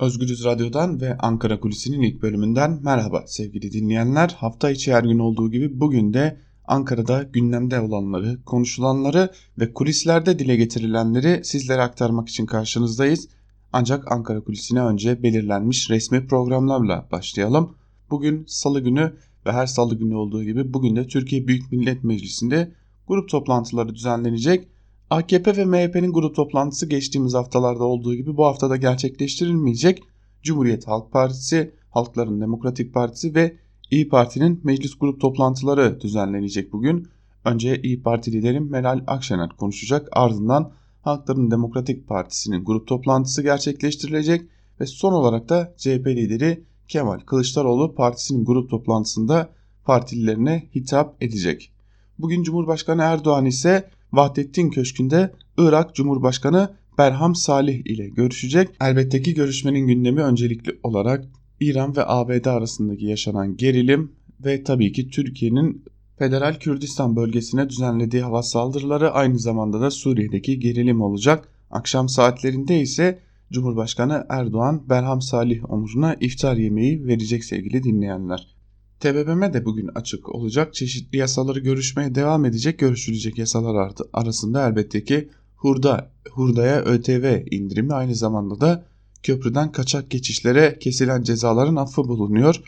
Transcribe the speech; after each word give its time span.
Özgürüz 0.00 0.44
Radyo'dan 0.44 1.00
ve 1.00 1.18
Ankara 1.18 1.60
Kulisi'nin 1.60 2.02
ilk 2.02 2.22
bölümünden 2.22 2.78
merhaba 2.82 3.24
sevgili 3.26 3.72
dinleyenler. 3.72 4.36
Hafta 4.38 4.70
içi 4.70 4.92
her 4.92 5.02
gün 5.02 5.18
olduğu 5.18 5.50
gibi 5.50 5.80
bugün 5.80 6.14
de 6.14 6.40
Ankara'da 6.64 7.22
gündemde 7.22 7.80
olanları, 7.80 8.44
konuşulanları 8.44 9.30
ve 9.58 9.72
kulislerde 9.72 10.38
dile 10.38 10.56
getirilenleri 10.56 11.44
sizlere 11.44 11.82
aktarmak 11.82 12.28
için 12.28 12.46
karşınızdayız. 12.46 13.28
Ancak 13.72 14.12
Ankara 14.12 14.40
Kulisi'ne 14.40 14.82
önce 14.82 15.22
belirlenmiş 15.22 15.90
resmi 15.90 16.26
programlarla 16.26 17.08
başlayalım. 17.12 17.74
Bugün 18.10 18.44
salı 18.46 18.80
günü 18.80 19.12
ve 19.46 19.52
her 19.52 19.66
salı 19.66 19.98
günü 19.98 20.14
olduğu 20.14 20.44
gibi 20.44 20.74
bugün 20.74 20.96
de 20.96 21.06
Türkiye 21.06 21.46
Büyük 21.46 21.72
Millet 21.72 22.04
Meclisi'nde 22.04 22.72
grup 23.08 23.28
toplantıları 23.28 23.94
düzenlenecek. 23.94 24.68
AKP 25.10 25.56
ve 25.56 25.64
MHP'nin 25.64 26.12
grup 26.12 26.36
toplantısı 26.36 26.86
geçtiğimiz 26.86 27.34
haftalarda 27.34 27.84
olduğu 27.84 28.14
gibi 28.14 28.36
bu 28.36 28.44
haftada 28.44 28.76
gerçekleştirilmeyecek. 28.76 30.02
Cumhuriyet 30.42 30.88
Halk 30.88 31.12
Partisi, 31.12 31.74
Halkların 31.90 32.40
Demokratik 32.40 32.94
Partisi 32.94 33.34
ve 33.34 33.56
İyi 33.90 34.08
Parti'nin 34.08 34.60
meclis 34.64 34.98
grup 34.98 35.20
toplantıları 35.20 36.00
düzenlenecek 36.00 36.72
bugün. 36.72 37.08
Önce 37.44 37.82
İyi 37.82 38.02
Parti 38.02 38.32
lideri 38.32 38.60
Meral 38.60 39.04
Akşener 39.06 39.48
konuşacak 39.48 40.08
ardından 40.12 40.72
Halkların 41.02 41.50
Demokratik 41.50 42.08
Partisi'nin 42.08 42.64
grup 42.64 42.86
toplantısı 42.86 43.42
gerçekleştirilecek 43.42 44.42
ve 44.80 44.86
son 44.86 45.12
olarak 45.12 45.48
da 45.48 45.74
CHP 45.76 46.06
lideri 46.06 46.64
Kemal 46.88 47.18
Kılıçdaroğlu 47.18 47.94
partisinin 47.94 48.44
grup 48.44 48.70
toplantısında 48.70 49.50
partililerine 49.84 50.68
hitap 50.74 51.22
edecek. 51.22 51.72
Bugün 52.18 52.42
Cumhurbaşkanı 52.42 53.02
Erdoğan 53.02 53.46
ise 53.46 53.90
Vahdettin 54.12 54.70
Köşkü'nde 54.70 55.32
Irak 55.58 55.94
Cumhurbaşkanı 55.94 56.74
Berham 56.98 57.34
Salih 57.34 57.86
ile 57.86 58.08
görüşecek. 58.08 58.68
Elbette 58.80 59.22
ki 59.22 59.34
görüşmenin 59.34 59.86
gündemi 59.86 60.22
öncelikli 60.22 60.78
olarak 60.82 61.24
İran 61.60 61.96
ve 61.96 62.06
ABD 62.06 62.44
arasındaki 62.44 63.04
yaşanan 63.06 63.56
gerilim 63.56 64.12
ve 64.44 64.64
tabii 64.64 64.92
ki 64.92 65.10
Türkiye'nin 65.10 65.84
Federal 66.18 66.54
Kürdistan 66.54 67.16
bölgesine 67.16 67.68
düzenlediği 67.68 68.22
hava 68.22 68.42
saldırıları 68.42 69.10
aynı 69.10 69.38
zamanda 69.38 69.80
da 69.80 69.90
Suriye'deki 69.90 70.58
gerilim 70.58 71.00
olacak. 71.02 71.48
Akşam 71.70 72.08
saatlerinde 72.08 72.80
ise 72.80 73.18
Cumhurbaşkanı 73.52 74.26
Erdoğan 74.28 74.82
Berham 74.88 75.22
Salih 75.22 75.70
omuzuna 75.70 76.16
iftar 76.20 76.56
yemeği 76.56 77.06
verecek 77.06 77.44
sevgili 77.44 77.82
dinleyenler. 77.82 78.59
TBMM 79.00 79.52
de 79.52 79.64
bugün 79.64 79.90
açık 79.94 80.34
olacak. 80.34 80.74
Çeşitli 80.74 81.18
yasaları 81.18 81.58
görüşmeye 81.58 82.14
devam 82.14 82.44
edecek. 82.44 82.78
Görüşülecek 82.78 83.38
yasalar 83.38 83.92
arasında 84.12 84.68
elbette 84.68 85.04
ki 85.04 85.28
hurda, 85.56 86.10
hurdaya 86.30 86.80
ÖTV 86.80 87.42
indirimi 87.50 87.94
aynı 87.94 88.14
zamanda 88.14 88.60
da 88.60 88.84
köprüden 89.22 89.72
kaçak 89.72 90.10
geçişlere 90.10 90.78
kesilen 90.80 91.22
cezaların 91.22 91.76
affı 91.76 92.04
bulunuyor. 92.04 92.62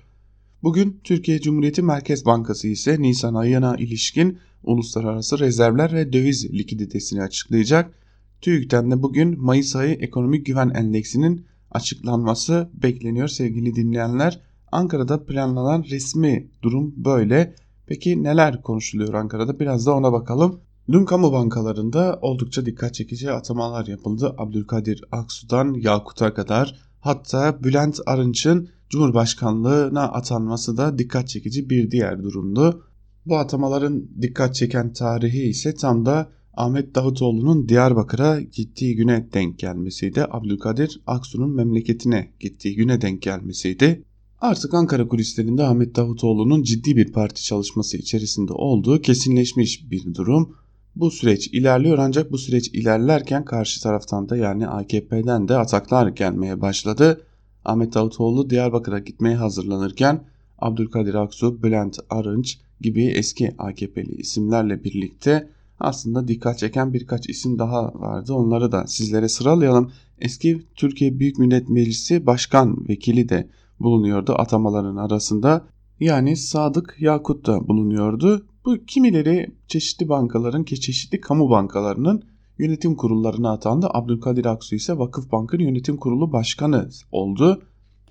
Bugün 0.63 1.01
Türkiye 1.05 1.41
Cumhuriyeti 1.41 1.83
Merkez 1.83 2.25
Bankası 2.27 2.69
ise 2.69 3.03
Nisan 3.03 3.35
ayına 3.35 3.77
ilişkin 3.77 4.39
uluslararası 4.65 5.39
rezervler 5.39 5.93
ve 5.93 6.13
döviz 6.13 6.55
likiditesini 6.55 7.23
açıklayacak. 7.23 7.95
TÜİK'ten 8.41 8.91
de 8.91 9.03
bugün 9.03 9.41
Mayıs 9.41 9.77
ayı 9.77 9.95
ekonomik 9.95 10.47
güven 10.47 10.71
endeksinin 10.71 11.47
açıklanması 11.71 12.71
bekleniyor 12.83 13.29
sevgili 13.29 13.75
dinleyenler. 13.75 14.41
Ankara'da 14.73 15.25
planlanan 15.25 15.85
resmi 15.91 16.51
durum 16.63 16.95
böyle. 16.97 17.55
Peki 17.87 18.23
neler 18.23 18.63
konuşuluyor 18.63 19.15
Ankara'da 19.15 19.61
biraz 19.61 19.87
da 19.87 19.95
ona 19.95 20.13
bakalım. 20.13 20.61
Dün 20.93 21.05
kamu 21.05 21.33
bankalarında 21.33 22.19
oldukça 22.23 22.67
dikkat 22.67 22.95
çekici 22.95 23.31
atamalar 23.31 23.87
yapıldı. 23.87 24.35
Abdülkadir 24.39 25.05
Aksu'dan 25.13 25.75
Yakut'a 25.75 26.35
kadar 26.35 26.75
hatta 27.01 27.65
Bülent 27.65 28.01
Arınç'ın 28.07 28.69
Cumhurbaşkanlığına 28.91 30.03
atanması 30.03 30.77
da 30.77 30.99
dikkat 30.99 31.29
çekici 31.29 31.71
bir 31.71 31.91
diğer 31.91 32.23
durumdu. 32.23 32.85
Bu 33.27 33.37
atamaların 33.37 34.09
dikkat 34.23 34.55
çeken 34.55 34.93
tarihi 34.93 35.43
ise 35.43 35.75
tam 35.75 36.07
da 36.07 36.31
Ahmet 36.55 36.95
Davutoğlu'nun 36.95 37.69
Diyarbakır'a 37.69 38.41
gittiği 38.41 38.97
güne 38.97 39.29
denk 39.33 39.59
gelmesiydi. 39.59 40.25
Abdülkadir 40.31 41.01
Aksu'nun 41.07 41.55
memleketine 41.57 42.33
gittiği 42.41 42.77
güne 42.77 43.01
denk 43.01 43.23
gelmesiydi. 43.23 44.05
Artık 44.43 44.75
Ankara 44.75 45.09
kulislerinde 45.09 45.63
Ahmet 45.63 45.97
Davutoğlu'nun 45.97 46.63
ciddi 46.63 46.97
bir 46.97 47.13
parti 47.13 47.45
çalışması 47.45 47.97
içerisinde 47.97 48.53
olduğu 48.53 49.01
kesinleşmiş 49.01 49.91
bir 49.91 50.15
durum. 50.15 50.57
Bu 50.97 51.11
süreç 51.11 51.47
ilerliyor 51.47 51.99
ancak 51.99 52.33
bu 52.33 52.39
süreç 52.39 52.69
ilerlerken 52.69 53.45
karşı 53.45 53.83
taraftan 53.83 54.29
da 54.29 54.37
yani 54.37 54.69
AKP'den 54.69 55.49
de 55.49 55.57
ataklar 55.57 56.09
gelmeye 56.09 56.61
başladı. 56.61 57.27
Ahmet 57.65 57.95
Davutoğlu 57.95 58.51
Diyarbakır'a 58.51 58.99
gitmeye 58.99 59.37
hazırlanırken 59.37 60.25
Abdülkadir 60.59 61.15
Aksu, 61.15 61.63
Bülent 61.63 61.99
Arınç 62.11 62.59
gibi 62.81 63.05
eski 63.05 63.55
AKP'li 63.59 64.15
isimlerle 64.15 64.85
birlikte 64.85 65.49
aslında 65.81 66.29
dikkat 66.29 66.59
çeken 66.59 66.93
birkaç 66.93 67.29
isim 67.29 67.59
daha 67.59 67.95
vardı. 67.95 68.35
Onları 68.35 68.73
da 68.73 68.87
sizlere 68.87 69.29
sıralayalım. 69.29 69.93
Eski 70.21 70.63
Türkiye 70.75 71.19
Büyük 71.19 71.39
Millet 71.39 71.69
Meclisi 71.69 72.27
Başkan 72.27 72.89
Vekili 72.89 73.29
de 73.29 73.49
bulunuyordu 73.81 74.35
atamaların 74.39 74.97
arasında. 74.97 75.67
Yani 76.01 76.37
Sadık 76.37 76.97
Yakut 77.01 77.47
da 77.47 77.69
bulunuyordu. 77.69 78.47
Bu 78.65 78.77
kimileri 78.87 79.55
çeşitli 79.69 80.09
bankaların 80.09 80.65
ki 80.65 80.81
çeşitli 80.81 81.21
kamu 81.21 81.51
bankalarının 81.51 82.23
yönetim 82.59 82.97
kurullarına 82.97 83.53
atandı. 83.53 83.89
Abdülkadir 83.91 84.45
Aksu 84.45 84.75
ise 84.75 84.99
Vakıf 84.99 85.33
Bank'ın 85.33 85.59
yönetim 85.59 85.97
kurulu 85.97 86.33
başkanı 86.33 86.89
oldu. 87.13 87.63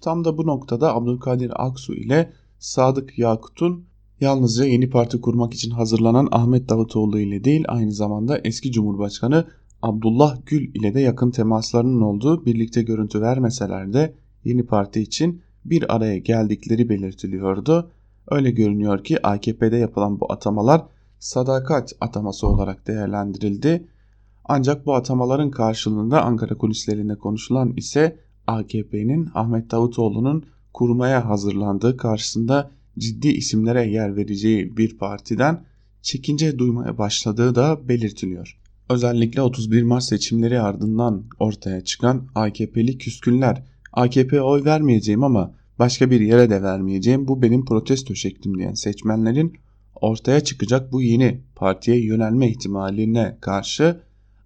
Tam 0.02 0.26
da 0.26 0.38
bu 0.38 0.48
noktada 0.48 0.96
Abdülkadir 0.96 1.52
Aksu 1.56 1.94
ile 1.94 2.34
Sadık 2.60 3.20
Yakut'un 3.20 3.86
yalnızca 4.22 4.66
yeni 4.66 4.90
parti 4.90 5.22
kurmak 5.22 5.54
için 5.54 5.72
hazırlanan 5.72 6.28
Ahmet 6.32 6.70
Davutoğlu 6.70 7.20
ile 7.20 7.44
değil 7.44 7.66
aynı 7.68 7.92
zamanda 7.92 8.38
eski 8.44 8.72
Cumhurbaşkanı 8.72 9.48
Abdullah 9.82 10.38
Gül 10.46 10.76
ile 10.76 10.94
de 10.94 11.00
yakın 11.00 11.32
temaslarının 11.32 12.02
olduğu 12.02 12.46
birlikte 12.46 12.82
görüntü 12.82 13.22
vermeseler 13.22 13.94
de 13.94 14.16
yeni 14.44 14.66
parti 14.66 15.02
için 15.02 15.42
bir 15.66 15.96
araya 15.96 16.18
geldikleri 16.18 16.90
belirtiliyordu. 16.90 17.92
Öyle 18.32 18.52
görünüyor 18.52 19.04
ki 19.04 19.28
AKP'de 19.28 19.78
yapılan 19.78 20.20
bu 20.20 20.32
atamalar 20.32 20.86
sadakat 21.20 21.94
ataması 22.02 22.48
olarak 22.48 22.88
değerlendirildi. 22.88 23.88
Ancak 24.46 24.86
bu 24.86 24.96
atamaların 24.96 25.52
karşılığında 25.52 26.24
Ankara 26.24 26.58
kulislerinde 26.58 27.16
konuşulan 27.16 27.74
ise 27.78 28.20
AKP'nin 28.48 29.30
Ahmet 29.34 29.72
Davutoğlu'nun 29.72 30.46
kurmaya 30.74 31.30
hazırlandığı 31.30 31.98
karşısında 31.98 32.72
ciddi 33.00 33.28
isimlere 33.28 33.88
yer 33.88 34.16
vereceği 34.16 34.78
bir 34.78 34.98
partiden 34.98 35.64
çekince 36.02 36.60
duymaya 36.60 36.98
başladığı 36.98 37.56
da 37.56 37.88
belirtiliyor. 37.88 38.58
Özellikle 38.90 39.42
31 39.42 39.84
Mart 39.84 40.04
seçimleri 40.04 40.62
ardından 40.62 41.24
ortaya 41.40 41.84
çıkan 41.84 42.28
AKP'li 42.36 42.98
küskünler 42.98 43.64
AKP'ye 43.94 44.42
oy 44.42 44.66
vermeyeceğim 44.66 45.24
ama 45.24 45.54
başka 45.80 46.12
bir 46.12 46.22
yere 46.22 46.50
de 46.50 46.64
vermeyeceğim 46.64 47.28
bu 47.28 47.42
benim 47.42 47.66
protesto 47.66 48.16
şeklim 48.16 48.58
diyen 48.58 48.74
seçmenlerin 48.74 49.54
ortaya 49.96 50.40
çıkacak 50.40 50.92
bu 50.92 51.02
yeni 51.02 51.42
partiye 51.56 52.06
yönelme 52.06 52.50
ihtimaline 52.50 53.38
karşı 53.42 54.02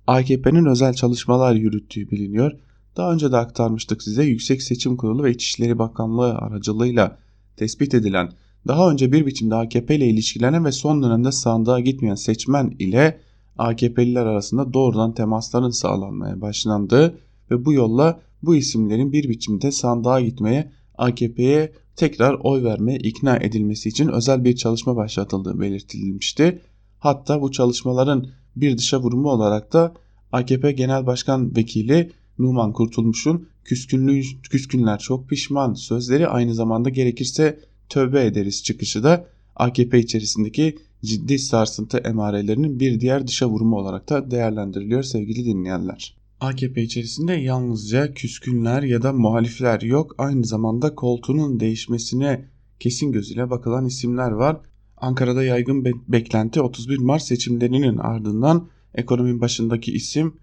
AKP'nin 0.07 0.66
özel 0.66 0.94
çalışmalar 0.94 1.55
yürüttüğü 1.55 2.11
biliniyor. 2.11 2.51
Daha 2.97 3.13
önce 3.13 3.31
de 3.31 3.38
aktarmıştık 3.38 4.03
size 4.03 4.23
Yüksek 4.23 4.63
Seçim 4.63 4.97
Kurulu 4.97 5.23
ve 5.23 5.31
İçişleri 5.31 5.79
Bakanlığı 5.79 6.35
aracılığıyla 6.35 7.17
tespit 7.57 7.94
edilen 7.94 8.31
daha 8.67 8.91
önce 8.91 9.11
bir 9.11 9.25
biçimde 9.25 9.55
AKP 9.55 9.95
ile 9.95 10.07
ilişkilenen 10.07 10.66
ve 10.66 10.72
son 10.72 11.03
dönemde 11.03 11.31
sandığa 11.31 11.79
gitmeyen 11.79 12.16
seçmen 12.16 12.75
ile 12.79 13.19
AKP'liler 13.57 14.25
arasında 14.25 14.73
doğrudan 14.73 15.13
temasların 15.13 15.69
sağlanmaya 15.69 16.41
başlandığı 16.41 17.17
ve 17.51 17.66
bu 17.66 17.73
yolla 17.73 18.19
bu 18.45 18.56
isimlerin 18.56 19.11
bir 19.11 19.29
biçimde 19.29 19.72
sandığa 19.72 20.22
gitmeye 20.22 20.72
AKP'ye 20.97 21.72
tekrar 21.96 22.34
oy 22.34 22.64
vermeye 22.64 22.97
ikna 22.97 23.37
edilmesi 23.37 23.90
için 23.90 24.08
özel 24.08 24.43
bir 24.43 24.55
çalışma 24.55 24.96
başlatıldığı 24.96 25.59
belirtilmişti. 25.59 26.61
Hatta 26.99 27.41
bu 27.41 27.52
çalışmaların 27.52 28.28
bir 28.55 28.78
dışa 28.78 29.02
vurumu 29.02 29.29
olarak 29.29 29.73
da 29.73 29.93
AKP 30.31 30.72
Genel 30.72 31.05
Başkan 31.05 31.55
Vekili 31.55 32.11
Numan 32.40 32.73
Kurtulmuş'un 32.73 33.47
küskünlüğü, 33.64 34.22
küskünler 34.52 34.99
çok 34.99 35.29
pişman 35.29 35.73
sözleri 35.73 36.28
aynı 36.28 36.53
zamanda 36.53 36.90
gerekirse 36.90 37.59
tövbe 37.90 38.25
ederiz 38.25 38.64
çıkışı 38.64 39.03
da 39.03 39.28
AKP 39.55 39.99
içerisindeki 39.99 40.78
ciddi 41.05 41.40
sarsıntı 41.40 41.97
emarelerinin 41.97 42.79
bir 42.79 42.99
diğer 42.99 43.28
dışa 43.28 43.49
vurumu 43.49 43.78
olarak 43.78 44.09
da 44.09 44.31
değerlendiriliyor 44.31 45.03
sevgili 45.03 45.46
dinleyenler. 45.46 46.24
AKP 46.46 46.82
içerisinde 46.82 47.34
yalnızca 47.34 48.14
küskünler 48.14 48.84
ya 48.84 49.02
da 49.02 49.14
muhalifler 49.14 49.82
yok 49.82 50.16
aynı 50.18 50.46
zamanda 50.46 50.96
koltuğunun 50.96 51.59
değişmesine 51.59 52.50
kesin 52.80 53.12
gözüyle 53.12 53.50
bakılan 53.50 53.86
isimler 53.86 54.32
var. 54.32 54.58
Ankara'da 54.97 55.44
yaygın 55.44 55.86
be 55.86 55.92
beklenti 56.08 56.62
31 56.62 56.97
Mart 56.97 57.22
seçimlerinin 57.22 57.97
ardından 57.97 58.68
ekonominin 58.96 59.42
başındaki 59.42 59.92
isim 59.92 60.34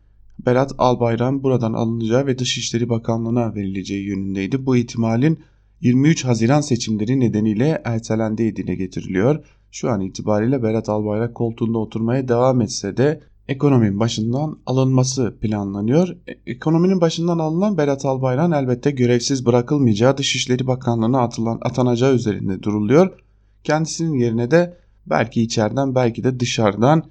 Berat 0.47 0.73
Albayrak 0.79 1.43
buradan 1.43 1.73
alınacağı 1.73 2.27
ve 2.27 2.39
Dışişleri 2.39 2.89
Bakanlığı'na 2.89 3.55
verileceği 3.55 4.07
yönündeydi. 4.07 4.67
Bu 4.67 4.77
ihtimalin 4.77 5.39
23 5.81 6.25
Haziran 6.25 6.61
seçimleri 6.61 7.21
nedeniyle 7.21 7.83
ertelendiği 7.85 8.57
dile 8.57 8.75
getiriliyor. 8.75 9.45
Şu 9.71 9.91
an 9.91 10.01
itibariyle 10.01 10.63
Berat 10.63 10.89
Albayrak 10.89 11.35
koltuğunda 11.35 11.79
oturmaya 11.79 12.29
devam 12.29 12.61
etse 12.61 12.97
de 12.97 13.21
ekonominin 13.49 14.01
başından 14.01 14.59
alınması 14.67 15.37
planlanıyor. 15.41 16.09
E, 16.09 16.33
ekonominin 16.47 17.01
başından 17.01 17.39
alınan 17.39 17.79
Berat 17.79 18.05
Albayrak'ın 18.05 18.53
elbette 18.53 18.91
görevsiz 18.91 19.47
bırakılmayacağı 19.47 20.17
Dışişleri 20.17 20.67
Bakanlığı'na 20.67 21.21
atılan, 21.21 21.59
atanacağı 21.63 22.15
üzerinde 22.15 22.63
duruluyor. 22.63 23.19
Kendisinin 23.65 24.19
yerine 24.19 24.51
de 24.51 24.79
belki 25.07 25.43
içeriden 25.43 25.95
belki 25.95 26.25
de 26.25 26.41
dışarıdan 26.41 27.03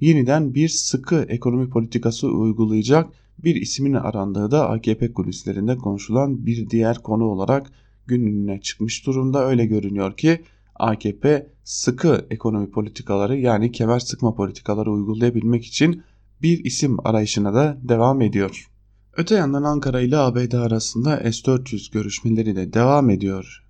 yeniden 0.00 0.54
bir 0.54 0.68
sıkı 0.68 1.26
ekonomi 1.28 1.70
politikası 1.70 2.28
uygulayacak 2.28 3.08
bir 3.44 3.56
ismin 3.56 3.94
arandığı 3.94 4.50
da 4.50 4.70
AKP 4.70 5.12
kulislerinde 5.12 5.76
konuşulan 5.76 6.46
bir 6.46 6.70
diğer 6.70 6.98
konu 6.98 7.24
olarak 7.24 7.72
gününe 8.06 8.60
çıkmış 8.60 9.06
durumda. 9.06 9.46
Öyle 9.46 9.66
görünüyor 9.66 10.16
ki 10.16 10.44
AKP 10.74 11.46
sıkı 11.70 12.26
ekonomi 12.30 12.70
politikaları 12.70 13.36
yani 13.36 13.72
kemer 13.72 13.98
sıkma 14.00 14.34
politikaları 14.34 14.90
uygulayabilmek 14.90 15.66
için 15.66 16.02
bir 16.42 16.64
isim 16.64 17.06
arayışına 17.06 17.54
da 17.54 17.78
devam 17.82 18.20
ediyor. 18.20 18.70
Öte 19.16 19.34
yandan 19.34 19.62
Ankara 19.62 20.00
ile 20.00 20.16
ABD 20.16 20.52
arasında 20.52 21.16
S-400 21.16 21.92
görüşmeleri 21.92 22.56
de 22.56 22.72
devam 22.72 23.10
ediyor. 23.10 23.64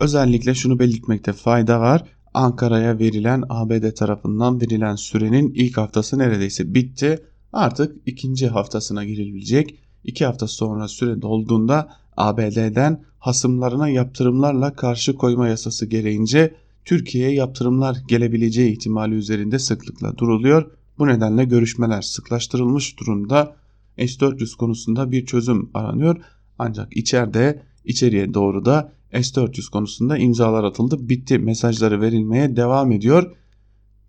Özellikle 0.00 0.54
şunu 0.54 0.78
belirtmekte 0.78 1.32
fayda 1.32 1.80
var. 1.80 2.04
Ankara'ya 2.34 2.98
verilen 2.98 3.44
ABD 3.48 3.90
tarafından 3.94 4.60
verilen 4.60 4.96
sürenin 4.96 5.52
ilk 5.54 5.76
haftası 5.76 6.18
neredeyse 6.18 6.74
bitti. 6.74 7.24
Artık 7.52 7.96
ikinci 8.06 8.48
haftasına 8.48 9.04
girilecek. 9.04 9.78
İki 10.04 10.26
hafta 10.26 10.48
sonra 10.48 10.88
süre 10.88 11.22
dolduğunda 11.22 11.88
ABD'den 12.16 13.04
hasımlarına 13.18 13.88
yaptırımlarla 13.88 14.72
karşı 14.72 15.14
koyma 15.14 15.48
yasası 15.48 15.86
gereğince 15.86 16.63
Türkiye'ye 16.84 17.34
yaptırımlar 17.34 17.96
gelebileceği 18.08 18.72
ihtimali 18.72 19.14
üzerinde 19.14 19.58
sıklıkla 19.58 20.18
duruluyor. 20.18 20.70
Bu 20.98 21.06
nedenle 21.06 21.44
görüşmeler 21.44 22.02
sıklaştırılmış 22.02 23.00
durumda. 23.00 23.56
S-400 23.98 24.56
konusunda 24.56 25.10
bir 25.10 25.26
çözüm 25.26 25.70
aranıyor. 25.74 26.16
Ancak 26.58 26.96
içeride 26.96 27.62
içeriye 27.84 28.34
doğru 28.34 28.64
da 28.64 28.92
S-400 29.12 29.70
konusunda 29.70 30.18
imzalar 30.18 30.64
atıldı. 30.64 31.08
Bitti 31.08 31.38
mesajları 31.38 32.00
verilmeye 32.00 32.56
devam 32.56 32.92
ediyor. 32.92 33.36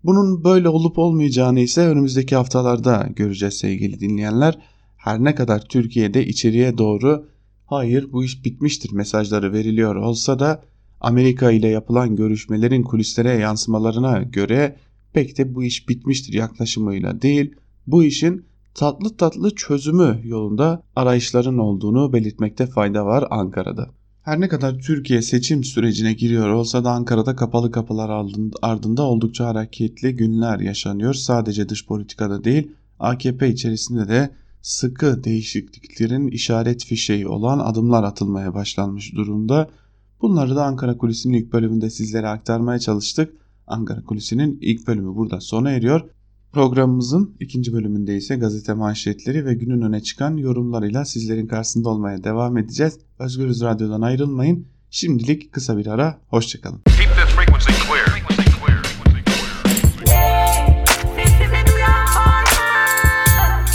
Bunun 0.04 0.44
böyle 0.44 0.68
olup 0.68 0.98
olmayacağını 0.98 1.60
ise 1.60 1.80
önümüzdeki 1.80 2.36
haftalarda 2.36 3.08
göreceğiz 3.16 3.54
sevgili 3.54 4.00
dinleyenler. 4.00 4.58
Her 4.96 5.24
ne 5.24 5.34
kadar 5.34 5.68
Türkiye'de 5.68 6.26
içeriye 6.26 6.78
doğru 6.78 7.26
hayır 7.66 8.12
bu 8.12 8.24
iş 8.24 8.44
bitmiştir 8.44 8.92
mesajları 8.92 9.52
veriliyor 9.52 9.96
olsa 9.96 10.38
da 10.38 10.62
Amerika 11.00 11.50
ile 11.50 11.68
yapılan 11.68 12.16
görüşmelerin 12.16 12.82
kulislere 12.82 13.30
yansımalarına 13.30 14.22
göre 14.22 14.76
pek 15.12 15.38
de 15.38 15.54
bu 15.54 15.64
iş 15.64 15.88
bitmiştir 15.88 16.32
yaklaşımıyla 16.32 17.22
değil 17.22 17.54
bu 17.86 18.04
işin 18.04 18.44
tatlı 18.74 19.16
tatlı 19.16 19.54
çözümü 19.54 20.20
yolunda 20.24 20.82
arayışların 20.96 21.58
olduğunu 21.58 22.12
belirtmekte 22.12 22.66
fayda 22.66 23.06
var 23.06 23.24
Ankara'da. 23.30 23.90
Her 24.22 24.40
ne 24.40 24.48
kadar 24.48 24.78
Türkiye 24.78 25.22
seçim 25.22 25.64
sürecine 25.64 26.12
giriyor 26.12 26.48
olsa 26.48 26.84
da 26.84 26.90
Ankara'da 26.90 27.36
kapalı 27.36 27.70
kapılar 27.70 28.26
ardında 28.62 29.02
oldukça 29.02 29.46
hareketli 29.46 30.16
günler 30.16 30.60
yaşanıyor. 30.60 31.14
Sadece 31.14 31.68
dış 31.68 31.86
politikada 31.86 32.44
değil 32.44 32.70
AKP 32.98 33.48
içerisinde 33.48 34.08
de 34.08 34.30
sıkı 34.62 35.24
değişikliklerin 35.24 36.28
işaret 36.28 36.84
fişeği 36.84 37.28
olan 37.28 37.58
adımlar 37.58 38.04
atılmaya 38.04 38.54
başlanmış 38.54 39.14
durumda. 39.14 39.68
Bunları 40.20 40.56
da 40.56 40.64
Ankara 40.64 40.96
Kulisi'nin 40.96 41.34
ilk 41.34 41.52
bölümünde 41.52 41.90
sizlere 41.90 42.28
aktarmaya 42.28 42.78
çalıştık. 42.78 43.34
Ankara 43.66 44.04
Kulisi'nin 44.04 44.58
ilk 44.60 44.86
bölümü 44.86 45.14
burada 45.14 45.40
sona 45.40 45.70
eriyor. 45.70 46.00
Programımızın 46.52 47.36
ikinci 47.40 47.72
bölümünde 47.72 48.16
ise 48.16 48.36
gazete 48.36 48.74
manşetleri 48.74 49.46
ve 49.46 49.54
günün 49.54 49.82
öne 49.82 50.02
çıkan 50.02 50.36
yorumlarıyla 50.36 51.04
sizlerin 51.04 51.46
karşısında 51.46 51.88
olmaya 51.88 52.24
devam 52.24 52.58
edeceğiz. 52.58 52.98
Özgürüz 53.18 53.62
Radyo'dan 53.62 54.00
ayrılmayın. 54.00 54.66
Şimdilik 54.90 55.52
kısa 55.52 55.78
bir 55.78 55.86
ara, 55.86 56.18
hoşçakalın. 56.28 56.80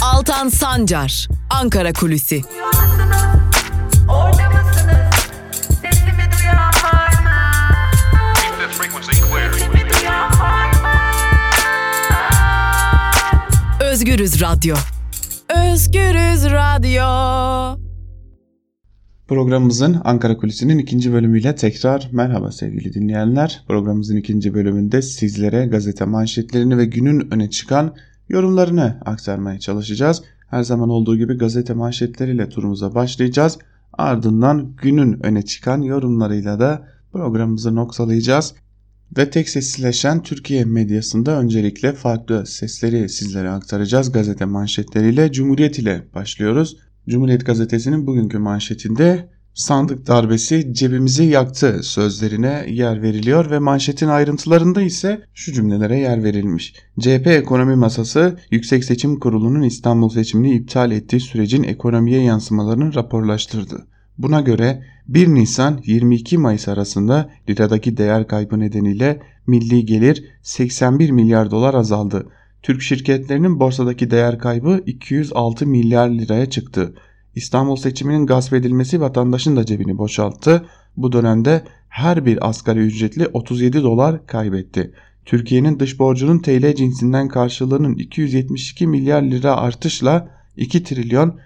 Altan 0.02 0.48
Sancar, 0.48 1.28
Ankara 1.50 1.92
Kulüsi. 1.92 2.42
Özgürüz 14.02 14.42
Radyo. 14.42 14.74
Özgürüz 15.72 16.44
Radyo. 16.44 17.04
Programımızın 19.28 20.00
Ankara 20.04 20.36
Kulisi'nin 20.36 20.78
ikinci 20.78 21.12
bölümüyle 21.12 21.54
tekrar 21.54 22.08
merhaba 22.12 22.52
sevgili 22.52 22.94
dinleyenler. 22.94 23.64
Programımızın 23.68 24.16
ikinci 24.16 24.54
bölümünde 24.54 25.02
sizlere 25.02 25.66
gazete 25.66 26.04
manşetlerini 26.04 26.78
ve 26.78 26.84
günün 26.84 27.32
öne 27.34 27.50
çıkan 27.50 27.94
yorumlarını 28.28 29.00
aktarmaya 29.04 29.58
çalışacağız. 29.58 30.22
Her 30.50 30.62
zaman 30.62 30.88
olduğu 30.88 31.16
gibi 31.16 31.38
gazete 31.38 31.74
manşetleriyle 31.74 32.48
turumuza 32.48 32.94
başlayacağız. 32.94 33.58
Ardından 33.92 34.76
günün 34.82 35.26
öne 35.26 35.42
çıkan 35.42 35.82
yorumlarıyla 35.82 36.60
da 36.60 36.88
programımızı 37.12 37.74
noktalayacağız. 37.74 38.54
Ve 39.16 39.30
tek 39.30 39.48
sesleşen 39.48 40.22
Türkiye 40.22 40.64
medyasında 40.64 41.40
öncelikle 41.40 41.92
farklı 41.92 42.46
sesleri 42.46 43.08
sizlere 43.08 43.50
aktaracağız. 43.50 44.12
Gazete 44.12 44.44
manşetleriyle 44.44 45.32
Cumhuriyet 45.32 45.78
ile 45.78 46.04
başlıyoruz. 46.14 46.76
Cumhuriyet 47.08 47.46
gazetesinin 47.46 48.06
bugünkü 48.06 48.38
manşetinde 48.38 49.28
sandık 49.54 50.06
darbesi 50.06 50.74
cebimizi 50.74 51.24
yaktı 51.24 51.80
sözlerine 51.82 52.66
yer 52.68 53.02
veriliyor 53.02 53.50
ve 53.50 53.58
manşetin 53.58 54.08
ayrıntılarında 54.08 54.82
ise 54.82 55.22
şu 55.34 55.52
cümlelere 55.52 55.98
yer 55.98 56.24
verilmiş. 56.24 56.74
CHP 57.00 57.26
ekonomi 57.26 57.76
masası 57.76 58.38
Yüksek 58.50 58.84
Seçim 58.84 59.18
Kurulu'nun 59.18 59.62
İstanbul 59.62 60.08
seçimini 60.08 60.54
iptal 60.54 60.90
ettiği 60.90 61.20
sürecin 61.20 61.62
ekonomiye 61.62 62.22
yansımalarını 62.22 62.94
raporlaştırdı. 62.94 63.86
Buna 64.22 64.40
göre 64.40 64.82
1 65.08 65.28
Nisan 65.28 65.80
22 65.86 66.38
Mayıs 66.38 66.68
arasında 66.68 67.30
liradaki 67.48 67.96
değer 67.96 68.26
kaybı 68.26 68.60
nedeniyle 68.60 69.20
milli 69.46 69.86
gelir 69.86 70.24
81 70.42 71.10
milyar 71.10 71.50
dolar 71.50 71.74
azaldı. 71.74 72.26
Türk 72.62 72.82
şirketlerinin 72.82 73.60
borsadaki 73.60 74.10
değer 74.10 74.38
kaybı 74.38 74.82
206 74.86 75.66
milyar 75.66 76.08
liraya 76.08 76.50
çıktı. 76.50 76.94
İstanbul 77.34 77.76
seçiminin 77.76 78.26
gasp 78.26 78.54
edilmesi 78.54 79.00
vatandaşın 79.00 79.56
da 79.56 79.66
cebini 79.66 79.98
boşalttı. 79.98 80.64
Bu 80.96 81.12
dönemde 81.12 81.62
her 81.88 82.26
bir 82.26 82.48
asgari 82.48 82.78
ücretli 82.78 83.26
37 83.26 83.82
dolar 83.82 84.26
kaybetti. 84.26 84.92
Türkiye'nin 85.24 85.78
dış 85.78 85.98
borcunun 85.98 86.38
TL 86.38 86.74
cinsinden 86.74 87.28
karşılığının 87.28 87.94
272 87.94 88.86
milyar 88.86 89.22
lira 89.22 89.56
artışla 89.56 90.28
2 90.56 90.84
trilyon 90.84 91.38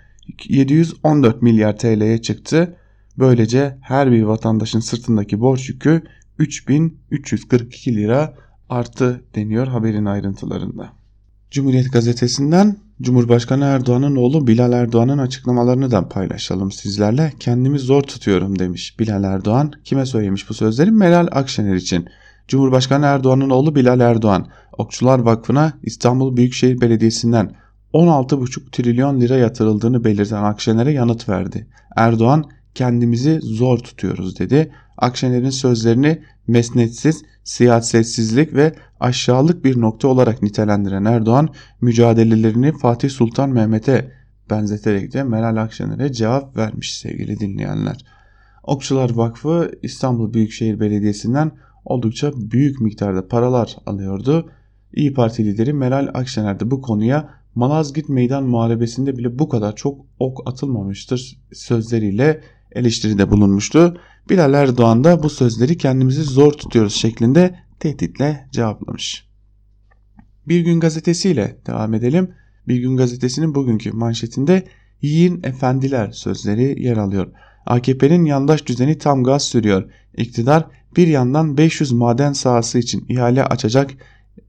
714 0.48 1.42
milyar 1.42 1.78
TL'ye 1.78 2.22
çıktı. 2.22 2.76
Böylece 3.18 3.78
her 3.80 4.12
bir 4.12 4.22
vatandaşın 4.22 4.80
sırtındaki 4.80 5.40
borç 5.40 5.68
yükü 5.68 6.02
3342 6.38 7.96
lira 7.96 8.34
arttı 8.68 9.24
deniyor 9.34 9.66
haberin 9.66 10.04
ayrıntılarında. 10.04 10.92
Cumhuriyet 11.50 11.92
gazetesinden 11.92 12.76
Cumhurbaşkanı 13.02 13.64
Erdoğan'ın 13.64 14.16
oğlu 14.16 14.46
Bilal 14.46 14.72
Erdoğan'ın 14.72 15.18
açıklamalarını 15.18 15.90
da 15.90 16.08
paylaşalım 16.08 16.72
sizlerle. 16.72 17.32
Kendimi 17.40 17.78
zor 17.78 18.02
tutuyorum 18.02 18.58
demiş 18.58 19.00
Bilal 19.00 19.24
Erdoğan. 19.24 19.72
Kime 19.84 20.06
söylemiş 20.06 20.48
bu 20.50 20.54
sözleri? 20.54 20.90
Meral 20.90 21.28
Akşener 21.30 21.74
için. 21.74 22.08
Cumhurbaşkanı 22.48 23.06
Erdoğan'ın 23.06 23.50
oğlu 23.50 23.74
Bilal 23.74 24.00
Erdoğan, 24.00 24.46
Okçular 24.78 25.18
Vakfı'na 25.18 25.72
İstanbul 25.82 26.36
Büyükşehir 26.36 26.80
Belediyesi'nden 26.80 27.52
16,5 27.96 28.70
trilyon 28.70 29.20
lira 29.20 29.36
yatırıldığını 29.36 30.04
belirten 30.04 30.42
Akşener'e 30.42 30.92
yanıt 30.92 31.28
verdi. 31.28 31.66
Erdoğan 31.96 32.44
kendimizi 32.74 33.40
zor 33.42 33.78
tutuyoruz 33.78 34.38
dedi. 34.38 34.72
Akşener'in 34.98 35.50
sözlerini 35.50 36.22
mesnetsiz, 36.46 37.24
siyasetsizlik 37.44 38.54
ve 38.54 38.74
aşağılık 39.00 39.64
bir 39.64 39.80
nokta 39.80 40.08
olarak 40.08 40.42
nitelendiren 40.42 41.04
Erdoğan 41.04 41.48
mücadelelerini 41.80 42.72
Fatih 42.72 43.10
Sultan 43.10 43.50
Mehmet'e 43.50 44.12
benzeterek 44.50 45.12
de 45.12 45.22
Meral 45.22 45.56
Akşener'e 45.56 46.12
cevap 46.12 46.56
vermiş 46.56 46.98
sevgili 46.98 47.40
dinleyenler. 47.40 48.04
Okçular 48.62 49.10
Vakfı 49.10 49.72
İstanbul 49.82 50.34
Büyükşehir 50.34 50.80
Belediyesi'nden 50.80 51.52
oldukça 51.84 52.32
büyük 52.36 52.80
miktarda 52.80 53.28
paralar 53.28 53.76
alıyordu. 53.86 54.50
İyi 54.92 55.14
Parti 55.14 55.44
lideri 55.44 55.72
Meral 55.72 56.08
Akşener 56.14 56.60
de 56.60 56.70
bu 56.70 56.80
konuya 56.80 57.45
Malazgirt 57.56 58.08
Meydan 58.08 58.44
Muharebesi'nde 58.44 59.16
bile 59.16 59.38
bu 59.38 59.48
kadar 59.48 59.76
çok 59.76 60.06
ok 60.18 60.48
atılmamıştır 60.48 61.38
sözleriyle 61.52 62.40
eleştiride 62.72 63.30
bulunmuştu. 63.30 64.00
Bilal 64.30 64.54
Erdoğan 64.54 65.04
da 65.04 65.22
bu 65.22 65.30
sözleri 65.30 65.76
kendimizi 65.76 66.22
zor 66.22 66.52
tutuyoruz 66.52 66.94
şeklinde 66.94 67.58
tehditle 67.80 68.48
cevaplamış. 68.52 69.26
Bir 70.48 70.60
Gün 70.60 70.80
gazetesiyle 70.80 71.58
devam 71.66 71.94
edelim. 71.94 72.30
Bir 72.68 72.76
Gün 72.76 72.96
gazetesinin 72.96 73.54
bugünkü 73.54 73.92
manşetinde 73.92 74.64
yiyin 75.02 75.42
efendiler 75.42 76.10
sözleri 76.10 76.82
yer 76.82 76.96
alıyor. 76.96 77.26
AKP'nin 77.66 78.24
yandaş 78.24 78.66
düzeni 78.66 78.98
tam 78.98 79.24
gaz 79.24 79.42
sürüyor. 79.42 79.90
İktidar 80.16 80.66
bir 80.96 81.06
yandan 81.06 81.56
500 81.56 81.92
maden 81.92 82.32
sahası 82.32 82.78
için 82.78 83.06
ihale 83.08 83.44
açacak 83.44 83.90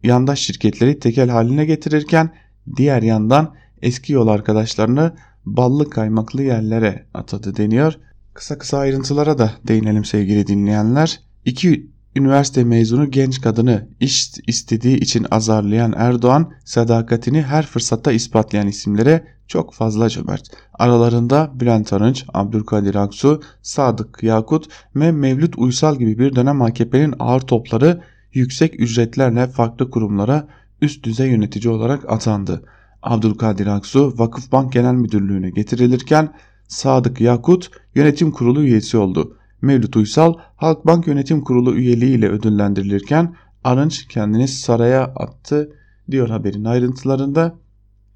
yandaş 0.04 0.40
şirketleri 0.40 1.00
tekel 1.00 1.30
haline 1.30 1.66
getirirken 1.66 2.32
diğer 2.76 3.02
yandan 3.02 3.54
eski 3.82 4.14
yol 4.14 4.28
arkadaşlarını 4.28 5.14
ballı 5.46 5.90
kaymaklı 5.90 6.44
yerlere 6.44 7.06
atadı 7.14 7.58
deniyor. 7.58 7.94
Kısa 8.34 8.58
kısa 8.58 8.78
ayrıntılara 8.78 9.38
da 9.38 9.52
değinelim 9.68 10.06
sevgili 10.06 10.48
dinleyenler. 10.48 11.20
İki 11.46 11.92
üniversite 12.16 12.64
mezunu 12.64 13.12
genç 13.12 13.42
kadını 13.42 13.88
iş 14.00 14.32
istediği 14.48 14.98
için 14.98 15.26
azarlayan 15.32 15.94
Erdoğan 15.98 16.52
sadakatini 16.66 17.42
her 17.42 17.66
fırsatta 17.66 18.12
ispatlayan 18.12 18.68
isimlere 18.68 19.28
çok 19.48 19.74
fazla 19.74 20.10
cömert. 20.10 20.48
Aralarında 20.74 21.52
Bülent 21.54 21.94
Arınç, 21.94 22.26
Abdülkadir 22.34 22.96
Aksu, 22.96 23.42
Sadık 23.62 24.24
Yakut 24.24 24.66
ve 24.96 25.12
Mevlüt 25.12 25.58
Uysal 25.58 25.96
gibi 25.96 26.20
bir 26.20 26.36
dönem 26.36 26.62
AKP'nin 26.62 27.14
ağır 27.20 27.42
topları 27.42 28.02
yüksek 28.34 28.80
ücretlerle 28.80 29.48
farklı 29.48 29.90
kurumlara 29.90 30.48
üst 30.82 31.04
düzey 31.04 31.30
yönetici 31.30 31.74
olarak 31.74 32.12
atandı. 32.12 32.64
Abdülkadir 33.04 33.68
Aksu 33.68 34.14
Vakıfbank 34.18 34.74
Genel 34.74 34.94
Müdürlüğü'ne 34.94 35.50
getirilirken 35.50 36.34
Sadık 36.68 37.22
Yakut 37.22 37.72
yönetim 37.96 38.32
kurulu 38.32 38.64
üyesi 38.64 38.98
oldu. 38.98 39.38
Mevlüt 39.62 39.96
Uysal 39.96 40.34
Halkbank 40.56 41.08
Yönetim 41.08 41.42
Kurulu 41.42 41.76
üyeliği 41.76 42.18
ile 42.18 42.30
ödüllendirilirken 42.30 43.36
Arınç 43.64 44.08
kendini 44.08 44.48
saraya 44.48 45.04
attı 45.04 45.72
diyor 46.12 46.30
haberin 46.30 46.66
ayrıntılarında. 46.66 47.56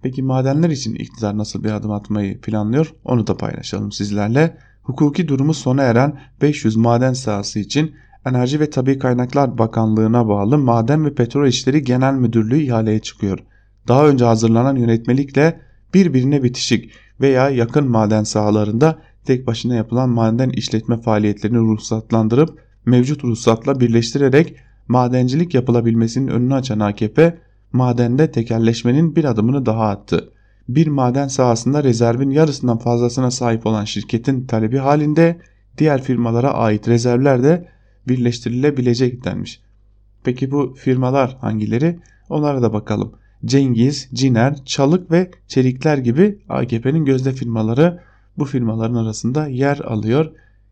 Peki 0.01 0.23
madenler 0.23 0.69
için 0.69 0.95
iktidar 0.95 1.37
nasıl 1.37 1.63
bir 1.63 1.71
adım 1.71 1.91
atmayı 1.91 2.41
planlıyor 2.41 2.93
onu 3.03 3.27
da 3.27 3.37
paylaşalım 3.37 3.91
sizlerle. 3.91 4.57
Hukuki 4.83 5.27
durumu 5.27 5.53
sona 5.53 5.83
eren 5.83 6.19
500 6.41 6.75
maden 6.75 7.13
sahası 7.13 7.59
için 7.59 7.95
Enerji 8.25 8.59
ve 8.59 8.69
Tabi 8.69 8.99
Kaynaklar 8.99 9.57
Bakanlığı'na 9.57 10.27
bağlı 10.27 10.57
Maden 10.57 11.05
ve 11.05 11.13
Petrol 11.13 11.47
İşleri 11.47 11.83
Genel 11.83 12.13
Müdürlüğü 12.13 12.61
ihaleye 12.61 12.99
çıkıyor. 12.99 13.39
Daha 13.87 14.07
önce 14.07 14.25
hazırlanan 14.25 14.75
yönetmelikle 14.75 15.59
birbirine 15.93 16.43
bitişik 16.43 16.91
veya 17.21 17.49
yakın 17.49 17.87
maden 17.87 18.23
sahalarında 18.23 18.99
tek 19.25 19.47
başına 19.47 19.75
yapılan 19.75 20.09
maden 20.09 20.49
işletme 20.49 21.01
faaliyetlerini 21.01 21.57
ruhsatlandırıp 21.57 22.59
mevcut 22.85 23.23
ruhsatla 23.23 23.79
birleştirerek 23.79 24.55
madencilik 24.87 25.53
yapılabilmesinin 25.53 26.27
önünü 26.27 26.53
açan 26.53 26.79
AKP 26.79 27.37
madende 27.73 28.31
tekelleşmenin 28.31 29.15
bir 29.15 29.23
adımını 29.23 29.65
daha 29.65 29.89
attı. 29.89 30.29
Bir 30.69 30.87
maden 30.87 31.27
sahasında 31.27 31.83
rezervin 31.83 32.29
yarısından 32.29 32.77
fazlasına 32.77 33.31
sahip 33.31 33.65
olan 33.65 33.85
şirketin 33.85 34.45
talebi 34.45 34.77
halinde 34.77 35.39
diğer 35.77 36.01
firmalara 36.01 36.53
ait 36.53 36.87
rezervler 36.87 37.43
de 37.43 37.67
birleştirilebilecek 38.07 39.23
denmiş. 39.23 39.61
Peki 40.23 40.51
bu 40.51 40.73
firmalar 40.77 41.37
hangileri? 41.41 41.99
Onlara 42.29 42.61
da 42.61 42.73
bakalım. 42.73 43.11
Cengiz, 43.45 44.09
Ciner, 44.13 44.65
Çalık 44.65 45.11
ve 45.11 45.31
Çelikler 45.47 45.97
gibi 45.97 46.39
AKP'nin 46.49 47.05
gözde 47.05 47.31
firmaları 47.31 47.99
bu 48.37 48.45
firmaların 48.45 48.95
arasında 48.95 49.47
yer 49.47 49.79
alıyor. 49.79 50.31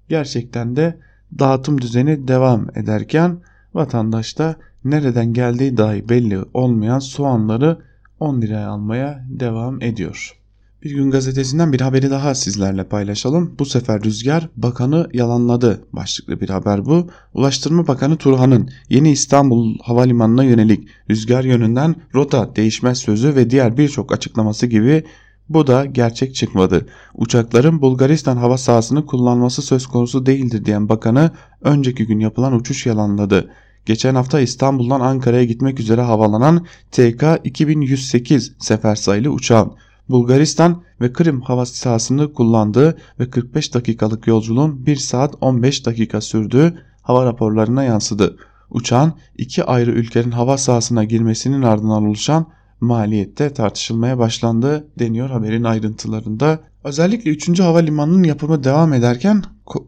Gerçekten 0.10 0.76
de 0.76 0.98
dağıtım 1.40 1.82
düzeni 1.82 2.28
devam 2.28 2.68
ederken 2.76 3.38
vatandaş 3.74 4.38
da 4.38 4.56
nereden 4.86 5.34
geldiği 5.34 5.78
dahi 5.78 6.10
belli 6.10 6.40
olmayan 6.54 7.00
soğanları 7.00 7.80
10 8.20 8.42
liraya 8.42 8.70
almaya 8.70 9.26
devam 9.30 9.82
ediyor. 9.82 10.39
Bir 10.84 10.92
gün 10.92 11.12
gazetesinden 11.12 11.74
bir 11.74 11.82
haberi 11.82 12.12
daha 12.12 12.36
sizlerle 12.36 12.84
paylaşalım. 12.84 13.56
Bu 13.60 13.66
sefer 13.66 14.04
Rüzgar 14.04 14.50
Bakanı 14.58 15.10
yalanladı 15.14 15.84
başlıklı 15.94 16.42
bir 16.42 16.50
haber 16.50 16.86
bu. 16.86 17.08
Ulaştırma 17.34 17.88
Bakanı 17.88 18.18
Turhan'ın 18.18 18.70
yeni 18.90 19.12
İstanbul 19.12 19.78
Havalimanı'na 19.84 20.44
yönelik 20.44 20.88
rüzgar 21.10 21.44
yönünden 21.44 21.96
rota 22.16 22.56
değişmez 22.56 22.98
sözü 22.98 23.36
ve 23.36 23.50
diğer 23.50 23.78
birçok 23.78 24.14
açıklaması 24.14 24.68
gibi 24.68 25.04
bu 25.50 25.68
da 25.68 25.86
gerçek 25.86 26.36
çıkmadı. 26.36 26.86
Uçakların 27.14 27.82
Bulgaristan 27.82 28.38
hava 28.38 28.58
sahasını 28.58 29.06
kullanması 29.06 29.62
söz 29.62 29.88
konusu 29.88 30.26
değildir 30.26 30.66
diyen 30.66 30.90
bakanı 30.90 31.32
önceki 31.62 32.06
gün 32.06 32.20
yapılan 32.20 32.54
uçuş 32.54 32.86
yalanladı. 32.86 33.50
Geçen 33.86 34.16
hafta 34.16 34.40
İstanbul'dan 34.40 35.00
Ankara'ya 35.00 35.44
gitmek 35.44 35.80
üzere 35.80 36.02
havalanan 36.02 36.66
TK 36.92 37.24
2108 37.44 38.54
sefer 38.60 38.96
sayılı 38.96 39.30
uçağın 39.30 39.72
Bulgaristan 40.10 40.84
ve 41.02 41.14
Kırım 41.14 41.42
hava 41.42 41.66
sahasını 41.66 42.34
kullandığı 42.34 42.98
ve 43.20 43.30
45 43.30 43.74
dakikalık 43.74 44.28
yolculuğun 44.28 44.86
1 44.86 44.96
saat 44.96 45.36
15 45.42 45.86
dakika 45.86 46.22
sürdüğü 46.22 46.74
hava 47.02 47.26
raporlarına 47.26 47.84
yansıdı. 47.84 48.38
Uçağın 48.70 49.14
iki 49.38 49.64
ayrı 49.64 49.92
ülkenin 49.92 50.32
hava 50.32 50.58
sahasına 50.58 51.04
girmesinin 51.04 51.62
ardından 51.62 52.04
oluşan 52.04 52.46
maliyette 52.82 53.54
tartışılmaya 53.54 54.18
başlandı 54.18 54.88
deniyor 55.00 55.30
haberin 55.30 55.64
ayrıntılarında. 55.64 56.60
Özellikle 56.84 57.32
3. 57.32 57.60
Havalimanı'nın 57.60 58.24
yapımı 58.24 58.64
devam 58.64 58.94
ederken 58.94 59.44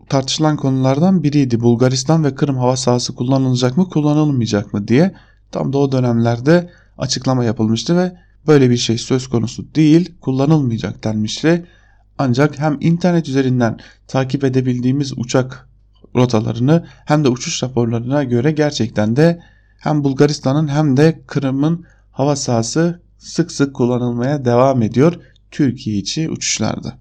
tartışılan 0.10 0.58
konulardan 0.58 1.24
biriydi. 1.24 1.60
Bulgaristan 1.60 2.24
ve 2.24 2.36
Kırım 2.36 2.58
hava 2.58 2.75
sahası 2.75 3.16
kullanılacak 3.16 3.78
mı 3.78 3.90
kullanılmayacak 3.90 4.74
mı 4.74 4.88
diye 4.88 5.13
tam 5.51 5.74
da 5.74 5.78
o 5.78 5.92
dönemlerde 5.92 6.70
açıklama 6.98 7.44
yapılmıştı 7.44 7.98
ve 7.98 8.12
böyle 8.48 8.69
bir 8.69 8.77
şey 8.77 8.98
söz 8.98 9.27
konusu 9.27 9.75
değil 9.75 10.13
kullanılmayacak 10.21 11.03
denmişti. 11.03 11.65
Ancak 12.17 12.60
hem 12.60 12.77
internet 12.81 13.29
üzerinden 13.29 13.79
takip 14.07 14.43
edebildiğimiz 14.43 15.13
uçak 15.17 15.69
rotalarını 16.15 16.86
hem 17.05 17.24
de 17.24 17.29
uçuş 17.29 17.63
raporlarına 17.63 18.24
göre 18.24 18.51
gerçekten 18.51 19.15
de 19.15 19.39
hem 19.77 20.03
Bulgaristan'ın 20.03 20.67
hem 20.67 20.98
de 20.98 21.21
Kırım'ın 21.27 21.86
hava 22.12 22.36
sahası 22.36 23.01
sık 23.17 23.51
sık 23.51 23.75
kullanılmaya 23.75 24.45
devam 24.45 24.81
ediyor 24.81 25.13
Türkiye 25.51 25.98
içi 25.98 26.29
uçuşlarda. 26.29 26.98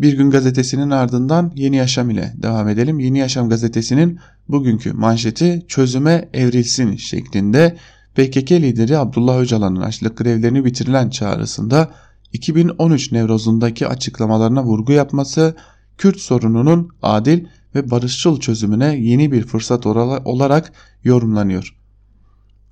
Bir 0.00 0.12
gün 0.12 0.30
gazetesinin 0.30 0.90
ardından 0.90 1.52
Yeni 1.54 1.76
Yaşam 1.76 2.10
ile 2.10 2.32
devam 2.36 2.68
edelim. 2.68 2.98
Yeni 2.98 3.18
Yaşam 3.18 3.48
gazetesinin 3.48 4.18
bugünkü 4.48 4.92
manşeti 4.92 5.64
çözüme 5.68 6.28
evrilsin 6.32 6.96
şeklinde 6.96 7.76
PKK 8.14 8.52
lideri 8.52 8.98
Abdullah 8.98 9.38
Öcalan'ın 9.38 9.80
açlık 9.80 10.16
grevlerini 10.16 10.64
bitirilen 10.64 11.10
çağrısında 11.10 11.90
2013 12.32 13.12
Nevroz'undaki 13.12 13.88
açıklamalarına 13.88 14.64
vurgu 14.64 14.92
yapması 14.92 15.56
Kürt 15.98 16.18
sorununun 16.20 16.88
adil 17.02 17.44
ve 17.74 17.90
barışçıl 17.90 18.40
çözümüne 18.40 18.96
yeni 18.96 19.32
bir 19.32 19.42
fırsat 19.42 19.86
olarak 19.86 20.72
yorumlanıyor. 21.04 21.76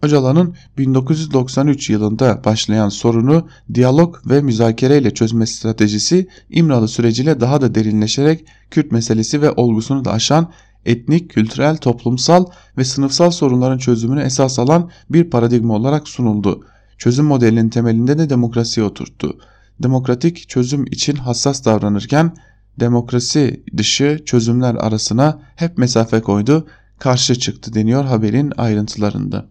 Öcalan'ın 0.02 0.54
1993 0.78 1.90
yılında 1.90 2.44
başlayan 2.44 2.88
sorunu 2.88 3.48
diyalog 3.74 4.16
ve 4.26 4.42
müzakereyle 4.42 5.14
çözme 5.14 5.46
stratejisi 5.46 6.28
İmralı 6.50 6.88
süreciyle 6.88 7.40
daha 7.40 7.60
da 7.60 7.74
derinleşerek 7.74 8.44
Kürt 8.70 8.92
meselesi 8.92 9.42
ve 9.42 9.52
olgusunu 9.52 10.04
da 10.04 10.12
aşan 10.12 10.52
etnik, 10.86 11.30
kültürel, 11.30 11.76
toplumsal 11.76 12.46
ve 12.78 12.84
sınıfsal 12.84 13.30
sorunların 13.30 13.78
çözümünü 13.78 14.22
esas 14.22 14.58
alan 14.58 14.90
bir 15.10 15.30
paradigma 15.30 15.74
olarak 15.74 16.08
sunuldu. 16.08 16.64
Çözüm 16.98 17.26
modelinin 17.26 17.68
temelinde 17.68 18.18
de 18.18 18.30
demokrasiyi 18.30 18.86
oturttu. 18.86 19.38
Demokratik 19.82 20.48
çözüm 20.48 20.86
için 20.86 21.16
hassas 21.16 21.64
davranırken 21.64 22.36
demokrasi 22.80 23.64
dışı 23.76 24.22
çözümler 24.26 24.74
arasına 24.74 25.42
hep 25.56 25.78
mesafe 25.78 26.20
koydu, 26.20 26.66
karşı 26.98 27.34
çıktı 27.34 27.74
deniyor 27.74 28.04
haberin 28.04 28.52
ayrıntılarında. 28.56 29.46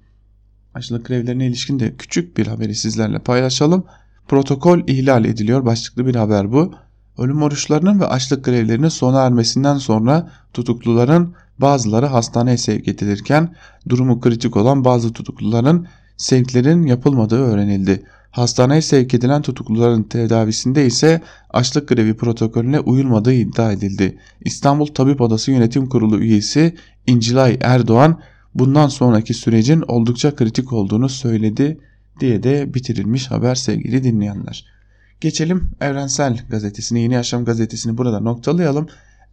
Açlık 0.73 1.05
grevlerine 1.05 1.47
ilişkin 1.47 1.79
de 1.79 1.95
küçük 1.95 2.37
bir 2.37 2.47
haberi 2.47 2.75
sizlerle 2.75 3.19
paylaşalım. 3.19 3.85
Protokol 4.27 4.79
ihlal 4.87 5.25
ediliyor 5.25 5.65
başlıklı 5.65 6.05
bir 6.05 6.15
haber 6.15 6.51
bu. 6.51 6.73
Ölüm 7.19 7.41
oruçlarının 7.41 7.99
ve 7.99 8.05
açlık 8.05 8.45
grevlerinin 8.45 8.87
sona 8.87 9.25
ermesinden 9.25 9.77
sonra 9.77 10.31
tutukluların 10.53 11.33
bazıları 11.59 12.05
hastaneye 12.05 12.57
sevk 12.57 12.87
edilirken 12.87 13.55
durumu 13.89 14.19
kritik 14.19 14.57
olan 14.57 14.85
bazı 14.85 15.13
tutukluların 15.13 15.87
sevklerin 16.17 16.83
yapılmadığı 16.83 17.39
öğrenildi. 17.39 18.03
Hastaneye 18.31 18.81
sevk 18.81 19.13
edilen 19.13 19.41
tutukluların 19.41 20.03
tedavisinde 20.03 20.85
ise 20.85 21.21
açlık 21.49 21.87
grevi 21.87 22.13
protokolüne 22.13 22.79
uyulmadığı 22.79 23.33
iddia 23.33 23.71
edildi. 23.71 24.17
İstanbul 24.41 24.87
Tabip 24.87 25.21
Odası 25.21 25.51
Yönetim 25.51 25.89
Kurulu 25.89 26.19
üyesi 26.19 26.75
İncilay 27.07 27.57
Erdoğan 27.61 28.19
bundan 28.55 28.87
sonraki 28.87 29.33
sürecin 29.33 29.83
oldukça 29.87 30.35
kritik 30.35 30.73
olduğunu 30.73 31.09
söyledi 31.09 31.79
diye 32.19 32.43
de 32.43 32.73
bitirilmiş 32.73 33.31
haber 33.31 33.55
sevgili 33.55 34.03
dinleyenler. 34.03 34.78
Geçelim 35.21 35.71
Evrensel 35.81 36.39
Gazetesi'ne, 36.49 36.99
Yeni 36.99 37.13
Yaşam 37.13 37.45
Gazetesi'ni 37.45 37.97
burada 37.97 38.19
noktalayalım. 38.19 38.87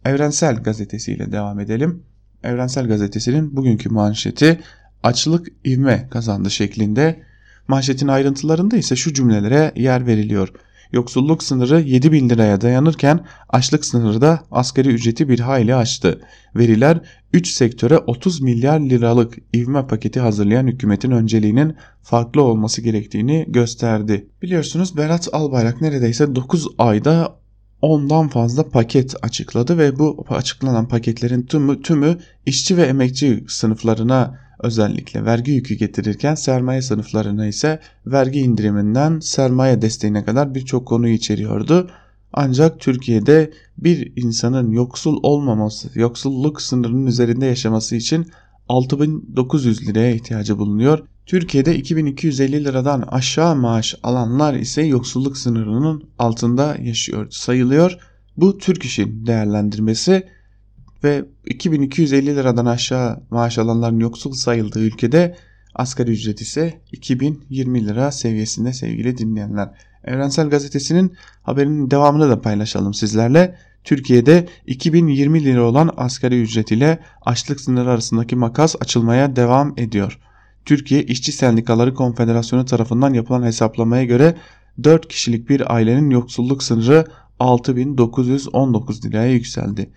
Evrensel 0.05 0.63
Gazetesi 0.63 1.13
ile 1.13 1.31
devam 1.31 1.59
edelim. 1.59 2.03
Evrensel 2.43 2.87
Gazetesi'nin 2.87 3.55
bugünkü 3.55 3.89
manşeti 3.89 4.59
açlık 5.03 5.47
ivme 5.65 6.07
kazandı 6.11 6.51
şeklinde. 6.51 7.23
Manşetin 7.67 8.07
ayrıntılarında 8.07 8.77
ise 8.77 8.95
şu 8.95 9.13
cümlelere 9.13 9.71
yer 9.75 10.07
veriliyor. 10.07 10.53
Yoksulluk 10.91 11.43
sınırı 11.43 11.81
7 11.81 12.11
bin 12.11 12.29
liraya 12.29 12.61
dayanırken 12.61 13.25
açlık 13.49 13.85
sınırı 13.85 14.21
da 14.21 14.43
asgari 14.51 14.89
ücreti 14.89 15.29
bir 15.29 15.39
hayli 15.39 15.75
aştı. 15.75 16.21
Veriler 16.55 16.99
3 17.33 17.47
sektöre 17.47 17.97
30 17.97 18.41
milyar 18.41 18.79
liralık 18.79 19.37
ivme 19.55 19.87
paketi 19.87 20.19
hazırlayan 20.19 20.67
hükümetin 20.67 21.11
önceliğinin 21.11 21.75
farklı 22.03 22.41
olması 22.41 22.81
gerektiğini 22.81 23.45
gösterdi. 23.47 24.27
Biliyorsunuz 24.41 24.97
Berat 24.97 25.29
Albayrak 25.31 25.81
neredeyse 25.81 26.35
9 26.35 26.67
ayda 26.77 27.37
ondan 27.81 28.27
fazla 28.27 28.69
paket 28.69 29.15
açıkladı 29.21 29.77
ve 29.77 29.99
bu 29.99 30.25
açıklanan 30.29 30.87
paketlerin 30.87 31.43
tümü, 31.43 31.81
tümü 31.81 32.17
işçi 32.45 32.77
ve 32.77 32.83
emekçi 32.83 33.43
sınıflarına 33.47 34.39
özellikle 34.59 35.25
vergi 35.25 35.51
yükü 35.51 35.75
getirirken 35.75 36.35
sermaye 36.35 36.81
sınıflarına 36.81 37.47
ise 37.47 37.79
vergi 38.05 38.39
indiriminden 38.39 39.19
sermaye 39.19 39.81
desteğine 39.81 40.25
kadar 40.25 40.55
birçok 40.55 40.87
konuyu 40.87 41.13
içeriyordu. 41.13 41.89
Ancak 42.33 42.79
Türkiye'de 42.79 43.51
bir 43.77 44.13
insanın 44.15 44.71
yoksul 44.71 45.19
olmaması, 45.23 45.99
yoksulluk 45.99 46.61
sınırının 46.61 47.05
üzerinde 47.05 47.45
yaşaması 47.45 47.95
için 47.95 48.27
6900 48.69 49.87
liraya 49.87 50.11
ihtiyacı 50.11 50.57
bulunuyor. 50.57 50.99
Türkiye'de 51.25 51.75
2250 51.75 52.65
liradan 52.65 53.01
aşağı 53.01 53.55
maaş 53.55 53.95
alanlar 54.03 54.53
ise 54.53 54.81
yoksulluk 54.81 55.37
sınırının 55.37 56.03
altında 56.19 56.77
yaşıyor 56.81 57.27
sayılıyor. 57.29 57.97
Bu 58.37 58.57
Türk 58.57 58.85
İş'in 58.85 59.25
değerlendirmesi 59.25 60.27
ve 61.03 61.25
2250 61.45 62.35
liradan 62.35 62.65
aşağı 62.65 63.23
maaş 63.29 63.57
alanların 63.57 63.99
yoksul 63.99 64.31
sayıldığı 64.31 64.79
ülkede 64.79 65.35
asgari 65.75 66.11
ücret 66.11 66.41
ise 66.41 66.81
2020 66.91 67.87
lira 67.87 68.11
seviyesinde 68.11 68.73
sevgili 68.73 69.17
dinleyenler. 69.17 69.69
Evrensel 70.07 70.49
Gazetesi'nin 70.49 71.13
haberinin 71.43 71.91
devamını 71.91 72.29
da 72.29 72.41
paylaşalım 72.41 72.93
sizlerle. 72.93 73.55
Türkiye'de 73.83 74.47
2020 74.67 75.43
lira 75.43 75.63
olan 75.63 75.91
asgari 75.97 76.41
ücret 76.41 76.71
ile 76.71 76.99
açlık 77.25 77.61
sınırı 77.61 77.89
arasındaki 77.89 78.35
makas 78.35 78.75
açılmaya 78.81 79.35
devam 79.35 79.73
ediyor. 79.77 80.19
Türkiye 80.65 81.03
İşçi 81.03 81.31
Sendikaları 81.31 81.93
Konfederasyonu 81.93 82.65
tarafından 82.65 83.13
yapılan 83.13 83.43
hesaplamaya 83.43 84.03
göre 84.03 84.35
4 84.83 85.07
kişilik 85.07 85.49
bir 85.49 85.75
ailenin 85.75 86.09
yoksulluk 86.09 86.63
sınırı 86.63 87.05
6919 87.39 89.05
liraya 89.05 89.31
yükseldi. 89.31 89.89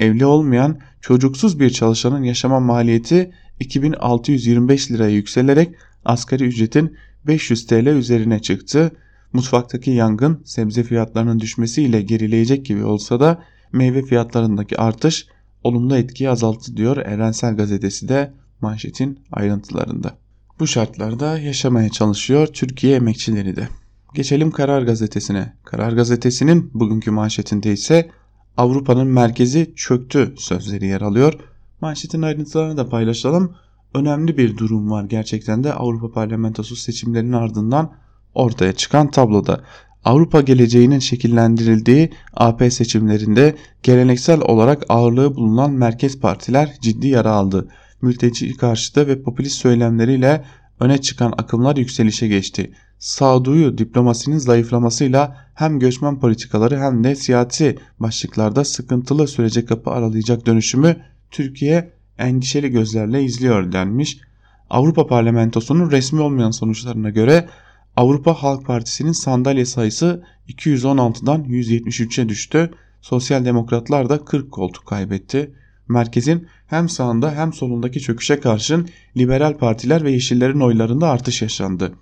Evli 0.00 0.26
olmayan 0.26 0.78
çocuksuz 1.00 1.60
bir 1.60 1.70
çalışanın 1.70 2.22
yaşama 2.22 2.60
maliyeti 2.60 3.30
2625 3.60 4.90
liraya 4.90 5.10
yükselerek 5.10 5.74
asgari 6.04 6.44
ücretin 6.44 6.96
500 7.26 7.66
TL 7.66 7.86
üzerine 7.86 8.42
çıktı. 8.42 8.92
Mutfaktaki 9.32 9.90
yangın 9.90 10.42
sebze 10.44 10.82
fiyatlarının 10.82 11.40
düşmesiyle 11.40 12.02
gerileyecek 12.02 12.66
gibi 12.66 12.84
olsa 12.84 13.20
da 13.20 13.42
meyve 13.72 14.02
fiyatlarındaki 14.02 14.78
artış 14.78 15.26
olumlu 15.64 15.96
etkiyi 15.96 16.30
azalttı 16.30 16.76
diyor 16.76 16.96
Evrensel 16.96 17.56
Gazetesi 17.56 18.08
de 18.08 18.32
manşetin 18.60 19.20
ayrıntılarında. 19.32 20.14
Bu 20.60 20.66
şartlarda 20.66 21.38
yaşamaya 21.38 21.88
çalışıyor 21.88 22.46
Türkiye 22.46 22.96
emekçileri 22.96 23.56
de. 23.56 23.68
Geçelim 24.14 24.50
Karar 24.50 24.82
Gazetesi'ne. 24.82 25.52
Karar 25.64 25.92
Gazetesi'nin 25.92 26.70
bugünkü 26.74 27.10
manşetinde 27.10 27.72
ise 27.72 28.10
Avrupa'nın 28.56 29.06
merkezi 29.06 29.72
çöktü 29.76 30.34
sözleri 30.36 30.86
yer 30.86 31.00
alıyor. 31.00 31.34
Manşetin 31.80 32.22
ayrıntılarını 32.22 32.76
da 32.76 32.88
paylaşalım. 32.88 33.54
Önemli 33.94 34.36
bir 34.38 34.56
durum 34.56 34.90
var 34.90 35.04
gerçekten 35.04 35.64
de 35.64 35.72
Avrupa 35.72 36.12
Parlamentosu 36.12 36.76
seçimlerinin 36.76 37.32
ardından 37.32 37.92
ortaya 38.34 38.72
çıkan 38.72 39.10
tabloda. 39.10 39.60
Avrupa 40.04 40.40
geleceğinin 40.40 40.98
şekillendirildiği 40.98 42.10
AP 42.34 42.72
seçimlerinde 42.72 43.56
geleneksel 43.82 44.40
olarak 44.40 44.84
ağırlığı 44.88 45.36
bulunan 45.36 45.70
merkez 45.70 46.20
partiler 46.20 46.76
ciddi 46.80 47.08
yara 47.08 47.30
aldı. 47.30 47.68
Mülteci 48.02 48.56
karşıtı 48.56 49.06
ve 49.06 49.22
popülist 49.22 49.56
söylemleriyle 49.56 50.44
öne 50.80 50.98
çıkan 50.98 51.34
akımlar 51.38 51.76
yükselişe 51.76 52.28
geçti. 52.28 52.72
Sağduyu 52.98 53.78
diplomasinin 53.78 54.38
zayıflamasıyla 54.38 55.36
hem 55.54 55.78
göçmen 55.78 56.20
politikaları 56.20 56.78
hem 56.78 57.04
de 57.04 57.14
siyasi 57.14 57.78
başlıklarda 58.00 58.64
sıkıntılı 58.64 59.28
sürece 59.28 59.64
kapı 59.64 59.90
aralayacak 59.90 60.46
dönüşümü 60.46 60.96
Türkiye 61.30 61.90
endişeli 62.18 62.70
gözlerle 62.70 63.22
izliyor 63.22 63.72
denmiş. 63.72 64.18
Avrupa 64.70 65.06
Parlamentosu'nun 65.06 65.90
resmi 65.90 66.20
olmayan 66.20 66.50
sonuçlarına 66.50 67.10
göre 67.10 67.48
Avrupa 67.98 68.34
Halk 68.34 68.66
Partisi'nin 68.66 69.12
sandalye 69.12 69.64
sayısı 69.64 70.24
216'dan 70.48 71.44
173'e 71.44 72.28
düştü. 72.28 72.70
Sosyal 73.00 73.44
Demokratlar 73.44 74.08
da 74.08 74.24
40 74.24 74.52
koltuk 74.52 74.86
kaybetti. 74.86 75.54
Merkezin 75.88 76.46
hem 76.66 76.88
sağında 76.88 77.34
hem 77.34 77.52
solundaki 77.52 78.00
çöküşe 78.00 78.40
karşın 78.40 78.88
liberal 79.16 79.58
partiler 79.58 80.04
ve 80.04 80.10
yeşillerin 80.10 80.60
oylarında 80.60 81.08
artış 81.08 81.42
yaşandı. 81.42 81.92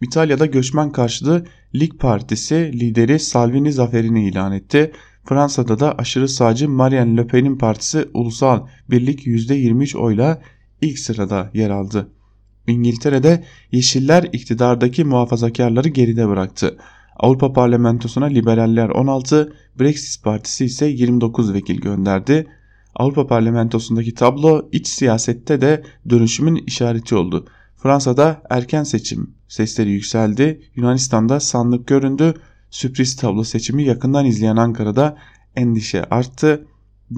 İtalya'da 0.00 0.46
göçmen 0.46 0.92
karşıtı 0.92 1.46
Lig 1.74 1.98
Partisi 1.98 2.80
lideri 2.80 3.18
Salvini 3.18 3.72
zaferini 3.72 4.28
ilan 4.28 4.52
etti. 4.52 4.92
Fransa'da 5.24 5.80
da 5.80 5.94
aşırı 5.98 6.28
sağcı 6.28 6.68
Marine 6.68 7.16
Le 7.16 7.26
Pen'in 7.26 7.58
partisi 7.58 8.08
Ulusal 8.14 8.66
Birlik 8.90 9.26
%23 9.26 9.98
oyla 9.98 10.42
ilk 10.80 10.98
sırada 10.98 11.50
yer 11.54 11.70
aldı. 11.70 12.08
İngiltere'de 12.66 13.44
Yeşiller 13.72 14.28
iktidardaki 14.32 15.04
muhafazakarları 15.04 15.88
geride 15.88 16.28
bıraktı. 16.28 16.78
Avrupa 17.16 17.52
Parlamentosu'na 17.52 18.24
liberaller 18.24 18.88
16, 18.88 19.52
Brexit 19.80 20.24
Partisi 20.24 20.64
ise 20.64 20.86
29 20.86 21.54
vekil 21.54 21.80
gönderdi. 21.80 22.46
Avrupa 22.94 23.26
Parlamentosu'ndaki 23.26 24.14
tablo 24.14 24.68
iç 24.72 24.88
siyasette 24.88 25.60
de 25.60 25.82
dönüşümün 26.10 26.64
işareti 26.66 27.14
oldu. 27.14 27.46
Fransa'da 27.76 28.42
erken 28.50 28.82
seçim 28.82 29.34
sesleri 29.48 29.90
yükseldi. 29.90 30.62
Yunanistan'da 30.74 31.40
sandık 31.40 31.86
göründü. 31.86 32.34
Sürpriz 32.70 33.16
tablo 33.16 33.44
seçimi 33.44 33.84
yakından 33.84 34.26
izleyen 34.26 34.56
Ankara'da 34.56 35.16
endişe 35.56 36.04
arttı. 36.04 36.66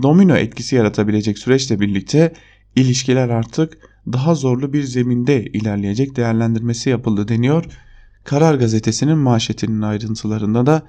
Domino 0.03 0.37
etkisi 0.37 0.77
yaratabilecek 0.77 1.39
süreçle 1.39 1.81
birlikte 1.81 2.33
ilişkiler 2.77 3.29
artık 3.29 3.79
daha 4.12 4.35
zorlu 4.35 4.73
bir 4.73 4.83
zeminde 4.83 5.45
ilerleyecek 5.45 6.17
değerlendirmesi 6.17 6.90
yapıldı 6.90 7.29
deniyor. 7.29 7.64
Karar 8.25 8.55
gazetesinin 8.55 9.19
manşetinin 9.19 9.83
ayrıntılarında 9.83 10.67
da 10.67 10.83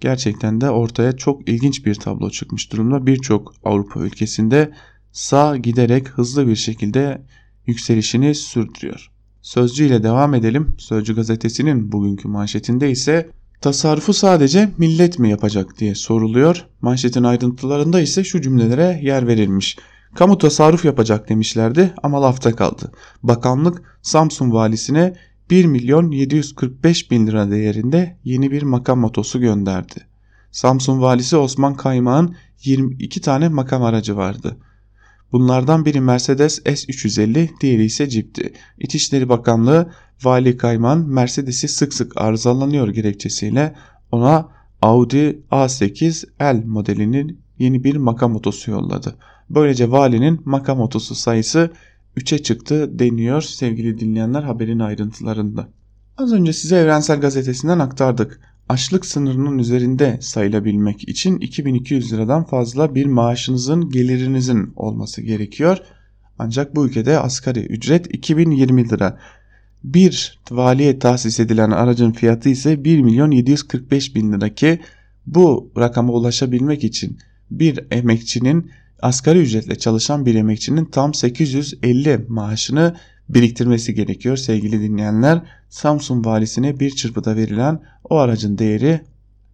gerçekten 0.00 0.60
de 0.60 0.70
ortaya 0.70 1.16
çok 1.16 1.48
ilginç 1.48 1.86
bir 1.86 1.94
tablo 1.94 2.30
çıkmış 2.30 2.72
durumda. 2.72 3.06
Birçok 3.06 3.54
Avrupa 3.64 4.00
ülkesinde 4.00 4.72
sağ 5.12 5.56
giderek 5.56 6.08
hızlı 6.08 6.46
bir 6.46 6.56
şekilde 6.56 7.22
yükselişini 7.66 8.34
sürdürüyor. 8.34 9.10
Sözcü 9.42 9.84
ile 9.84 10.02
devam 10.02 10.34
edelim. 10.34 10.74
Sözcü 10.78 11.14
gazetesinin 11.14 11.92
bugünkü 11.92 12.28
manşetinde 12.28 12.90
ise 12.90 13.30
tasarrufu 13.60 14.12
sadece 14.12 14.70
millet 14.78 15.18
mi 15.18 15.30
yapacak 15.30 15.78
diye 15.78 15.94
soruluyor. 15.94 16.66
Manşetin 16.80 17.24
ayrıntılarında 17.24 18.00
ise 18.00 18.24
şu 18.24 18.40
cümlelere 18.42 19.00
yer 19.02 19.26
verilmiş. 19.26 19.76
Kamu 20.14 20.38
tasarruf 20.38 20.84
yapacak 20.84 21.28
demişlerdi 21.28 21.94
ama 22.02 22.22
lafta 22.22 22.56
kaldı. 22.56 22.92
Bakanlık 23.22 23.98
Samsun 24.02 24.52
valisine 24.52 25.14
1 25.50 25.64
milyon 25.64 26.10
745 26.10 27.10
bin 27.10 27.26
lira 27.26 27.50
değerinde 27.50 28.16
yeni 28.24 28.50
bir 28.50 28.62
makam 28.62 28.98
motosu 28.98 29.40
gönderdi. 29.40 29.94
Samsun 30.50 31.00
valisi 31.00 31.36
Osman 31.36 31.74
Kaymağ'ın 31.74 32.36
22 32.64 33.20
tane 33.20 33.48
makam 33.48 33.82
aracı 33.82 34.16
vardı. 34.16 34.56
Bunlardan 35.32 35.84
biri 35.84 36.00
Mercedes 36.00 36.58
S350, 36.58 37.60
diğeri 37.60 37.84
ise 37.84 38.10
Jeep'ti. 38.10 38.52
İçişleri 38.78 39.28
Bakanlığı 39.28 39.92
Vali 40.22 40.56
Kayman 40.56 40.98
Mercedes'i 40.98 41.68
sık 41.68 41.94
sık 41.94 42.20
arızalanıyor 42.20 42.88
gerekçesiyle 42.88 43.74
ona 44.12 44.48
Audi 44.82 45.42
A8 45.50 46.26
L 46.40 46.64
modelinin 46.66 47.40
yeni 47.58 47.84
bir 47.84 47.96
makam 47.96 48.36
otosu 48.36 48.70
yolladı. 48.70 49.16
Böylece 49.54 49.90
valinin 49.90 50.40
makam 50.44 50.80
otosu 50.80 51.14
sayısı 51.14 51.70
3'e 52.16 52.38
çıktı 52.38 52.98
deniyor 52.98 53.42
sevgili 53.42 54.00
dinleyenler 54.00 54.42
haberin 54.42 54.78
ayrıntılarında. 54.78 55.68
Az 56.18 56.32
önce 56.32 56.52
size 56.52 56.76
Evrensel 56.76 57.20
Gazetesi'nden 57.20 57.78
aktardık 57.78 58.40
açlık 58.68 59.06
sınırının 59.06 59.58
üzerinde 59.58 60.18
sayılabilmek 60.20 61.08
için 61.08 61.38
2200 61.38 62.12
liradan 62.12 62.44
fazla 62.44 62.94
bir 62.94 63.06
maaşınızın 63.06 63.90
gelirinizin 63.90 64.72
olması 64.76 65.22
gerekiyor. 65.22 65.78
Ancak 66.38 66.76
bu 66.76 66.86
ülkede 66.86 67.18
asgari 67.18 67.60
ücret 67.60 68.14
2020 68.14 68.88
lira. 68.88 69.18
Bir 69.84 70.40
valiye 70.50 70.98
tahsis 70.98 71.40
edilen 71.40 71.70
aracın 71.70 72.12
fiyatı 72.12 72.48
ise 72.48 72.84
1 72.84 73.00
milyon 73.00 73.30
745 73.30 74.14
bin 74.14 74.32
lira 74.32 74.48
ki 74.48 74.80
bu 75.26 75.72
rakama 75.78 76.12
ulaşabilmek 76.12 76.84
için 76.84 77.18
bir 77.50 77.80
emekçinin 77.90 78.70
asgari 79.02 79.38
ücretle 79.38 79.78
çalışan 79.78 80.26
bir 80.26 80.34
emekçinin 80.34 80.84
tam 80.84 81.14
850 81.14 82.24
maaşını 82.28 82.96
biriktirmesi 83.28 83.94
gerekiyor 83.94 84.36
sevgili 84.36 84.80
dinleyenler. 84.80 85.42
Samsun 85.68 86.24
valisine 86.24 86.80
bir 86.80 86.90
çırpıda 86.90 87.36
verilen 87.36 87.82
o 88.04 88.16
aracın 88.16 88.58
değeri 88.58 89.00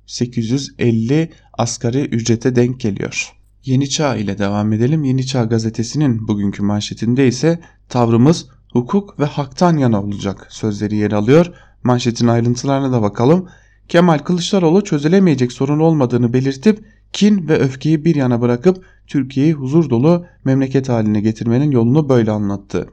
850 0.07 1.31
asgari 1.59 2.01
ücrete 2.01 2.57
denk 2.57 2.81
geliyor. 2.81 3.33
Yeni 3.65 3.91
Çağ 3.91 4.17
ile 4.17 4.39
devam 4.39 4.73
edelim. 4.73 5.05
Yeni 5.05 5.27
Çağ 5.27 5.45
gazetesinin 5.45 6.29
bugünkü 6.29 6.63
manşetinde 6.63 7.29
ise 7.29 7.61
tavrımız 7.89 8.47
hukuk 8.73 9.21
ve 9.21 9.25
haktan 9.25 9.77
yana 9.77 10.03
olacak 10.03 10.47
sözleri 10.51 10.97
yer 10.97 11.13
alıyor. 11.13 11.53
Manşetin 11.83 12.27
ayrıntılarına 12.27 12.93
da 12.93 13.03
bakalım. 13.03 13.49
Kemal 13.89 14.19
Kılıçdaroğlu 14.19 14.85
çözülemeyecek 14.85 15.53
sorun 15.53 15.79
olmadığını 15.79 16.33
belirtip 16.33 16.85
kin 17.13 17.49
ve 17.49 17.59
öfkeyi 17.59 18.05
bir 18.05 18.15
yana 18.15 18.41
bırakıp 18.41 18.85
Türkiye'yi 19.07 19.53
huzur 19.53 19.91
dolu 19.91 20.27
memleket 20.45 20.89
haline 20.89 21.21
getirmenin 21.21 21.71
yolunu 21.71 22.09
böyle 22.09 22.31
anlattı. 22.31 22.89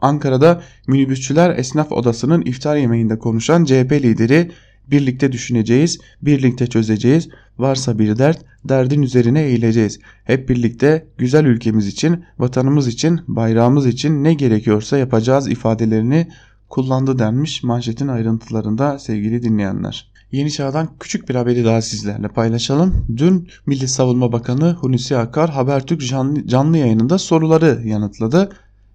Ankara'da 0.00 0.62
minibüsçüler 0.86 1.58
esnaf 1.58 1.92
odasının 1.92 2.42
iftar 2.42 2.76
yemeğinde 2.76 3.18
konuşan 3.18 3.64
CHP 3.64 3.92
lideri 3.92 4.50
birlikte 4.90 5.32
düşüneceğiz, 5.32 5.98
birlikte 6.22 6.66
çözeceğiz, 6.66 7.28
varsa 7.58 7.98
bir 7.98 8.18
dert, 8.18 8.44
derdin 8.64 9.02
üzerine 9.02 9.42
eğileceğiz. 9.42 9.98
Hep 10.24 10.48
birlikte 10.48 11.06
güzel 11.18 11.44
ülkemiz 11.44 11.86
için, 11.86 12.24
vatanımız 12.38 12.88
için, 12.88 13.20
bayrağımız 13.28 13.86
için 13.86 14.24
ne 14.24 14.34
gerekiyorsa 14.34 14.98
yapacağız 14.98 15.48
ifadelerini 15.48 16.28
kullandı 16.68 17.18
denmiş 17.18 17.62
manşetin 17.62 18.08
ayrıntılarında 18.08 18.98
sevgili 18.98 19.42
dinleyenler. 19.42 20.10
Yeni 20.32 20.52
Çağ'dan 20.52 20.88
küçük 21.00 21.28
bir 21.28 21.34
haberi 21.34 21.64
daha 21.64 21.82
sizlerle 21.82 22.28
paylaşalım. 22.28 23.06
Dün 23.16 23.48
Milli 23.66 23.88
Savunma 23.88 24.32
Bakanı 24.32 24.72
Hulusi 24.72 25.16
Akar 25.16 25.50
Habertürk 25.50 26.08
canlı, 26.08 26.46
canlı 26.46 26.78
yayınında 26.78 27.18
soruları 27.18 27.80
yanıtladı. 27.84 28.50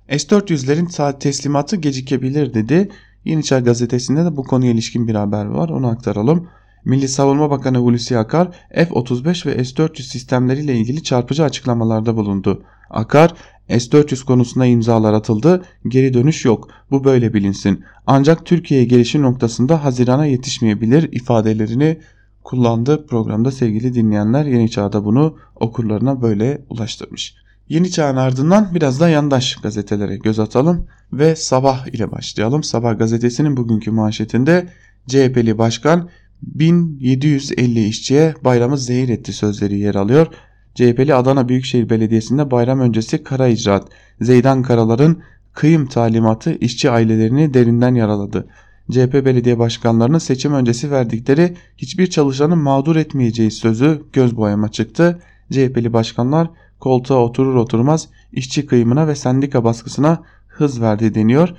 S-400'lerin 0.10 0.90
saat 0.90 1.22
teslimatı 1.22 1.76
gecikebilir 1.76 2.54
dedi. 2.54 2.90
Yeni 3.26 3.44
Çağ 3.44 3.60
gazetesinde 3.60 4.26
de 4.26 4.38
bu 4.38 4.44
konuya 4.44 4.72
ilişkin 4.72 5.08
bir 5.08 5.16
haber 5.16 5.46
var 5.46 5.70
onu 5.70 5.88
aktaralım. 5.88 6.48
Milli 6.86 7.08
Savunma 7.08 7.50
Bakanı 7.50 7.78
Hulusi 7.78 8.18
Akar 8.18 8.48
F-35 8.76 9.46
ve 9.46 9.66
S-400 9.66 10.02
sistemleriyle 10.02 10.76
ilgili 10.76 11.04
çarpıcı 11.04 11.44
açıklamalarda 11.44 12.16
bulundu. 12.16 12.64
Akar 12.90 13.34
S-400 13.70 14.26
konusunda 14.26 14.66
imzalar 14.66 15.14
atıldı 15.14 15.64
geri 15.88 16.14
dönüş 16.14 16.46
yok 16.46 16.70
bu 16.92 17.04
böyle 17.04 17.34
bilinsin 17.34 17.84
ancak 18.08 18.46
Türkiye'ye 18.46 18.86
gelişi 18.86 19.22
noktasında 19.22 19.84
Haziran'a 19.84 20.26
yetişmeyebilir 20.26 21.12
ifadelerini 21.12 22.00
kullandı 22.44 23.06
programda 23.08 23.52
sevgili 23.52 23.94
dinleyenler 23.94 24.46
Yeni 24.46 24.72
Çağ'da 24.72 25.06
bunu 25.06 25.38
okurlarına 25.56 26.22
böyle 26.22 26.66
ulaştırmış. 26.70 27.36
Yeni 27.70 27.92
Çağ'ın 27.92 28.16
ardından 28.16 28.76
biraz 28.76 29.00
da 29.00 29.10
yandaş 29.10 29.56
gazetelere 29.56 30.18
göz 30.18 30.40
atalım 30.40 30.88
ve 31.14 31.36
Sabah 31.36 31.88
ile 31.88 32.12
başlayalım. 32.12 32.64
Sabah 32.64 33.00
gazetesinin 33.00 33.58
bugünkü 33.58 33.92
manşetinde 33.92 34.70
CHP'li 35.08 35.58
başkan 35.58 36.10
1750 36.42 37.88
işçiye 37.88 38.34
bayramı 38.44 38.78
zehir 38.78 39.10
etti 39.10 39.34
sözleri 39.34 39.80
yer 39.80 39.96
alıyor. 39.96 40.28
CHP'li 40.76 41.16
Adana 41.16 41.50
Büyükşehir 41.50 41.90
Belediyesi'nde 41.90 42.52
bayram 42.52 42.80
öncesi 42.80 43.24
kara 43.24 43.48
icraat, 43.48 43.88
Zeydan 44.22 44.64
Karalar'ın 44.64 45.24
kıyım 45.54 45.86
talimatı 45.86 46.54
işçi 46.54 46.92
ailelerini 46.92 47.54
derinden 47.54 47.96
yaraladı. 47.96 48.48
CHP 48.92 49.14
belediye 49.14 49.60
başkanlarının 49.60 50.18
seçim 50.18 50.54
öncesi 50.54 50.92
verdikleri 50.92 51.54
hiçbir 51.78 52.08
çalışanı 52.08 52.56
mağdur 52.56 52.96
etmeyeceği 52.96 53.52
sözü 53.52 54.04
göz 54.14 54.38
boyama 54.38 54.70
çıktı. 54.70 55.20
CHP'li 55.52 55.94
başkanlar 55.94 56.50
koltuğa 56.80 57.18
oturur 57.18 57.56
oturmaz 57.56 58.10
işçi 58.32 58.66
kıyımına 58.66 59.08
ve 59.08 59.16
sendika 59.16 59.64
baskısına 59.64 60.24
hız 60.48 60.82
verdi 60.82 61.16
deniyor 61.16 61.54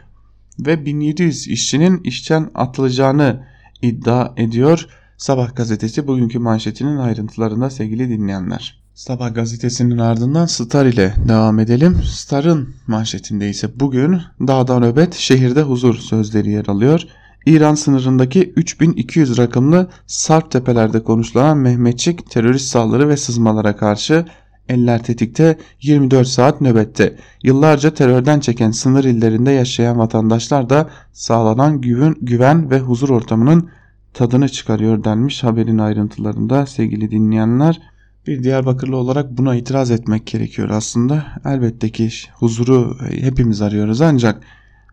ve 0.58 0.86
1700 0.86 1.48
işçinin 1.48 2.00
işten 2.04 2.50
atılacağını 2.54 3.46
iddia 3.82 4.32
ediyor. 4.36 4.86
Sabah 5.16 5.56
gazetesi 5.56 6.06
bugünkü 6.06 6.38
manşetinin 6.38 6.96
ayrıntılarında 6.96 7.70
sevgili 7.70 8.08
dinleyenler. 8.08 8.83
Sabah 8.94 9.34
gazetesinin 9.34 9.98
ardından 9.98 10.46
Star 10.46 10.86
ile 10.86 11.14
devam 11.28 11.58
edelim. 11.58 12.00
Star'ın 12.04 12.74
manşetinde 12.86 13.50
ise 13.50 13.80
bugün 13.80 14.20
dağda 14.40 14.78
nöbet 14.78 15.14
şehirde 15.14 15.62
huzur 15.62 15.94
sözleri 15.94 16.50
yer 16.50 16.66
alıyor. 16.66 17.00
İran 17.46 17.74
sınırındaki 17.74 18.52
3200 18.56 19.38
rakımlı 19.38 19.88
Sarp 20.06 20.50
tepelerde 20.50 21.02
konuşulan 21.02 21.58
Mehmetçik 21.58 22.30
terörist 22.30 22.66
saldırı 22.66 23.08
ve 23.08 23.16
sızmalara 23.16 23.76
karşı 23.76 24.26
Eller 24.68 25.02
tetikte 25.02 25.58
24 25.82 26.28
saat 26.28 26.60
nöbette. 26.60 27.16
Yıllarca 27.42 27.94
terörden 27.94 28.40
çeken 28.40 28.70
sınır 28.70 29.04
illerinde 29.04 29.50
yaşayan 29.50 29.98
vatandaşlar 29.98 30.70
da 30.70 30.88
sağlanan 31.12 31.80
güven, 31.80 32.14
güven 32.20 32.70
ve 32.70 32.80
huzur 32.80 33.08
ortamının 33.08 33.70
tadını 34.12 34.48
çıkarıyor 34.48 35.04
denmiş 35.04 35.44
haberin 35.44 35.78
ayrıntılarında 35.78 36.66
sevgili 36.66 37.10
dinleyenler. 37.10 37.93
Bir 38.26 38.42
Diyarbakırlı 38.42 38.96
olarak 38.96 39.38
buna 39.38 39.54
itiraz 39.56 39.90
etmek 39.90 40.26
gerekiyor 40.26 40.70
aslında. 40.70 41.26
Elbette 41.44 41.90
ki 41.90 42.10
huzuru 42.34 42.96
hepimiz 43.10 43.62
arıyoruz 43.62 44.00
ancak 44.00 44.42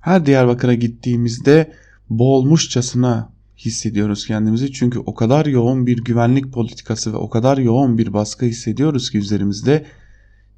her 0.02 0.26
Diyarbakır'a 0.26 0.74
gittiğimizde 0.74 1.72
boğulmuşçasına 2.10 3.30
hissediyoruz 3.58 4.28
kendimizi. 4.28 4.72
Çünkü 4.72 5.00
o 5.00 5.16
kadar 5.16 5.46
yoğun 5.46 5.88
bir 5.88 6.04
güvenlik 6.04 6.54
politikası 6.54 7.14
ve 7.14 7.18
o 7.18 7.30
kadar 7.30 7.58
yoğun 7.58 7.98
bir 7.98 8.14
baskı 8.14 8.46
hissediyoruz 8.46 9.12
ki 9.12 9.18
üzerimizde. 9.18 9.86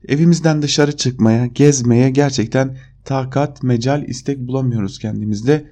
Evimizden 0.07 0.61
dışarı 0.61 0.97
çıkmaya, 0.97 1.45
gezmeye 1.45 2.09
gerçekten 2.09 2.77
takat, 3.05 3.63
mecal, 3.63 4.03
istek 4.03 4.39
bulamıyoruz 4.39 4.99
kendimizde. 4.99 5.65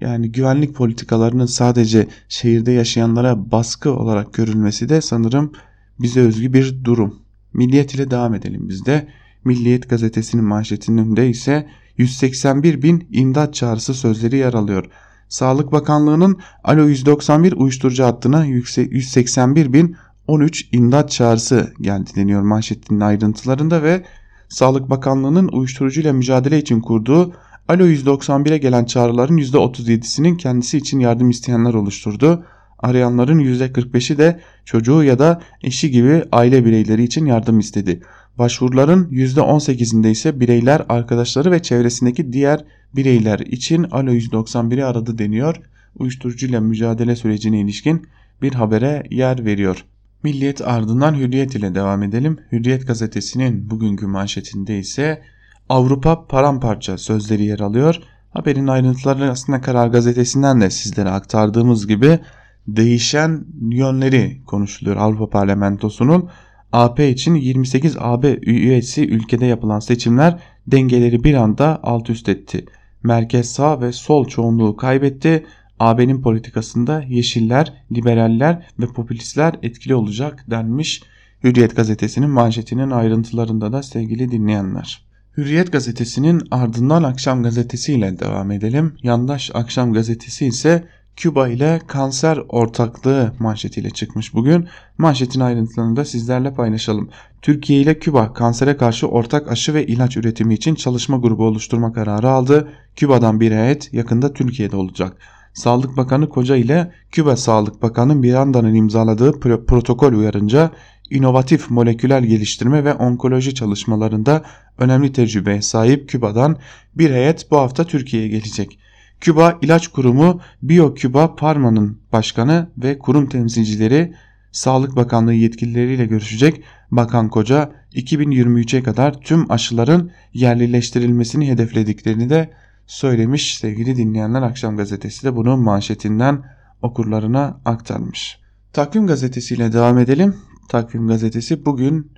Yani 0.00 0.32
güvenlik 0.32 0.74
politikalarının 0.74 1.46
sadece 1.46 2.06
şehirde 2.28 2.72
yaşayanlara 2.72 3.50
baskı 3.50 3.92
olarak 3.92 4.34
görülmesi 4.34 4.88
de 4.88 5.00
sanırım 5.00 5.52
bize 6.00 6.20
özgü 6.20 6.52
bir 6.52 6.84
durum. 6.84 7.14
Milliyet 7.52 7.94
ile 7.94 8.10
devam 8.10 8.34
edelim 8.34 8.68
biz 8.68 8.86
de. 8.86 9.08
Milliyet 9.44 9.90
gazetesinin 9.90 10.44
manşetinde 10.44 11.28
ise 11.28 11.68
181 11.96 12.82
bin 12.82 13.08
imdat 13.10 13.54
çağrısı 13.54 13.94
sözleri 13.94 14.36
yer 14.36 14.54
alıyor. 14.54 14.84
Sağlık 15.28 15.72
Bakanlığı'nın 15.72 16.38
Alo 16.64 16.86
191 16.86 17.52
uyuşturucu 17.52 18.04
hattına 18.04 18.44
181 18.44 19.72
bin 19.72 19.96
13 20.26 20.68
imdat 20.72 21.10
çağrısı 21.10 21.72
geldi 21.80 22.10
deniyor 22.16 22.42
manşetin 22.42 23.00
ayrıntılarında 23.00 23.82
ve 23.82 24.04
Sağlık 24.48 24.90
Bakanlığı'nın 24.90 25.48
uyuşturucuyla 25.48 26.12
mücadele 26.12 26.58
için 26.58 26.80
kurduğu 26.80 27.34
Alo 27.68 27.86
191'e 27.86 28.58
gelen 28.58 28.84
çağrıların 28.84 29.38
%37'sinin 29.38 30.36
kendisi 30.36 30.78
için 30.78 31.00
yardım 31.00 31.30
isteyenler 31.30 31.74
oluşturdu. 31.74 32.44
Arayanların 32.84 33.38
%45'i 33.38 34.18
de 34.18 34.40
çocuğu 34.64 35.02
ya 35.04 35.18
da 35.18 35.40
eşi 35.62 35.90
gibi 35.90 36.24
aile 36.32 36.64
bireyleri 36.64 37.04
için 37.04 37.26
yardım 37.26 37.58
istedi. 37.58 38.00
Başvuruların 38.38 39.04
%18'inde 39.04 40.10
ise 40.10 40.40
bireyler, 40.40 40.82
arkadaşları 40.88 41.50
ve 41.50 41.62
çevresindeki 41.62 42.32
diğer 42.32 42.64
bireyler 42.96 43.38
için 43.38 43.82
Alo 43.82 44.10
191'i 44.10 44.84
aradı 44.84 45.18
deniyor. 45.18 45.56
Uyuşturucuyla 45.98 46.60
mücadele 46.60 47.16
sürecine 47.16 47.60
ilişkin 47.60 48.06
bir 48.42 48.54
habere 48.54 49.02
yer 49.10 49.44
veriyor. 49.44 49.84
Milliyet 50.22 50.68
ardından 50.68 51.14
Hürriyet 51.14 51.54
ile 51.54 51.74
devam 51.74 52.02
edelim. 52.02 52.38
Hürriyet 52.52 52.86
gazetesinin 52.86 53.70
bugünkü 53.70 54.06
manşetinde 54.06 54.78
ise 54.78 55.22
Avrupa 55.68 56.26
paramparça 56.26 56.98
sözleri 56.98 57.44
yer 57.44 57.60
alıyor. 57.60 58.00
Haberin 58.30 58.66
ayrıntıları 58.66 59.30
aslında 59.30 59.60
Karar 59.60 59.88
Gazetesi'nden 59.88 60.60
de 60.60 60.70
sizlere 60.70 61.10
aktardığımız 61.10 61.86
gibi 61.86 62.18
değişen 62.66 63.44
yönleri 63.70 64.42
konuşuluyor 64.46 64.96
Avrupa 64.96 65.30
Parlamentosu'nun. 65.30 66.28
AP 66.72 67.00
için 67.00 67.34
28 67.34 67.96
AB 67.98 68.38
üyesi 68.42 69.08
ülkede 69.08 69.46
yapılan 69.46 69.80
seçimler 69.80 70.38
dengeleri 70.66 71.24
bir 71.24 71.34
anda 71.34 71.80
alt 71.82 72.10
üst 72.10 72.28
etti. 72.28 72.64
Merkez 73.02 73.52
sağ 73.52 73.80
ve 73.80 73.92
sol 73.92 74.28
çoğunluğu 74.28 74.76
kaybetti. 74.76 75.46
AB'nin 75.80 76.22
politikasında 76.22 77.02
yeşiller, 77.08 77.72
liberaller 77.92 78.66
ve 78.78 78.86
popülistler 78.86 79.54
etkili 79.62 79.94
olacak 79.94 80.44
denmiş 80.50 81.02
Hürriyet 81.44 81.76
gazetesinin 81.76 82.30
manşetinin 82.30 82.90
ayrıntılarında 82.90 83.72
da 83.72 83.82
sevgili 83.82 84.30
dinleyenler. 84.30 85.04
Hürriyet 85.36 85.72
gazetesinin 85.72 86.42
ardından 86.50 87.02
Akşam 87.02 87.42
gazetesiyle 87.42 88.18
devam 88.18 88.50
edelim. 88.50 88.96
Yandaş 89.02 89.50
Akşam 89.54 89.92
gazetesi 89.92 90.46
ise 90.46 90.84
Küba 91.16 91.48
ile 91.48 91.80
kanser 91.86 92.40
ortaklığı 92.48 93.32
manşetiyle 93.38 93.90
çıkmış 93.90 94.34
bugün. 94.34 94.68
Manşetin 94.98 95.40
ayrıntılarını 95.40 95.96
da 95.96 96.04
sizlerle 96.04 96.54
paylaşalım. 96.54 97.08
Türkiye 97.42 97.80
ile 97.80 97.98
Küba 97.98 98.32
kansere 98.32 98.76
karşı 98.76 99.08
ortak 99.08 99.52
aşı 99.52 99.74
ve 99.74 99.86
ilaç 99.86 100.16
üretimi 100.16 100.54
için 100.54 100.74
çalışma 100.74 101.16
grubu 101.16 101.44
oluşturma 101.44 101.92
kararı 101.92 102.30
aldı. 102.30 102.68
Küba'dan 102.96 103.40
bir 103.40 103.52
heyet 103.52 103.92
yakında 103.92 104.32
Türkiye'de 104.32 104.76
olacak. 104.76 105.16
Sağlık 105.54 105.96
Bakanı 105.96 106.28
Koca 106.28 106.56
ile 106.56 106.92
Küba 107.10 107.36
Sağlık 107.36 107.82
Bakanı 107.82 108.14
Miranda'nın 108.14 108.74
imzaladığı 108.74 109.40
protokol 109.40 110.12
uyarınca 110.12 110.70
inovatif 111.10 111.70
moleküler 111.70 112.22
geliştirme 112.22 112.84
ve 112.84 112.94
onkoloji 112.94 113.54
çalışmalarında 113.54 114.42
önemli 114.78 115.12
tecrübeye 115.12 115.62
sahip 115.62 116.08
Küba'dan 116.08 116.56
bir 116.94 117.10
heyet 117.10 117.50
bu 117.50 117.56
hafta 117.56 117.84
Türkiye'ye 117.84 118.28
gelecek. 118.28 118.78
Küba 119.24 119.58
İlaç 119.62 119.88
Kurumu 119.88 120.40
BioCuba 120.62 121.34
Parma'nın 121.34 121.98
başkanı 122.12 122.70
ve 122.78 122.98
kurum 122.98 123.28
temsilcileri 123.28 124.14
Sağlık 124.52 124.96
Bakanlığı 124.96 125.34
yetkilileriyle 125.34 126.06
görüşecek. 126.06 126.62
Bakan 126.90 127.28
Koca 127.28 127.72
2023'e 127.92 128.82
kadar 128.82 129.20
tüm 129.20 129.50
aşıların 129.50 130.10
yerlileştirilmesini 130.32 131.48
hedeflediklerini 131.48 132.30
de 132.30 132.50
söylemiş. 132.86 133.58
Sevgili 133.58 133.96
dinleyenler 133.96 134.42
Akşam 134.42 134.76
Gazetesi 134.76 135.26
de 135.26 135.36
bunun 135.36 135.60
manşetinden 135.60 136.42
okurlarına 136.82 137.60
aktarmış. 137.64 138.38
Takvim 138.72 139.06
gazetesiyle 139.06 139.72
devam 139.72 139.98
edelim. 139.98 140.36
Takvim 140.68 141.08
gazetesi 141.08 141.64
bugün 141.64 142.12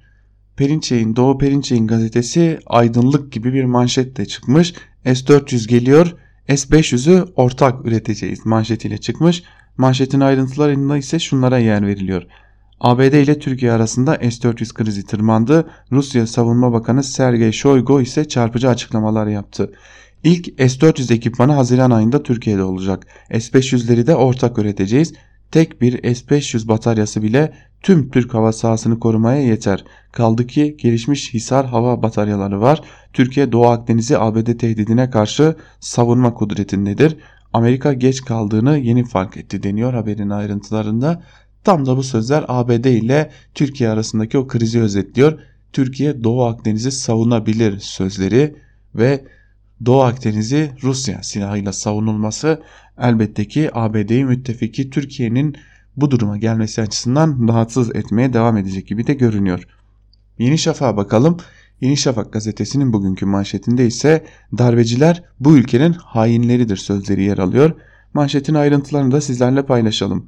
Perinçey'in 0.57 1.17
Doğu 1.17 1.39
Perinçey'in 1.39 1.87
gazetesi 1.87 2.59
aydınlık 2.67 3.33
gibi 3.33 3.53
bir 3.53 3.65
manşetle 3.65 4.27
çıkmış. 4.27 4.75
S400 5.05 5.69
geliyor 5.69 6.17
S500'ü 6.49 7.25
ortak 7.37 7.87
üreteceğiz 7.87 8.47
manşetiyle 8.47 8.99
çıkmış. 8.99 9.43
Manşetin 9.77 10.21
ayrıntılarında 10.21 10.97
ise 10.97 11.19
şunlara 11.19 11.59
yer 11.59 11.87
veriliyor. 11.87 12.23
ABD 12.81 13.13
ile 13.13 13.39
Türkiye 13.39 13.73
arasında 13.73 14.15
S-400 14.15 14.75
krizi 14.75 15.07
tırmandı. 15.07 15.69
Rusya 15.93 16.27
Savunma 16.27 16.73
Bakanı 16.73 17.03
Sergey 17.05 17.53
Shoigu 17.53 18.01
ise 18.01 18.29
çarpıcı 18.29 18.69
açıklamalar 18.69 19.27
yaptı. 19.27 19.73
İlk 20.25 20.47
S-400 20.47 21.15
ekipmanı 21.15 21.53
Haziran 21.53 21.91
ayında 21.91 22.23
Türkiye'de 22.23 22.63
olacak. 22.63 23.07
S-500'leri 23.31 24.07
de 24.07 24.15
ortak 24.15 24.59
üreteceğiz. 24.59 25.13
Tek 25.51 25.81
bir 25.81 26.15
S-500 26.15 26.69
bataryası 26.69 27.23
bile 27.23 27.53
tüm 27.83 28.11
Türk 28.11 28.35
hava 28.35 28.53
sahasını 28.53 29.01
korumaya 29.01 29.43
yeter. 29.43 29.85
Kaldı 30.13 30.47
ki 30.47 30.77
gelişmiş 30.79 31.35
Hisar 31.35 31.67
hava 31.67 32.03
bataryaları 32.03 32.61
var. 32.61 32.81
Türkiye 33.13 33.53
Doğu 33.53 33.67
Akdeniz'i 33.67 34.19
ABD 34.19 34.59
tehdidine 34.59 35.11
karşı 35.11 35.57
savunma 35.81 36.35
kudretindedir. 36.35 37.17
Amerika 37.53 37.93
geç 37.93 38.25
kaldığını 38.25 38.79
yeni 38.79 39.05
fark 39.05 39.37
etti 39.37 39.63
deniyor 39.63 39.95
haberin 39.95 40.31
ayrıntılarında. 40.31 41.23
Tam 41.65 41.87
da 41.87 41.97
bu 41.97 42.03
sözler 42.03 42.45
ABD 42.49 42.85
ile 42.85 43.31
Türkiye 43.55 43.91
arasındaki 43.91 44.39
o 44.39 44.47
krizi 44.47 44.81
özetliyor. 44.81 45.39
Türkiye 45.73 46.25
Doğu 46.25 46.45
Akdeniz'i 46.45 46.93
savunabilir 46.93 47.79
sözleri 47.79 48.57
ve 48.95 49.25
Doğu 49.87 50.03
Akdeniz'i 50.03 50.73
Rusya 50.83 51.23
silahıyla 51.23 51.73
savunulması 51.73 52.63
elbette 53.01 53.49
ki 53.49 53.71
ABD'yi 53.73 54.25
müttefiki 54.25 54.91
Türkiye'nin 54.91 55.57
bu 55.97 56.11
duruma 56.11 56.37
gelmesi 56.37 56.83
açısından 56.83 57.49
rahatsız 57.49 57.97
etmeye 57.97 58.33
devam 58.33 58.57
edecek 58.57 58.87
gibi 58.87 59.07
de 59.07 59.15
görünüyor. 59.15 59.67
Yeni 60.39 60.59
Şafak'a 60.59 60.97
bakalım. 60.97 61.37
Yeni 61.81 61.97
Şafak 61.97 62.33
gazetesinin 62.33 62.93
bugünkü 62.93 63.27
manşetinde 63.27 63.87
ise 63.87 64.25
darbeciler 64.59 65.23
bu 65.41 65.57
ülkenin 65.57 65.93
hainleridir 65.93 66.77
sözleri 66.77 67.23
yer 67.23 67.39
alıyor. 67.39 67.73
Manşetin 68.15 68.55
ayrıntılarını 68.55 69.13
da 69.13 69.21
sizlerle 69.21 69.67
paylaşalım. 69.67 70.27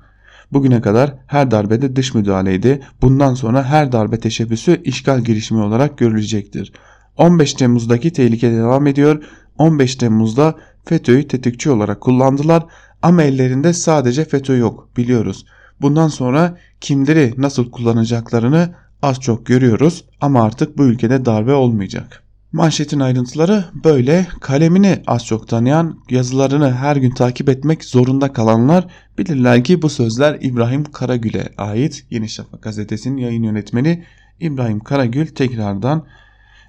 Bugüne 0.53 0.81
kadar 0.81 1.15
her 1.27 1.51
darbede 1.51 1.97
dış 1.97 2.15
müdahaleydi. 2.15 2.81
Bundan 3.03 3.35
sonra 3.35 3.65
her 3.65 3.93
darbe 3.93 4.21
teşebbüsü 4.21 4.83
işgal 4.85 5.21
girişimi 5.21 5.61
olarak 5.61 5.99
görülecektir. 5.99 6.73
15 7.17 7.55
Temmuz'daki 7.55 8.13
tehlike 8.13 8.53
devam 8.53 8.87
ediyor. 8.87 9.25
15 9.59 9.97
Temmuz'da 9.97 10.55
FETÖ'yü 10.89 11.29
tetikçi 11.29 11.71
olarak 11.71 12.01
kullandılar 12.01 12.67
ama 13.03 13.23
ellerinde 13.23 13.73
sadece 13.73 14.25
FETÖ 14.25 14.59
yok 14.59 14.89
biliyoruz. 14.97 15.45
Bundan 15.81 16.09
sonra 16.09 16.59
kimleri 16.81 17.35
nasıl 17.37 17.71
kullanacaklarını 17.71 18.75
az 19.03 19.21
çok 19.21 19.47
görüyoruz 19.47 20.05
ama 20.21 20.43
artık 20.43 20.79
bu 20.79 20.85
ülkede 20.85 21.25
darbe 21.25 21.53
olmayacak. 21.53 22.23
Manşetin 22.53 23.01
ayrıntıları 23.01 23.65
böyle 23.85 24.27
kalemini 24.41 25.03
az 25.07 25.27
çok 25.27 25.49
tanıyan 25.49 25.99
yazılarını 26.11 26.75
her 26.75 26.97
gün 26.97 27.11
takip 27.11 27.49
etmek 27.49 27.85
zorunda 27.85 28.33
kalanlar 28.33 28.87
bilirler 29.19 29.65
ki 29.65 29.83
bu 29.83 29.89
sözler 29.89 30.39
İbrahim 30.41 30.85
Karagül'e 30.85 31.49
ait 31.59 32.07
Yeni 32.11 32.29
Şafak 32.29 32.63
gazetesinin 32.63 33.17
yayın 33.17 33.43
yönetmeni 33.43 34.05
İbrahim 34.41 34.81
Karagül 34.81 35.27
tekrardan 35.27 36.07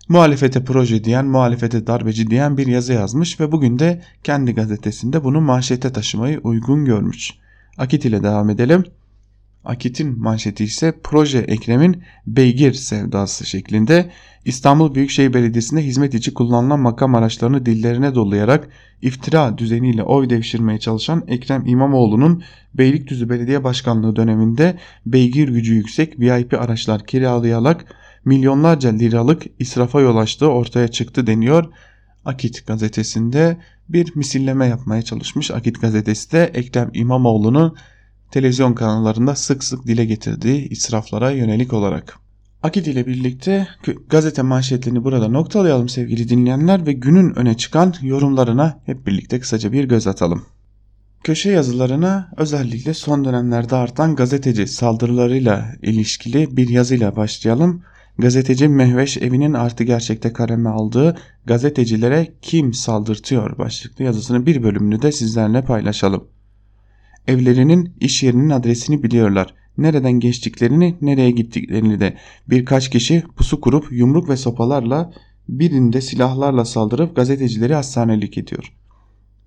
muhalefete 0.10 0.64
proje 0.64 1.04
diyen, 1.04 1.26
muhalefete 1.26 1.88
darbeci 1.88 2.28
diyen 2.28 2.58
bir 2.58 2.68
yazı 2.68 2.94
yazmış 2.94 3.40
ve 3.40 3.52
bugün 3.52 3.80
de 3.80 4.02
kendi 4.24 4.54
gazetesinde 4.54 5.24
bunu 5.24 5.42
manşete 5.42 5.92
taşımayı 5.92 6.40
uygun 6.44 6.86
görmüş. 6.86 7.32
Akit 7.78 8.06
ile 8.06 8.24
devam 8.24 8.50
edelim. 8.50 8.84
Akit'in 9.66 10.20
manşeti 10.20 10.64
ise 10.64 10.94
proje 11.04 11.40
Ekrem'in 11.40 12.04
beygir 12.28 12.74
sevdası 12.74 13.46
şeklinde 13.46 14.12
İstanbul 14.46 14.96
Büyükşehir 14.96 15.34
Belediyesi'nde 15.34 15.86
hizmet 15.86 16.14
için 16.14 16.34
kullanılan 16.34 16.80
makam 16.80 17.16
araçlarını 17.16 17.66
dillerine 17.66 18.16
dolayarak 18.16 18.70
iftira 19.02 19.58
düzeniyle 19.58 20.04
oy 20.04 20.30
devşirmeye 20.30 20.80
çalışan 20.80 21.24
Ekrem 21.28 21.66
İmamoğlu'nun 21.66 22.44
Beylikdüzü 22.74 23.30
Belediye 23.30 23.64
Başkanlığı 23.64 24.16
döneminde 24.16 24.78
beygir 25.06 25.50
gücü 25.50 25.74
yüksek 25.74 26.20
VIP 26.20 26.54
araçlar 26.54 27.06
kiralayarak 27.06 27.86
milyonlarca 28.26 28.90
liralık 28.90 29.44
israfa 29.60 30.02
yol 30.02 30.18
açtığı 30.18 30.48
ortaya 30.48 30.88
çıktı 30.88 31.28
deniyor. 31.28 31.66
Akit 32.26 32.68
gazetesinde 32.68 33.58
bir 33.90 34.16
misilleme 34.16 34.68
yapmaya 34.68 35.02
çalışmış. 35.02 35.52
Akit 35.52 35.82
gazetesi 35.82 36.32
de 36.32 36.52
Ekrem 36.54 36.90
İmamoğlu'nun 36.94 37.76
televizyon 38.32 38.74
kanallarında 38.74 39.36
sık 39.36 39.64
sık 39.64 39.88
dile 39.88 40.06
getirdiği 40.06 40.70
israflara 40.70 41.32
yönelik 41.32 41.74
olarak. 41.74 42.20
Akit 42.64 42.88
ile 42.88 43.08
birlikte 43.08 43.68
gazete 44.10 44.42
manşetlerini 44.42 45.04
burada 45.04 45.28
noktalayalım 45.28 45.90
sevgili 45.90 46.30
dinleyenler 46.30 46.86
ve 46.86 46.94
günün 46.94 47.36
öne 47.36 47.58
çıkan 47.58 47.94
yorumlarına 48.02 48.80
hep 48.86 49.08
birlikte 49.08 49.40
kısaca 49.40 49.72
bir 49.72 49.84
göz 49.84 50.08
atalım. 50.08 50.46
Köşe 51.24 51.52
yazılarına 51.52 52.32
özellikle 52.38 52.94
son 52.94 53.26
dönemlerde 53.26 53.76
artan 53.76 54.16
gazeteci 54.16 54.68
saldırılarıyla 54.68 55.66
ilişkili 55.82 56.58
bir 56.58 56.70
yazıyla 56.70 57.16
başlayalım. 57.16 57.84
Gazeteci 58.20 58.68
Mehveş 58.68 59.18
evinin 59.18 59.54
artı 59.54 59.84
gerçekte 59.84 60.34
kareme 60.34 60.70
aldığı 60.70 61.18
gazetecilere 61.46 62.28
kim 62.42 62.74
saldırtıyor 62.74 63.58
başlıklı 63.58 64.04
yazısının 64.04 64.46
bir 64.46 64.64
bölümünü 64.64 65.02
de 65.02 65.12
sizlerle 65.12 65.62
paylaşalım. 65.62 66.28
Evlerinin, 67.28 67.94
iş 68.00 68.24
yerinin 68.24 68.50
adresini 68.50 69.04
biliyorlar. 69.04 69.54
Nereden 69.78 70.12
geçtiklerini, 70.12 70.96
nereye 71.02 71.32
gittiklerini 71.32 72.00
de 72.00 72.18
birkaç 72.50 72.90
kişi 72.90 73.24
pusu 73.38 73.62
kurup 73.62 73.92
yumruk 73.92 74.30
ve 74.30 74.38
sopalarla 74.38 75.14
birinde 75.50 76.02
silahlarla 76.02 76.66
saldırıp 76.66 77.16
gazetecileri 77.16 77.74
hastanelik 77.74 78.38
ediyor. 78.38 78.74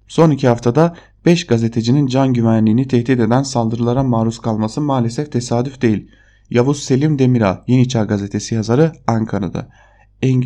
Son 0.09 0.31
iki 0.31 0.49
haftada 0.49 0.97
5 1.27 1.47
gazetecinin 1.47 2.07
can 2.07 2.33
güvenliğini 2.33 2.89
tehdit 2.89 3.21
eden 3.21 3.43
saldırılara 3.43 4.03
maruz 4.03 4.39
kalması 4.39 4.81
maalesef 4.81 5.33
tesadüf 5.33 5.83
değil. 5.83 6.09
Yavuz 6.53 6.83
Selim 6.83 7.19
Demirağ, 7.19 7.65
Yeni 7.67 7.89
Çağ 7.89 8.05
Gazetesi 8.05 8.55
yazarı 8.55 8.93
Ankara'da. 9.07 9.69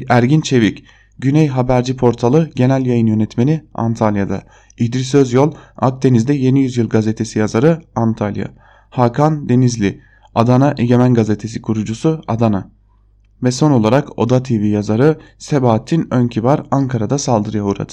Ergin 0.09 0.41
Çevik, 0.41 0.85
Güney 1.19 1.49
Haberci 1.49 1.97
Portalı 1.97 2.51
Genel 2.57 2.87
Yayın 2.87 3.07
Yönetmeni 3.07 3.65
Antalya'da. 3.75 4.43
İdris 4.79 5.15
Özyol 5.15 5.53
Akdeniz'de 5.77 6.35
Yeni 6.35 6.63
Yüzyıl 6.63 6.89
Gazetesi 6.89 7.39
yazarı 7.39 7.83
Antalya. 7.95 8.49
Hakan 8.91 9.49
Denizli 9.49 10.01
Adana 10.35 10.75
Egemen 10.79 11.15
Gazetesi 11.15 11.63
kurucusu 11.63 12.23
Adana. 12.29 12.71
Ve 13.43 13.51
son 13.51 13.71
olarak 13.71 14.19
Oda 14.19 14.43
TV 14.43 14.65
yazarı 14.65 15.19
Sebahattin 15.39 16.09
Önkibar 16.11 16.63
Ankara'da 16.71 17.19
saldırıya 17.19 17.65
uğradı. 17.65 17.93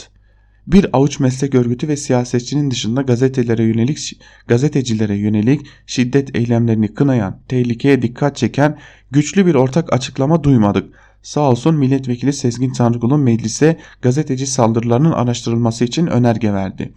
Bir 0.68 0.98
avuç 0.98 1.20
meslek 1.20 1.56
örgütü 1.56 1.88
ve 1.88 1.98
siyasetçinin 1.98 2.72
dışında 2.72 3.02
gazetelere 3.02 3.64
yönelik 3.64 4.20
gazetecilere 4.48 5.16
yönelik 5.16 5.68
şiddet 5.86 6.36
eylemlerini 6.36 6.94
kınayan, 6.94 7.40
tehlikeye 7.48 8.02
dikkat 8.02 8.36
çeken 8.36 8.80
güçlü 9.12 9.46
bir 9.46 9.56
ortak 9.56 9.94
açıklama 9.94 10.44
duymadık. 10.44 10.94
Sağ 11.22 11.50
olsun 11.50 11.76
milletvekili 11.76 12.34
Sezgin 12.34 12.74
Tanrıkul'un 12.74 13.20
meclise 13.20 13.80
gazeteci 14.02 14.48
saldırılarının 14.48 15.12
araştırılması 15.12 15.84
için 15.84 16.08
önerge 16.08 16.54
verdi. 16.54 16.94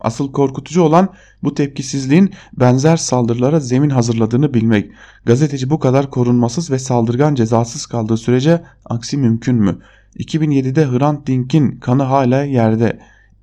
Asıl 0.00 0.32
korkutucu 0.32 0.82
olan 0.82 1.08
bu 1.42 1.54
tepkisizliğin 1.54 2.30
benzer 2.52 2.96
saldırılara 2.96 3.60
zemin 3.60 3.90
hazırladığını 3.90 4.54
bilmek. 4.54 4.90
Gazeteci 5.24 5.70
bu 5.70 5.78
kadar 5.78 6.10
korunmasız 6.10 6.70
ve 6.70 6.78
saldırgan 6.78 7.34
cezasız 7.34 7.86
kaldığı 7.86 8.16
sürece 8.16 8.62
aksi 8.84 9.16
mümkün 9.16 9.56
mü? 9.56 9.78
2007'de 10.18 10.86
Hrant 10.86 11.26
Dink'in 11.26 11.70
kanı 11.70 12.02
hala 12.02 12.44
yerde. 12.44 12.98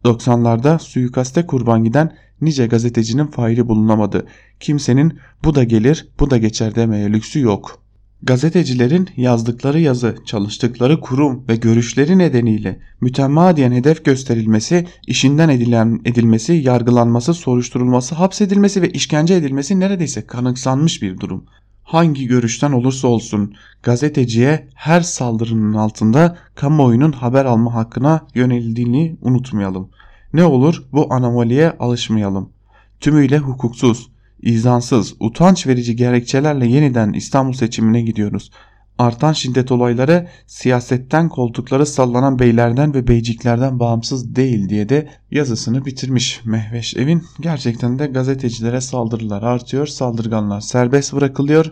90'larda 0.06 0.80
suikaste 0.80 1.46
kurban 1.46 1.84
giden 1.84 2.16
nice 2.42 2.68
gazetecinin 2.68 3.28
faili 3.28 3.68
bulunamadı. 3.68 4.28
Kimsenin 4.60 5.20
bu 5.44 5.56
da 5.56 5.64
gelir 5.64 6.08
bu 6.20 6.30
da 6.30 6.38
geçer 6.38 6.76
demeye 6.76 7.14
lüksü 7.14 7.40
yok. 7.40 7.80
Gazetecilerin 8.24 9.10
yazdıkları 9.18 9.80
yazı, 9.80 10.16
çalıştıkları 10.26 11.00
kurum 11.00 11.48
ve 11.48 11.56
görüşleri 11.56 12.18
nedeniyle 12.18 12.80
mütemadiyen 13.02 13.72
hedef 13.72 14.06
gösterilmesi, 14.06 14.88
işinden 15.08 15.50
edilen, 15.50 16.02
edilmesi, 16.06 16.54
yargılanması, 16.54 17.34
soruşturulması, 17.34 18.16
hapsedilmesi 18.16 18.82
ve 18.82 18.90
işkence 18.90 19.34
edilmesi 19.34 19.80
neredeyse 19.80 20.28
kanıksanmış 20.28 21.02
bir 21.02 21.20
durum. 21.20 21.46
Hangi 21.88 22.28
görüşten 22.28 22.72
olursa 22.72 23.08
olsun 23.08 23.54
gazeteciye 23.84 24.68
her 24.76 25.02
saldırının 25.02 25.74
altında 25.74 26.38
kamuoyunun 26.56 27.12
haber 27.12 27.46
alma 27.46 27.74
hakkına 27.74 28.28
yöneldiğini 28.36 29.18
unutmayalım. 29.22 29.90
Ne 30.34 30.46
olur 30.46 30.84
bu 30.92 31.14
anomaliye 31.14 31.72
alışmayalım. 31.72 32.50
Tümüyle 33.00 33.38
hukuksuz, 33.38 34.10
izansız, 34.42 35.16
utanç 35.20 35.68
verici 35.68 35.96
gerekçelerle 35.96 36.68
yeniden 36.68 37.14
İstanbul 37.14 37.54
seçimine 37.54 38.02
gidiyoruz. 38.02 38.52
Artan 38.98 39.34
şiddet 39.34 39.72
olayları 39.72 40.28
siyasetten 40.48 41.30
koltukları 41.30 41.86
sallanan 41.86 42.40
beylerden 42.40 42.94
ve 42.94 43.08
beyciklerden 43.08 43.80
bağımsız 43.80 44.36
değil 44.36 44.70
diye 44.70 44.90
de 44.90 45.10
yazısını 45.32 45.86
bitirmiş 45.86 46.42
Mehveş 46.46 46.96
Evin. 46.96 47.24
Gerçekten 47.40 48.00
de 48.00 48.08
gazetecilere 48.08 48.82
saldırılar 48.82 49.44
artıyor, 49.44 49.88
saldırganlar 49.88 50.62
serbest 50.62 51.14
bırakılıyor. 51.14 51.72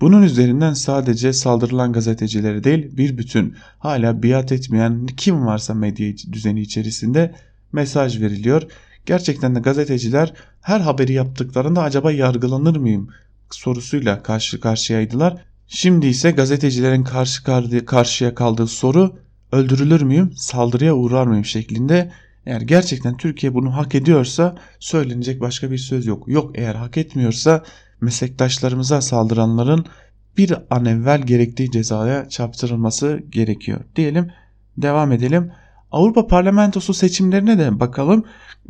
Bunun 0.00 0.22
üzerinden 0.22 0.74
sadece 0.74 1.32
saldırılan 1.32 1.92
gazetecileri 1.92 2.64
değil 2.64 2.96
bir 2.96 3.18
bütün 3.18 3.56
hala 3.78 4.22
biat 4.22 4.52
etmeyen 4.52 5.06
kim 5.06 5.46
varsa 5.46 5.74
medya 5.74 6.12
düzeni 6.32 6.60
içerisinde 6.60 7.34
mesaj 7.72 8.20
veriliyor. 8.20 8.62
Gerçekten 9.06 9.54
de 9.54 9.60
gazeteciler 9.60 10.32
her 10.60 10.80
haberi 10.80 11.12
yaptıklarında 11.12 11.82
acaba 11.82 12.12
yargılanır 12.12 12.76
mıyım 12.76 13.08
sorusuyla 13.50 14.22
karşı 14.22 14.60
karşıyaydılar. 14.60 15.49
Şimdi 15.72 16.06
ise 16.06 16.30
gazetecilerin 16.30 17.04
karşı 17.04 17.44
karşıya 17.86 18.34
kaldığı 18.34 18.66
soru 18.66 19.18
öldürülür 19.52 20.02
müyüm, 20.02 20.32
saldırıya 20.36 20.94
uğrar 20.94 21.26
mıyım 21.26 21.44
şeklinde. 21.44 22.12
Eğer 22.46 22.60
gerçekten 22.60 23.16
Türkiye 23.16 23.54
bunu 23.54 23.76
hak 23.76 23.94
ediyorsa 23.94 24.56
söylenecek 24.80 25.40
başka 25.40 25.70
bir 25.70 25.78
söz 25.78 26.06
yok. 26.06 26.28
Yok 26.28 26.50
eğer 26.54 26.74
hak 26.74 26.96
etmiyorsa 26.96 27.64
meslektaşlarımıza 28.00 29.00
saldıranların 29.00 29.86
bir 30.36 30.54
an 30.70 30.84
evvel 30.84 31.22
gerektiği 31.22 31.70
cezaya 31.70 32.28
çarptırılması 32.28 33.22
gerekiyor. 33.30 33.80
Diyelim 33.96 34.32
devam 34.76 35.12
edelim. 35.12 35.52
Avrupa 35.92 36.26
Parlamentosu 36.26 36.94
seçimlerine 36.94 37.58
de 37.58 37.80
bakalım. 37.80 38.24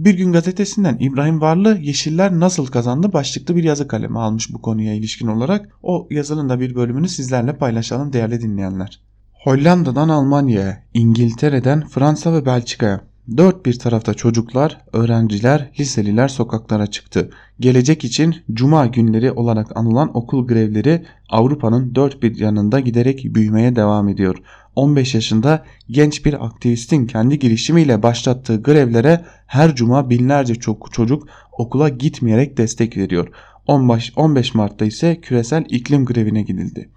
Bir 0.05 0.15
gün 0.15 0.33
gazetesinden 0.33 0.97
İbrahim 1.01 1.41
Varlı 1.41 1.79
Yeşiller 1.81 2.33
nasıl 2.41 2.67
kazandı 2.67 3.13
başlıklı 3.13 3.57
bir 3.57 3.65
yazı 3.65 3.89
kalemi 3.89 4.19
almış 4.19 4.53
bu 4.53 4.63
konuya 4.63 4.95
ilişkin 4.95 5.27
olarak. 5.27 5.69
O 5.83 6.09
yazının 6.11 6.49
da 6.49 6.61
bir 6.61 6.75
bölümünü 6.75 7.09
sizlerle 7.09 7.57
paylaşalım 7.57 8.13
değerli 8.13 8.41
dinleyenler. 8.41 9.01
Hollanda'dan 9.33 10.09
Almanya'ya, 10.09 10.83
İngiltere'den 10.95 11.87
Fransa 11.89 12.33
ve 12.33 12.47
Belçika'ya 12.47 13.01
Dört 13.37 13.67
bir 13.67 13.79
tarafta 13.79 14.15
çocuklar, 14.15 14.79
öğrenciler, 14.93 15.71
liseliler 15.81 16.29
sokaklara 16.29 16.87
çıktı. 16.87 17.31
Gelecek 17.61 18.05
için 18.05 18.37
cuma 18.53 18.87
günleri 18.87 19.33
olarak 19.33 19.77
anılan 19.77 20.17
okul 20.17 20.47
grevleri 20.47 21.05
Avrupa'nın 21.29 21.95
dört 21.95 22.23
bir 22.23 22.39
yanında 22.39 22.81
giderek 22.81 23.25
büyümeye 23.25 23.77
devam 23.77 24.09
ediyor. 24.09 24.37
15 24.77 25.15
yaşında 25.15 25.65
genç 25.91 26.25
bir 26.27 26.45
aktivistin 26.47 27.07
kendi 27.07 27.39
girişimiyle 27.39 28.03
başlattığı 28.03 28.63
grevlere 28.63 29.25
her 29.47 29.75
cuma 29.75 30.11
binlerce 30.11 30.55
çok 30.55 30.93
çocuk 30.93 31.29
okula 31.53 31.89
gitmeyerek 31.89 32.59
destek 32.59 32.97
veriyor. 32.97 33.29
15 33.67 34.55
Mart'ta 34.55 34.85
ise 34.85 35.21
küresel 35.21 35.65
iklim 35.69 36.05
grevine 36.05 36.43
gidildi. 36.43 36.91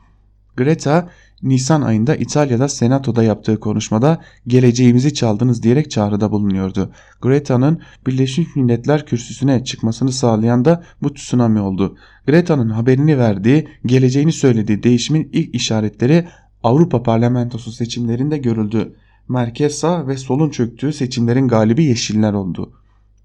Greta 0.58 1.10
Nisan 1.44 1.82
ayında 1.82 2.16
İtalya'da 2.16 2.68
Senato'da 2.68 3.24
yaptığı 3.24 3.60
konuşmada 3.60 4.22
geleceğimizi 4.48 5.14
çaldınız 5.14 5.64
diyerek 5.64 5.92
çağrıda 5.92 6.32
bulunuyordu. 6.32 6.92
Greta'nın 7.22 7.82
Birleşmiş 8.08 8.56
Milletler 8.56 9.06
kürsüsüne 9.06 9.64
çıkmasını 9.64 10.12
sağlayan 10.12 10.66
da 10.66 10.84
bu 11.02 11.14
tsunami 11.14 11.60
oldu. 11.60 11.98
Greta'nın 12.28 12.70
haberini 12.70 13.18
verdiği, 13.18 13.68
geleceğini 13.86 14.32
söylediği 14.32 14.84
değişimin 14.84 15.30
ilk 15.34 15.56
işaretleri 15.56 16.28
Avrupa 16.64 17.04
Parlamentosu 17.04 17.72
seçimlerinde 17.72 18.38
görüldü. 18.38 18.96
Merkez 19.30 19.76
sağ 19.76 20.08
ve 20.08 20.18
solun 20.18 20.50
çöktüğü 20.50 20.94
seçimlerin 20.94 21.48
galibi 21.48 21.84
Yeşiller 21.84 22.34
oldu. 22.34 22.83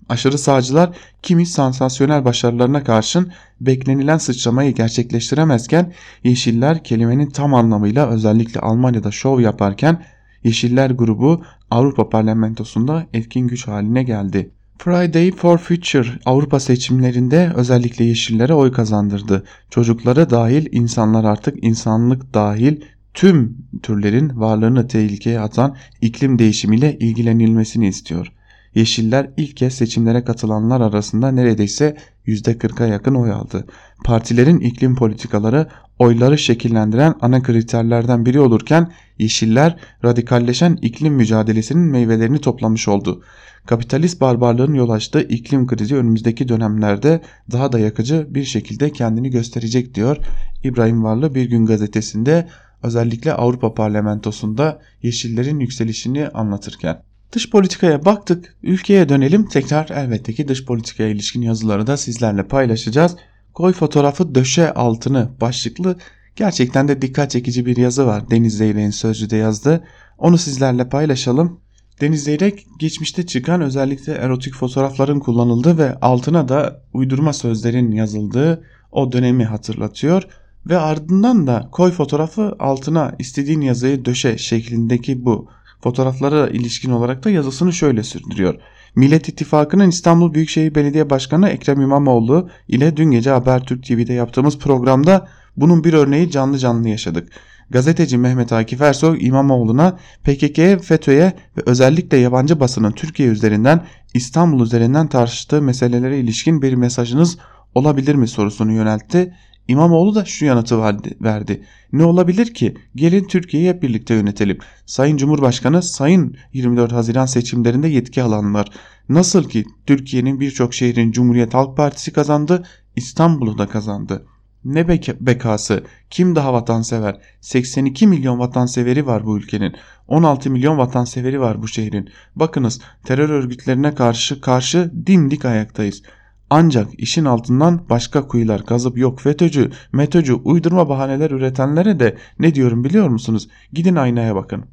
Aşırı 0.08 0.38
sağcılar 0.38 0.90
kimi 1.22 1.46
sansasyonel 1.46 2.24
başarılarına 2.24 2.84
karşın 2.84 3.32
beklenilen 3.60 4.18
sıçramayı 4.18 4.74
gerçekleştiremezken 4.74 5.92
Yeşiller 6.24 6.84
kelimenin 6.84 7.30
tam 7.30 7.54
anlamıyla 7.54 8.08
özellikle 8.08 8.60
Almanya'da 8.60 9.10
şov 9.10 9.40
yaparken 9.40 10.02
Yeşiller 10.44 10.90
grubu 10.90 11.42
Avrupa 11.70 12.08
Parlamentosu'nda 12.08 13.06
etkin 13.14 13.48
güç 13.48 13.68
haline 13.68 14.02
geldi. 14.02 14.50
Friday 14.78 15.32
for 15.32 15.58
Future 15.58 16.08
Avrupa 16.24 16.60
seçimlerinde 16.60 17.52
özellikle 17.54 18.04
Yeşillere 18.04 18.54
oy 18.54 18.72
kazandırdı. 18.72 19.44
Çocukları 19.70 20.30
dahil 20.30 20.66
insanlar 20.72 21.24
artık 21.24 21.64
insanlık 21.64 22.34
dahil 22.34 22.80
tüm 23.14 23.56
türlerin 23.82 24.40
varlığını 24.40 24.88
tehlikeye 24.88 25.40
atan 25.40 25.76
iklim 26.00 26.38
değişimiyle 26.38 26.98
ilgilenilmesini 26.98 27.88
istiyor. 27.88 28.32
Yeşiller 28.78 29.30
ilk 29.36 29.56
kez 29.56 29.74
seçimlere 29.74 30.24
katılanlar 30.24 30.80
arasında 30.80 31.30
neredeyse 31.30 31.96
%40'a 32.26 32.86
yakın 32.86 33.14
oy 33.14 33.32
aldı. 33.32 33.66
Partilerin 34.04 34.60
iklim 34.60 34.96
politikaları 34.96 35.68
oyları 35.98 36.38
şekillendiren 36.38 37.14
ana 37.20 37.42
kriterlerden 37.42 38.26
biri 38.26 38.40
olurken 38.40 38.92
Yeşiller 39.18 39.76
radikalleşen 40.04 40.78
iklim 40.82 41.14
mücadelesinin 41.14 41.90
meyvelerini 41.90 42.38
toplamış 42.40 42.88
oldu. 42.88 43.22
Kapitalist 43.66 44.20
barbarlığın 44.20 44.74
yol 44.74 44.90
açtığı 44.90 45.20
iklim 45.20 45.66
krizi 45.66 45.96
önümüzdeki 45.96 46.48
dönemlerde 46.48 47.22
daha 47.52 47.72
da 47.72 47.78
yakıcı 47.78 48.26
bir 48.30 48.44
şekilde 48.44 48.90
kendini 48.92 49.30
gösterecek 49.30 49.94
diyor 49.94 50.16
İbrahim 50.64 51.04
Varlı 51.04 51.34
Bir 51.34 51.50
Gün 51.50 51.66
gazetesinde 51.66 52.48
özellikle 52.82 53.32
Avrupa 53.32 53.74
Parlamentosu'nda 53.74 54.80
Yeşillerin 55.02 55.60
yükselişini 55.60 56.28
anlatırken. 56.28 57.07
Dış 57.32 57.50
politikaya 57.50 58.04
baktık. 58.04 58.56
Ülkeye 58.62 59.08
dönelim. 59.08 59.48
Tekrar 59.48 59.88
elbette 59.90 60.32
ki 60.32 60.48
dış 60.48 60.64
politikaya 60.64 61.10
ilişkin 61.10 61.42
yazıları 61.42 61.86
da 61.86 61.96
sizlerle 61.96 62.42
paylaşacağız. 62.42 63.16
Koy 63.54 63.72
fotoğrafı 63.72 64.34
döşe 64.34 64.74
altını 64.74 65.30
başlıklı 65.40 65.96
gerçekten 66.36 66.88
de 66.88 67.02
dikkat 67.02 67.30
çekici 67.30 67.66
bir 67.66 67.76
yazı 67.76 68.06
var. 68.06 68.30
Deniz 68.30 68.56
Zeyrek'in 68.56 68.90
sözcüde 68.90 69.36
yazdı. 69.36 69.84
Onu 70.18 70.38
sizlerle 70.38 70.88
paylaşalım. 70.88 71.60
Deniz 72.00 72.24
Zeyrek 72.24 72.66
geçmişte 72.78 73.26
çıkan 73.26 73.60
özellikle 73.60 74.12
erotik 74.12 74.54
fotoğrafların 74.54 75.20
kullanıldığı 75.20 75.78
ve 75.78 75.94
altına 76.00 76.48
da 76.48 76.82
uydurma 76.92 77.32
sözlerin 77.32 77.90
yazıldığı 77.90 78.64
o 78.92 79.12
dönemi 79.12 79.44
hatırlatıyor. 79.44 80.22
Ve 80.66 80.78
ardından 80.78 81.46
da 81.46 81.68
koy 81.72 81.90
fotoğrafı 81.90 82.56
altına 82.58 83.14
istediğin 83.18 83.60
yazıyı 83.60 84.04
döşe 84.04 84.38
şeklindeki 84.38 85.24
bu 85.24 85.48
fotoğraflara 85.80 86.48
ilişkin 86.48 86.90
olarak 86.90 87.24
da 87.24 87.30
yazısını 87.30 87.72
şöyle 87.72 88.02
sürdürüyor. 88.02 88.54
Millet 88.96 89.28
İttifakı'nın 89.28 89.88
İstanbul 89.88 90.34
Büyükşehir 90.34 90.74
Belediye 90.74 91.10
Başkanı 91.10 91.48
Ekrem 91.48 91.80
İmamoğlu 91.80 92.48
ile 92.68 92.96
dün 92.96 93.10
gece 93.10 93.30
Habertürk 93.30 93.84
TV'de 93.84 94.12
yaptığımız 94.12 94.58
programda 94.58 95.28
bunun 95.56 95.84
bir 95.84 95.92
örneği 95.92 96.30
canlı 96.30 96.58
canlı 96.58 96.88
yaşadık. 96.88 97.28
Gazeteci 97.70 98.18
Mehmet 98.18 98.52
Akif 98.52 98.80
Ersoy 98.80 99.26
İmamoğlu'na 99.26 99.98
PKK'ye, 100.24 100.78
FETÖ'ye 100.78 101.32
ve 101.56 101.62
özellikle 101.66 102.16
yabancı 102.16 102.60
basının 102.60 102.92
Türkiye 102.92 103.28
üzerinden 103.28 103.84
İstanbul 104.14 104.62
üzerinden 104.62 105.08
tartıştığı 105.08 105.62
meselelere 105.62 106.18
ilişkin 106.18 106.62
bir 106.62 106.74
mesajınız 106.74 107.38
olabilir 107.74 108.14
mi 108.14 108.28
sorusunu 108.28 108.72
yöneltti. 108.72 109.34
İmamoğlu 109.68 110.14
da 110.14 110.24
şu 110.24 110.44
yanıtı 110.44 110.82
verdi. 111.20 111.64
Ne 111.92 112.04
olabilir 112.04 112.54
ki? 112.54 112.74
Gelin 112.94 113.24
Türkiye'yi 113.24 113.68
hep 113.68 113.82
birlikte 113.82 114.14
yönetelim. 114.14 114.58
Sayın 114.86 115.16
Cumhurbaşkanı 115.16 115.82
sayın 115.82 116.36
24 116.52 116.92
Haziran 116.92 117.26
seçimlerinde 117.26 117.88
yetki 117.88 118.22
alanlar. 118.22 118.68
Nasıl 119.08 119.48
ki 119.48 119.64
Türkiye'nin 119.86 120.40
birçok 120.40 120.74
şehrin 120.74 121.12
Cumhuriyet 121.12 121.54
Halk 121.54 121.76
Partisi 121.76 122.12
kazandı, 122.12 122.64
İstanbul'u 122.96 123.58
da 123.58 123.66
kazandı. 123.66 124.26
Ne 124.64 124.88
bekası? 125.20 125.84
Kim 126.10 126.36
daha 126.36 126.52
vatansever? 126.52 127.20
82 127.40 128.06
milyon 128.06 128.38
vatanseveri 128.38 129.06
var 129.06 129.26
bu 129.26 129.38
ülkenin. 129.38 129.74
16 130.08 130.50
milyon 130.50 130.78
vatanseveri 130.78 131.40
var 131.40 131.62
bu 131.62 131.68
şehrin. 131.68 132.10
Bakınız 132.36 132.80
terör 133.04 133.28
örgütlerine 133.28 133.94
karşı 133.94 134.40
karşı 134.40 134.92
dimdik 135.06 135.44
ayaktayız. 135.44 136.02
Ancak 136.50 137.00
işin 137.00 137.24
altından 137.24 137.88
başka 137.90 138.28
kuyular 138.28 138.66
kazıp 138.66 138.98
yok 138.98 139.20
FETÖ'cü, 139.20 139.70
METÖ'cü 139.92 140.32
uydurma 140.32 140.88
bahaneler 140.88 141.30
üretenlere 141.30 142.00
de 142.00 142.16
ne 142.38 142.54
diyorum 142.54 142.84
biliyor 142.84 143.08
musunuz? 143.08 143.48
Gidin 143.72 143.96
aynaya 143.96 144.34
bakın. 144.34 144.64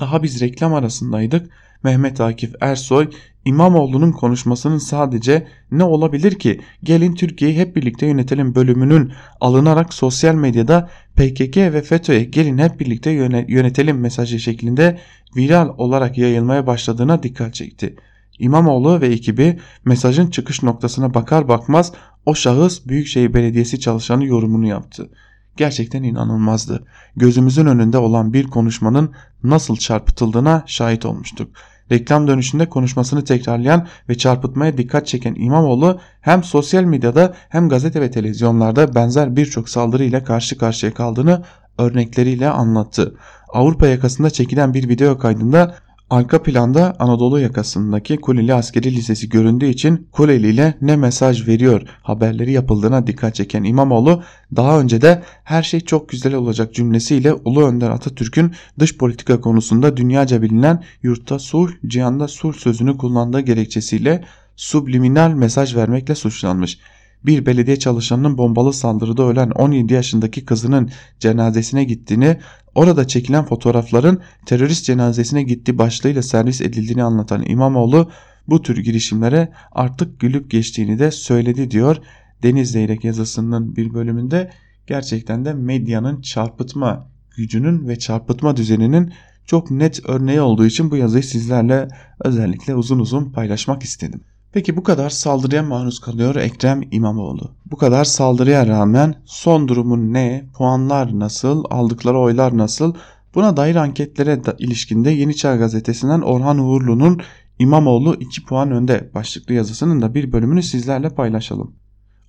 Daha 0.00 0.22
biz 0.22 0.40
reklam 0.40 0.74
arasındaydık. 0.74 1.50
Mehmet 1.82 2.20
Akif 2.20 2.54
Ersoy 2.60 3.10
İmamoğlu'nun 3.44 4.12
konuşmasının 4.12 4.78
sadece 4.78 5.46
ne 5.70 5.84
olabilir 5.84 6.38
ki 6.38 6.60
gelin 6.82 7.14
Türkiye'yi 7.14 7.58
hep 7.58 7.76
birlikte 7.76 8.06
yönetelim 8.06 8.54
bölümünün 8.54 9.12
alınarak 9.40 9.94
sosyal 9.94 10.34
medyada 10.34 10.90
PKK 11.16 11.56
ve 11.56 11.82
FETÖ'ye 11.82 12.24
gelin 12.24 12.58
hep 12.58 12.80
birlikte 12.80 13.10
yönetelim 13.48 14.00
mesajı 14.00 14.38
şeklinde 14.38 14.98
viral 15.36 15.74
olarak 15.78 16.18
yayılmaya 16.18 16.66
başladığına 16.66 17.22
dikkat 17.22 17.54
çekti. 17.54 17.96
İmamoğlu 18.38 19.00
ve 19.00 19.06
ekibi 19.06 19.58
mesajın 19.84 20.26
çıkış 20.26 20.62
noktasına 20.62 21.14
bakar 21.14 21.48
bakmaz 21.48 21.92
o 22.26 22.34
şahıs 22.34 22.86
Büyükşehir 22.86 23.34
Belediyesi 23.34 23.80
çalışanı 23.80 24.24
yorumunu 24.24 24.66
yaptı. 24.66 25.10
Gerçekten 25.56 26.02
inanılmazdı. 26.02 26.84
Gözümüzün 27.16 27.66
önünde 27.66 27.98
olan 27.98 28.32
bir 28.32 28.46
konuşmanın 28.46 29.12
nasıl 29.42 29.76
çarpıtıldığına 29.76 30.62
şahit 30.66 31.06
olmuştuk. 31.06 31.50
Reklam 31.92 32.28
dönüşünde 32.28 32.68
konuşmasını 32.68 33.24
tekrarlayan 33.24 33.86
ve 34.08 34.18
çarpıtmaya 34.18 34.78
dikkat 34.78 35.06
çeken 35.06 35.34
İmamoğlu 35.34 36.00
hem 36.20 36.44
sosyal 36.44 36.84
medyada 36.84 37.34
hem 37.48 37.68
gazete 37.68 38.00
ve 38.00 38.10
televizyonlarda 38.10 38.94
benzer 38.94 39.36
birçok 39.36 39.68
saldırı 39.68 40.04
ile 40.04 40.24
karşı 40.24 40.58
karşıya 40.58 40.94
kaldığını 40.94 41.42
örnekleriyle 41.78 42.48
anlattı. 42.50 43.14
Avrupa 43.52 43.86
yakasında 43.86 44.30
çekilen 44.30 44.74
bir 44.74 44.88
video 44.88 45.18
kaydında 45.18 45.74
Arka 46.14 46.42
planda 46.42 46.96
Anadolu 46.98 47.40
yakasındaki 47.40 48.16
Kuleli 48.16 48.54
Askeri 48.54 48.94
Lisesi 48.94 49.28
göründüğü 49.28 49.66
için 49.66 50.08
Kuleli 50.12 50.48
ile 50.48 50.74
ne 50.80 50.96
mesaj 50.96 51.48
veriyor 51.48 51.82
haberleri 52.02 52.52
yapıldığına 52.52 53.06
dikkat 53.06 53.34
çeken 53.34 53.64
İmamoğlu 53.64 54.22
daha 54.56 54.80
önce 54.80 55.02
de 55.02 55.22
her 55.44 55.62
şey 55.62 55.80
çok 55.80 56.08
güzel 56.08 56.34
olacak 56.34 56.74
cümlesiyle 56.74 57.34
Ulu 57.34 57.66
Önder 57.66 57.90
Atatürk'ün 57.90 58.52
dış 58.78 58.98
politika 58.98 59.40
konusunda 59.40 59.96
dünyaca 59.96 60.42
bilinen 60.42 60.84
yurtta 61.02 61.38
sulh, 61.38 61.70
cihanda 61.86 62.28
sulh 62.28 62.54
sözünü 62.54 62.96
kullandığı 62.96 63.40
gerekçesiyle 63.40 64.24
subliminal 64.56 65.30
mesaj 65.30 65.76
vermekle 65.76 66.14
suçlanmış 66.14 66.78
bir 67.26 67.46
belediye 67.46 67.78
çalışanının 67.78 68.38
bombalı 68.38 68.72
saldırıda 68.72 69.22
ölen 69.22 69.50
17 69.50 69.94
yaşındaki 69.94 70.44
kızının 70.44 70.90
cenazesine 71.18 71.84
gittiğini, 71.84 72.38
orada 72.74 73.06
çekilen 73.06 73.44
fotoğrafların 73.44 74.20
terörist 74.46 74.84
cenazesine 74.84 75.42
gitti 75.42 75.78
başlığıyla 75.78 76.22
servis 76.22 76.60
edildiğini 76.60 77.02
anlatan 77.02 77.44
İmamoğlu 77.46 78.10
bu 78.48 78.62
tür 78.62 78.76
girişimlere 78.76 79.52
artık 79.72 80.20
gülüp 80.20 80.50
geçtiğini 80.50 80.98
de 80.98 81.10
söyledi 81.10 81.70
diyor. 81.70 81.96
Deniz 82.42 82.70
Zeyrek 82.70 83.04
yazısının 83.04 83.76
bir 83.76 83.94
bölümünde 83.94 84.50
gerçekten 84.86 85.44
de 85.44 85.52
medyanın 85.52 86.20
çarpıtma 86.20 87.08
gücünün 87.36 87.88
ve 87.88 87.98
çarpıtma 87.98 88.56
düzeninin 88.56 89.12
çok 89.46 89.70
net 89.70 90.08
örneği 90.08 90.40
olduğu 90.40 90.66
için 90.66 90.90
bu 90.90 90.96
yazıyı 90.96 91.22
sizlerle 91.22 91.88
özellikle 92.24 92.74
uzun 92.74 92.98
uzun 92.98 93.30
paylaşmak 93.30 93.82
istedim. 93.82 94.20
Peki 94.54 94.76
bu 94.76 94.82
kadar 94.82 95.10
saldırıya 95.10 95.62
maruz 95.62 96.00
kalıyor 96.00 96.36
Ekrem 96.36 96.80
İmamoğlu. 96.90 97.50
Bu 97.66 97.76
kadar 97.76 98.04
saldırıya 98.04 98.66
rağmen 98.66 99.14
son 99.24 99.68
durumun 99.68 100.12
ne, 100.12 100.44
puanlar 100.56 101.18
nasıl, 101.18 101.64
aldıkları 101.70 102.18
oylar 102.18 102.58
nasıl? 102.58 102.94
Buna 103.34 103.56
dair 103.56 103.76
anketlere 103.76 104.44
da 104.44 104.56
ilişkinde 104.58 105.10
Yeni 105.10 105.36
Çağ 105.36 105.56
gazetesinden 105.56 106.20
Orhan 106.20 106.58
Uğurlu'nun 106.58 107.20
İmamoğlu 107.58 108.14
2 108.20 108.44
puan 108.44 108.70
önde 108.70 109.10
başlıklı 109.14 109.54
yazısının 109.54 110.02
da 110.02 110.14
bir 110.14 110.32
bölümünü 110.32 110.62
sizlerle 110.62 111.10
paylaşalım. 111.10 111.74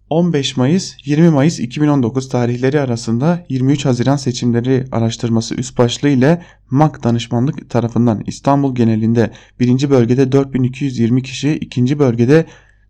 15 0.10 0.58
Mayıs 0.58 0.95
20 1.06 1.30
Mayıs 1.30 1.60
2019 1.60 2.30
tarihleri 2.30 2.80
arasında 2.80 3.45
23 3.49 3.86
Haziran 3.86 4.16
seçimleri 4.16 4.86
araştırması 4.91 5.56
üst 5.56 5.78
başlığı 5.78 6.10
ile 6.10 6.41
MAK 6.70 7.03
danışmanlık 7.03 7.70
tarafından 7.70 8.24
İstanbul 8.28 8.76
genelinde 8.76 9.32
1. 9.60 9.89
bölgede 9.89 10.32
4220 10.32 11.24
kişi, 11.24 11.58
2. 11.58 11.99
bölgede 11.99 12.45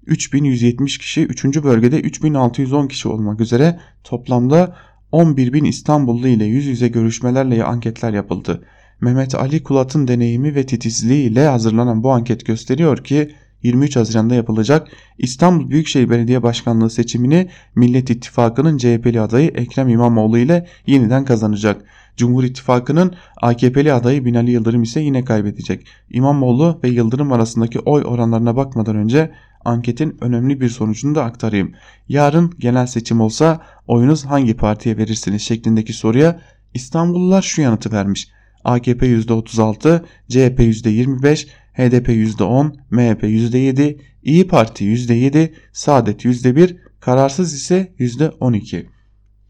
3170 0.06 0.98
kişi, 0.98 1.26
3. 1.26 1.46
bölgede 1.46 2.00
3610 2.00 2.88
kişi 2.88 3.08
olmak 3.08 3.42
üzere 3.42 3.80
toplamda 4.04 4.76
11.000 5.12 5.68
İstanbullu 5.68 6.28
ile 6.28 6.46
yüz 6.46 6.66
yüze 6.66 6.88
görüşmelerle 6.88 7.64
anketler 7.64 8.14
yapıldı. 8.14 8.64
Mehmet 9.02 9.36
Ali 9.36 9.64
Kulat'ın 9.64 10.08
deneyimi 10.08 10.56
ve 10.56 10.66
titizliği 10.66 11.30
ile 11.30 11.48
hazırlanan 11.48 12.04
bu 12.04 12.12
anket 12.12 12.46
gösteriyor 12.46 13.04
ki 13.04 13.32
23 13.66 13.96
Haziran'da 13.96 14.36
yapılacak 14.36 14.88
İstanbul 15.18 15.70
Büyükşehir 15.70 16.10
Belediye 16.10 16.44
Başkanlığı 16.44 16.90
seçimini 16.90 17.50
Millet 17.76 18.10
İttifakı'nın 18.10 18.78
CHP'li 18.78 19.22
adayı 19.22 19.50
Ekrem 19.50 19.90
İmamoğlu 19.90 20.38
ile 20.38 20.68
yeniden 20.88 21.26
kazanacak. 21.26 21.82
Cumhur 22.18 22.44
İttifakı'nın 22.44 23.16
AKP'li 23.42 23.94
adayı 23.94 24.26
Binali 24.26 24.52
Yıldırım 24.52 24.84
ise 24.84 25.00
yine 25.00 25.24
kaybedecek. 25.24 25.88
İmamoğlu 26.10 26.80
ve 26.84 26.90
Yıldırım 26.90 27.32
arasındaki 27.32 27.80
oy 27.80 28.04
oranlarına 28.06 28.56
bakmadan 28.56 28.96
önce 28.96 29.32
anketin 29.66 30.18
önemli 30.22 30.62
bir 30.62 30.70
sonucunu 30.70 31.16
da 31.16 31.24
aktarayım. 31.24 31.72
Yarın 32.10 32.54
genel 32.60 32.86
seçim 32.86 33.22
olsa 33.22 33.62
oyunuz 33.88 34.26
hangi 34.26 34.54
partiye 34.54 34.98
verirsiniz 34.98 35.42
şeklindeki 35.42 35.94
soruya 35.94 36.40
İstanbullular 36.74 37.42
şu 37.42 37.62
yanıtı 37.62 37.92
vermiş. 37.92 38.28
AKP 38.64 39.08
%36, 39.08 40.02
CHP 40.30 40.60
%25, 40.60 41.48
HDP 41.78 42.10
%10, 42.10 42.74
MHP 42.92 43.24
%7, 43.24 43.98
İyi 44.24 44.48
Parti 44.48 44.86
%7, 44.86 45.54
Saadet 45.74 46.26
%1, 46.26 46.78
kararsız 47.00 47.54
ise 47.54 47.94
%12. 48.00 48.86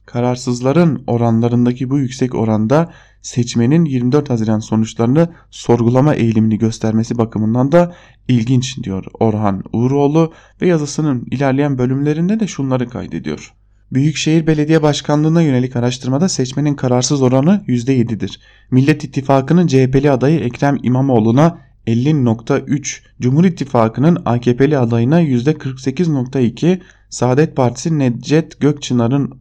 Kararsızların 0.05 1.03
oranlarındaki 1.07 1.89
bu 1.89 1.99
yüksek 1.99 2.35
oranda 2.35 2.93
seçmenin 3.21 3.85
24 3.85 4.29
Haziran 4.29 4.59
sonuçlarını 4.59 5.29
sorgulama 5.51 6.15
eğilimini 6.15 6.57
göstermesi 6.57 7.17
bakımından 7.17 7.71
da 7.71 7.95
ilginç 8.27 8.83
diyor 8.83 9.05
Orhan 9.19 9.63
Uğuroğlu 9.73 10.33
ve 10.61 10.67
yazısının 10.67 11.27
ilerleyen 11.31 11.77
bölümlerinde 11.77 12.39
de 12.39 12.47
şunları 12.47 12.89
kaydediyor. 12.89 13.53
Büyükşehir 13.91 14.47
Belediye 14.47 14.81
Başkanlığı'na 14.81 15.41
yönelik 15.41 15.75
araştırmada 15.75 16.29
seçmenin 16.29 16.75
kararsız 16.75 17.21
oranı 17.21 17.63
%7'dir. 17.67 18.39
Millet 18.71 19.03
İttifakı'nın 19.03 19.67
CHP'li 19.67 20.11
adayı 20.11 20.39
Ekrem 20.39 20.77
İmamoğlu'na 20.83 21.57
50.3, 21.87 23.01
Cumhur 23.21 23.45
İttifakı'nın 23.45 24.17
AKP'li 24.25 24.77
adayına 24.77 25.21
%48.2, 25.21 26.81
Saadet 27.09 27.55
Partisi 27.55 27.99
Necdet 27.99 28.59
Gökçınar'ın 28.59 29.39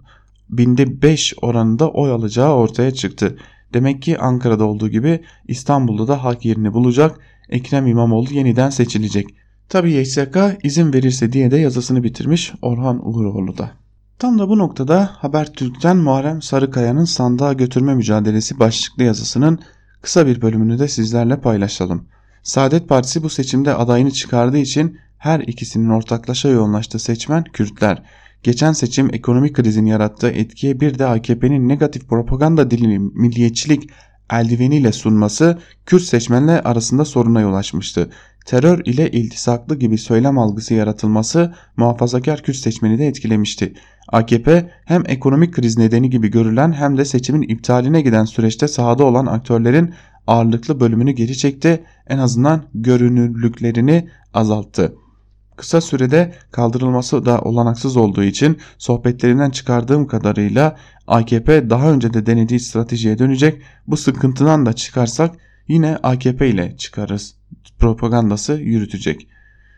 binde 0.51 1.03
5 1.03 1.35
oranında 1.43 1.91
oy 1.91 2.11
alacağı 2.11 2.55
ortaya 2.55 2.95
çıktı. 2.95 3.37
Demek 3.75 4.03
ki 4.03 4.19
Ankara'da 4.19 4.65
olduğu 4.65 4.89
gibi 4.89 5.21
İstanbul'da 5.49 6.09
da 6.09 6.25
hak 6.25 6.45
yerini 6.45 6.73
bulacak. 6.73 7.21
Ekrem 7.49 7.87
İmamoğlu 7.87 8.33
yeniden 8.33 8.71
seçilecek. 8.71 9.27
Tabi 9.69 9.93
YSK 9.93 10.39
izin 10.63 10.93
verirse 10.93 11.33
diye 11.33 11.51
de 11.51 11.57
yazısını 11.57 12.03
bitirmiş 12.03 12.53
Orhan 12.63 13.09
Uğuroğlu 13.09 13.59
da. 13.59 13.71
Tam 14.19 14.39
da 14.39 14.49
bu 14.49 14.59
noktada 14.59 15.11
Habertürk'ten 15.13 15.97
Muharrem 15.97 16.43
Sarıkaya'nın 16.43 17.05
sandığa 17.05 17.53
götürme 17.53 17.95
mücadelesi 17.95 18.59
başlıklı 18.59 19.03
yazısının 19.03 19.59
kısa 20.03 20.27
bir 20.27 20.43
bölümünü 20.43 20.79
de 20.79 20.89
sizlerle 20.89 21.41
paylaşalım. 21.41 22.07
Saadet 22.45 22.89
Partisi 22.89 23.23
bu 23.23 23.31
seçimde 23.31 23.75
adayını 23.75 24.11
çıkardığı 24.11 24.59
için 24.59 24.99
her 25.19 25.41
ikisinin 25.41 25.91
ortaklaşa 25.91 26.49
yoğunlaştığı 26.49 26.99
seçmen 26.99 27.45
Kürtler. 27.45 28.03
Geçen 28.43 28.73
seçim 28.73 29.15
ekonomik 29.15 29.57
krizin 29.57 29.87
yarattığı 29.87 30.31
etkiye 30.31 30.81
bir 30.81 30.99
de 30.99 31.07
AKP'nin 31.07 31.69
negatif 31.69 32.09
propaganda 32.09 32.71
dilini 32.71 32.99
milliyetçilik 32.99 33.91
eldiveniyle 34.33 34.93
sunması 34.93 35.59
Kürt 35.87 36.03
seçmenler 36.03 36.61
arasında 36.65 37.05
soruna 37.05 37.41
yol 37.41 37.55
açmıştı. 37.55 38.11
Terör 38.47 38.81
ile 38.85 39.11
iltisaklı 39.11 39.79
gibi 39.79 39.99
söylem 39.99 40.39
algısı 40.39 40.75
yaratılması 40.75 41.55
muhafazakar 41.77 42.43
Kürt 42.43 42.57
seçmeni 42.57 42.99
de 42.99 43.07
etkilemişti. 43.07 43.75
AKP 44.09 44.71
hem 44.85 45.03
ekonomik 45.07 45.55
kriz 45.55 45.79
nedeni 45.79 46.11
gibi 46.11 46.31
görülen 46.31 46.73
hem 46.73 46.99
de 46.99 47.05
seçimin 47.05 47.43
iptaline 47.43 48.01
giden 48.01 48.25
süreçte 48.25 48.69
sahada 48.69 49.05
olan 49.05 49.27
aktörlerin 49.27 49.95
ağırlıklı 50.27 50.81
bölümünü 50.81 51.13
geri 51.13 51.37
çekti 51.37 51.85
en 52.07 52.19
azından 52.19 52.65
görünürlüklerini 52.75 54.09
azalttı. 54.35 54.95
Kısa 55.57 55.81
sürede 55.81 56.35
kaldırılması 56.51 57.27
da 57.27 57.41
olanaksız 57.41 57.97
olduğu 57.97 58.23
için 58.23 58.59
sohbetlerinden 58.79 59.51
çıkardığım 59.51 60.07
kadarıyla 60.07 60.77
AKP 61.07 61.71
daha 61.71 61.91
önce 61.91 62.15
de 62.15 62.27
denediği 62.27 62.61
stratejiye 62.61 63.19
dönecek. 63.19 63.63
Bu 63.87 63.97
sıkıntıdan 63.97 64.67
da 64.67 64.73
çıkarsak 64.73 65.35
yine 65.69 65.97
AKP 66.03 66.49
ile 66.49 66.77
çıkarız 66.77 67.35
propagandası 67.79 68.53
yürütecek. 68.53 69.29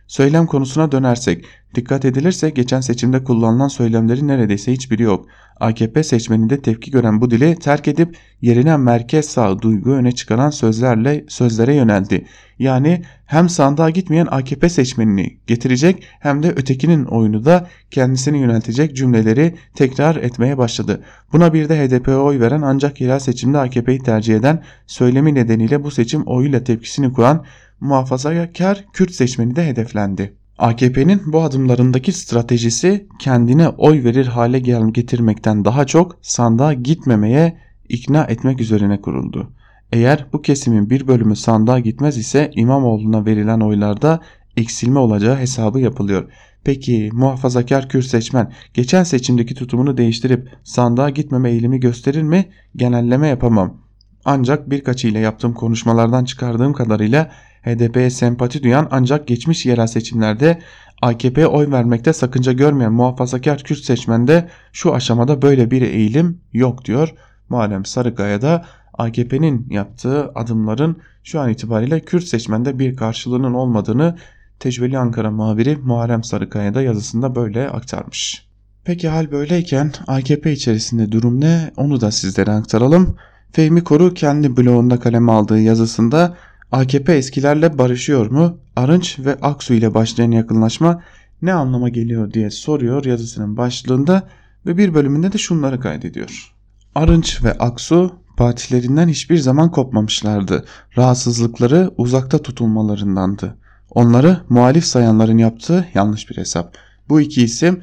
Söylem 0.06 0.46
konusuna 0.46 0.92
dönersek, 0.92 1.44
dikkat 1.74 2.04
edilirse 2.04 2.50
geçen 2.50 2.80
seçimde 2.80 3.24
kullanılan 3.24 3.68
söylemlerin 3.68 4.28
neredeyse 4.28 4.72
hiçbiri 4.72 5.02
yok. 5.02 5.26
AKP 5.60 6.02
seçmeninde 6.02 6.62
tepki 6.62 6.90
gören 6.90 7.20
bu 7.20 7.30
dili 7.30 7.56
terk 7.56 7.88
edip 7.88 8.16
yerine 8.42 8.76
merkez 8.76 9.26
sağ 9.26 9.62
duygu 9.62 9.90
öne 9.90 10.12
çıkaran 10.12 10.50
sözlerle 10.50 11.24
sözlere 11.28 11.74
yöneldi. 11.74 12.26
Yani 12.58 13.02
hem 13.26 13.48
sandığa 13.48 13.90
gitmeyen 13.90 14.28
AKP 14.30 14.68
seçmenini 14.68 15.38
getirecek 15.46 16.02
hem 16.20 16.42
de 16.42 16.50
ötekinin 16.50 17.04
oyunu 17.04 17.44
da 17.44 17.66
kendisini 17.90 18.38
yöneltecek 18.38 18.96
cümleleri 18.96 19.54
tekrar 19.74 20.16
etmeye 20.16 20.58
başladı. 20.58 21.02
Buna 21.32 21.54
bir 21.54 21.68
de 21.68 21.88
HDP'ye 21.88 22.16
oy 22.16 22.40
veren 22.40 22.62
ancak 22.62 23.00
yerel 23.00 23.18
seçimde 23.18 23.58
AKP'yi 23.58 23.98
tercih 23.98 24.36
eden 24.36 24.62
söylemi 24.86 25.34
nedeniyle 25.34 25.84
bu 25.84 25.90
seçim 25.90 26.22
oyuyla 26.22 26.64
tepkisini 26.64 27.12
kuran 27.12 27.44
muhafazakar 27.80 28.84
Kürt 28.92 29.10
seçmeni 29.10 29.56
de 29.56 29.66
hedeflendi. 29.66 30.36
AKP'nin 30.58 31.22
bu 31.26 31.42
adımlarındaki 31.42 32.12
stratejisi 32.12 33.06
kendine 33.18 33.68
oy 33.68 34.04
verir 34.04 34.26
hale 34.26 34.58
getirmekten 34.58 35.64
daha 35.64 35.86
çok 35.86 36.18
sandığa 36.22 36.72
gitmemeye 36.72 37.58
ikna 37.88 38.24
etmek 38.24 38.60
üzerine 38.60 39.00
kuruldu. 39.00 39.52
Eğer 39.92 40.26
bu 40.32 40.42
kesimin 40.42 40.90
bir 40.90 41.08
bölümü 41.08 41.36
sandığa 41.36 41.78
gitmez 41.78 42.18
ise 42.18 42.50
İmamoğlu'na 42.54 43.26
verilen 43.26 43.60
oylarda 43.60 44.20
eksilme 44.56 44.98
olacağı 44.98 45.36
hesabı 45.36 45.80
yapılıyor. 45.80 46.30
Peki 46.64 47.10
muhafazakar 47.12 47.88
Kürt 47.88 48.04
seçmen 48.04 48.52
geçen 48.74 49.04
seçimdeki 49.04 49.54
tutumunu 49.54 49.96
değiştirip 49.96 50.48
sandığa 50.64 51.10
gitmeme 51.10 51.50
eğilimi 51.50 51.80
gösterir 51.80 52.22
mi? 52.22 52.48
Genelleme 52.76 53.28
yapamam. 53.28 53.80
Ancak 54.24 54.70
birkaç 54.70 55.04
ile 55.04 55.18
yaptığım 55.18 55.54
konuşmalardan 55.54 56.24
çıkardığım 56.24 56.72
kadarıyla 56.72 57.30
HDP'ye 57.66 58.10
sempati 58.10 58.62
duyan 58.62 58.88
ancak 58.90 59.26
geçmiş 59.26 59.66
yerel 59.66 59.86
seçimlerde 59.86 60.58
AKP'ye 61.02 61.46
oy 61.46 61.70
vermekte 61.70 62.12
sakınca 62.12 62.52
görmeyen 62.52 62.92
muhafazakar 62.92 63.62
Kürt 63.62 63.78
seçmende 63.78 64.48
şu 64.72 64.94
aşamada 64.94 65.42
böyle 65.42 65.70
bir 65.70 65.82
eğilim 65.82 66.40
yok 66.52 66.84
diyor. 66.84 67.14
Muharrem 67.48 67.84
Sarıkaya 67.84 68.42
da 68.42 68.64
AKP'nin 68.94 69.66
yaptığı 69.70 70.32
adımların 70.34 70.96
şu 71.24 71.40
an 71.40 71.50
itibariyle 71.50 72.00
Kürt 72.00 72.24
seçmende 72.24 72.78
bir 72.78 72.96
karşılığının 72.96 73.54
olmadığını 73.54 74.16
tecrübeli 74.60 74.98
Ankara 74.98 75.30
muhabiri 75.30 75.76
Muharrem 75.76 76.24
Sarıkaya 76.24 76.74
da 76.74 76.82
yazısında 76.82 77.34
böyle 77.34 77.68
aktarmış. 77.68 78.46
Peki 78.84 79.08
hal 79.08 79.30
böyleyken 79.30 79.92
AKP 80.06 80.52
içerisinde 80.52 81.12
durum 81.12 81.40
ne 81.40 81.70
onu 81.76 82.00
da 82.00 82.10
sizlere 82.10 82.50
aktaralım. 82.50 83.16
Fehmi 83.52 83.84
Koru 83.84 84.14
kendi 84.14 84.56
blogunda 84.56 85.00
kaleme 85.00 85.32
aldığı 85.32 85.60
yazısında 85.60 86.36
AKP 86.72 87.16
eskilerle 87.16 87.78
barışıyor 87.78 88.30
mu? 88.30 88.58
Arınç 88.76 89.18
ve 89.18 89.34
Aksu 89.34 89.74
ile 89.74 89.94
başlayan 89.94 90.30
yakınlaşma 90.30 91.02
ne 91.42 91.52
anlama 91.52 91.88
geliyor 91.88 92.32
diye 92.32 92.50
soruyor 92.50 93.04
yazısının 93.04 93.56
başlığında 93.56 94.28
ve 94.66 94.76
bir 94.78 94.94
bölümünde 94.94 95.32
de 95.32 95.38
şunları 95.38 95.80
kaydediyor. 95.80 96.52
Arınç 96.94 97.44
ve 97.44 97.52
Aksu 97.52 98.12
partilerinden 98.36 99.08
hiçbir 99.08 99.38
zaman 99.38 99.70
kopmamışlardı. 99.70 100.64
Rahatsızlıkları 100.96 101.90
uzakta 101.96 102.38
tutulmalarındandı. 102.38 103.56
Onları 103.90 104.40
muhalif 104.48 104.84
sayanların 104.84 105.38
yaptığı 105.38 105.88
yanlış 105.94 106.30
bir 106.30 106.36
hesap. 106.36 106.76
Bu 107.08 107.20
iki 107.20 107.42
isim 107.42 107.82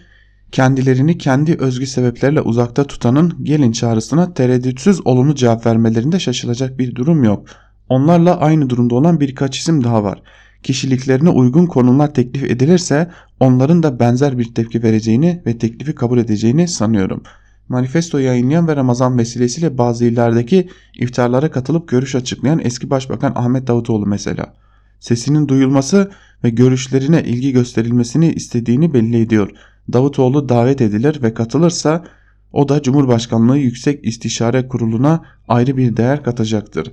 kendilerini 0.52 1.18
kendi 1.18 1.56
özgü 1.56 1.88
sebeplerle 1.88 2.42
uzakta 2.42 2.84
tutanın 2.84 3.44
gelin 3.44 3.72
çağrısına 3.72 4.34
tereddütsüz 4.34 5.08
olumlu 5.08 5.36
cevap 5.36 5.66
vermelerinde 5.66 6.20
şaşılacak 6.20 6.80
bir 6.80 6.96
durum 6.96 7.24
yok. 7.24 7.46
Onlarla 7.90 8.40
aynı 8.40 8.70
durumda 8.70 8.96
olan 8.96 9.20
birkaç 9.20 9.60
isim 9.60 9.84
daha 9.84 10.04
var. 10.04 10.22
Kişiliklerine 10.64 11.30
uygun 11.30 11.66
konumlar 11.66 12.14
teklif 12.14 12.44
edilirse 12.44 13.12
onların 13.40 13.84
da 13.84 14.00
benzer 14.00 14.38
bir 14.38 14.54
tepki 14.54 14.84
vereceğini 14.84 15.42
ve 15.46 15.58
teklifi 15.58 15.96
kabul 15.96 16.18
edeceğini 16.18 16.68
sanıyorum. 16.68 17.24
Manifesto 17.70 18.18
yayınlayan 18.18 18.68
ve 18.68 18.76
Ramazan 18.76 19.18
vesilesiyle 19.18 19.78
bazı 19.78 20.06
illerdeki 20.06 20.70
iftarlara 21.00 21.52
katılıp 21.52 21.88
görüş 21.88 22.16
açıklayan 22.16 22.60
eski 22.64 22.90
başbakan 22.90 23.32
Ahmet 23.36 23.68
Davutoğlu 23.68 24.06
mesela. 24.06 24.54
Sesinin 25.00 25.48
duyulması 25.48 26.12
ve 26.44 26.50
görüşlerine 26.50 27.24
ilgi 27.24 27.52
gösterilmesini 27.52 28.34
istediğini 28.34 28.94
belli 28.94 29.22
ediyor. 29.22 29.50
Davutoğlu 29.94 30.50
davet 30.50 30.82
edilir 30.82 31.24
ve 31.24 31.34
katılırsa 31.34 32.04
o 32.54 32.70
da 32.70 32.82
Cumhurbaşkanlığı 32.82 33.58
Yüksek 33.58 34.06
İstişare 34.06 34.68
Kurulu'na 34.68 35.24
ayrı 35.48 35.78
bir 35.78 35.98
değer 35.98 36.24
katacaktır. 36.24 36.92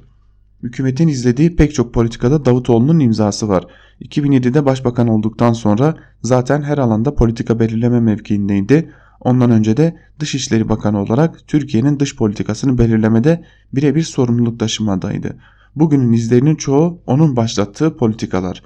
Hükümetin 0.62 1.08
izlediği 1.08 1.56
pek 1.56 1.74
çok 1.74 1.94
politikada 1.94 2.44
Davutoğlu'nun 2.44 3.00
imzası 3.00 3.48
var. 3.48 3.64
2007'de 4.02 4.64
başbakan 4.64 5.08
olduktan 5.08 5.52
sonra 5.52 5.94
zaten 6.22 6.62
her 6.62 6.78
alanda 6.78 7.14
politika 7.14 7.60
belirleme 7.60 8.00
mevkiindeydi. 8.00 8.92
Ondan 9.20 9.50
önce 9.50 9.76
de 9.76 9.96
Dışişleri 10.20 10.68
Bakanı 10.68 11.02
olarak 11.02 11.48
Türkiye'nin 11.48 12.00
dış 12.00 12.16
politikasını 12.16 12.78
belirlemede 12.78 13.44
birebir 13.72 14.02
sorumluluk 14.02 14.60
taşımadaydı. 14.60 15.36
Bugünün 15.76 16.12
izlerinin 16.12 16.54
çoğu 16.54 17.00
onun 17.06 17.36
başlattığı 17.36 17.96
politikalar. 17.96 18.62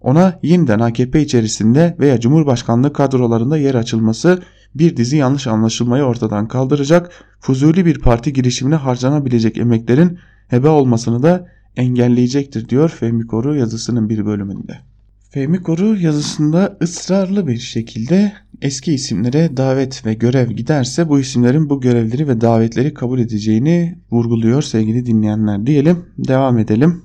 Ona 0.00 0.38
yeniden 0.42 0.78
AKP 0.80 1.22
içerisinde 1.22 1.96
veya 2.00 2.20
Cumhurbaşkanlığı 2.20 2.92
kadrolarında 2.92 3.56
yer 3.56 3.74
açılması 3.74 4.42
bir 4.74 4.96
dizi 4.96 5.16
yanlış 5.16 5.46
anlaşılmayı 5.46 6.04
ortadan 6.04 6.48
kaldıracak, 6.48 7.10
fuzuli 7.40 7.86
bir 7.86 7.98
parti 7.98 8.32
girişimine 8.32 8.74
harcanabilecek 8.74 9.58
emeklerin 9.58 10.18
hebe 10.48 10.68
olmasını 10.68 11.22
da 11.22 11.46
engelleyecektir 11.76 12.68
diyor 12.68 12.88
Fehmi 12.88 13.26
Koru 13.26 13.56
yazısının 13.56 14.08
bir 14.08 14.26
bölümünde. 14.26 14.78
Fehmi 15.30 15.62
Koru 15.62 15.96
yazısında 15.96 16.78
ısrarlı 16.82 17.46
bir 17.46 17.58
şekilde 17.58 18.32
eski 18.62 18.94
isimlere 18.94 19.56
davet 19.56 20.06
ve 20.06 20.14
görev 20.14 20.50
giderse 20.50 21.08
bu 21.08 21.20
isimlerin 21.20 21.70
bu 21.70 21.80
görevleri 21.80 22.28
ve 22.28 22.40
davetleri 22.40 22.94
kabul 22.94 23.18
edeceğini 23.18 23.98
vurguluyor 24.10 24.62
sevgili 24.62 25.06
dinleyenler 25.06 25.66
diyelim. 25.66 26.04
Devam 26.18 26.58
edelim. 26.58 27.02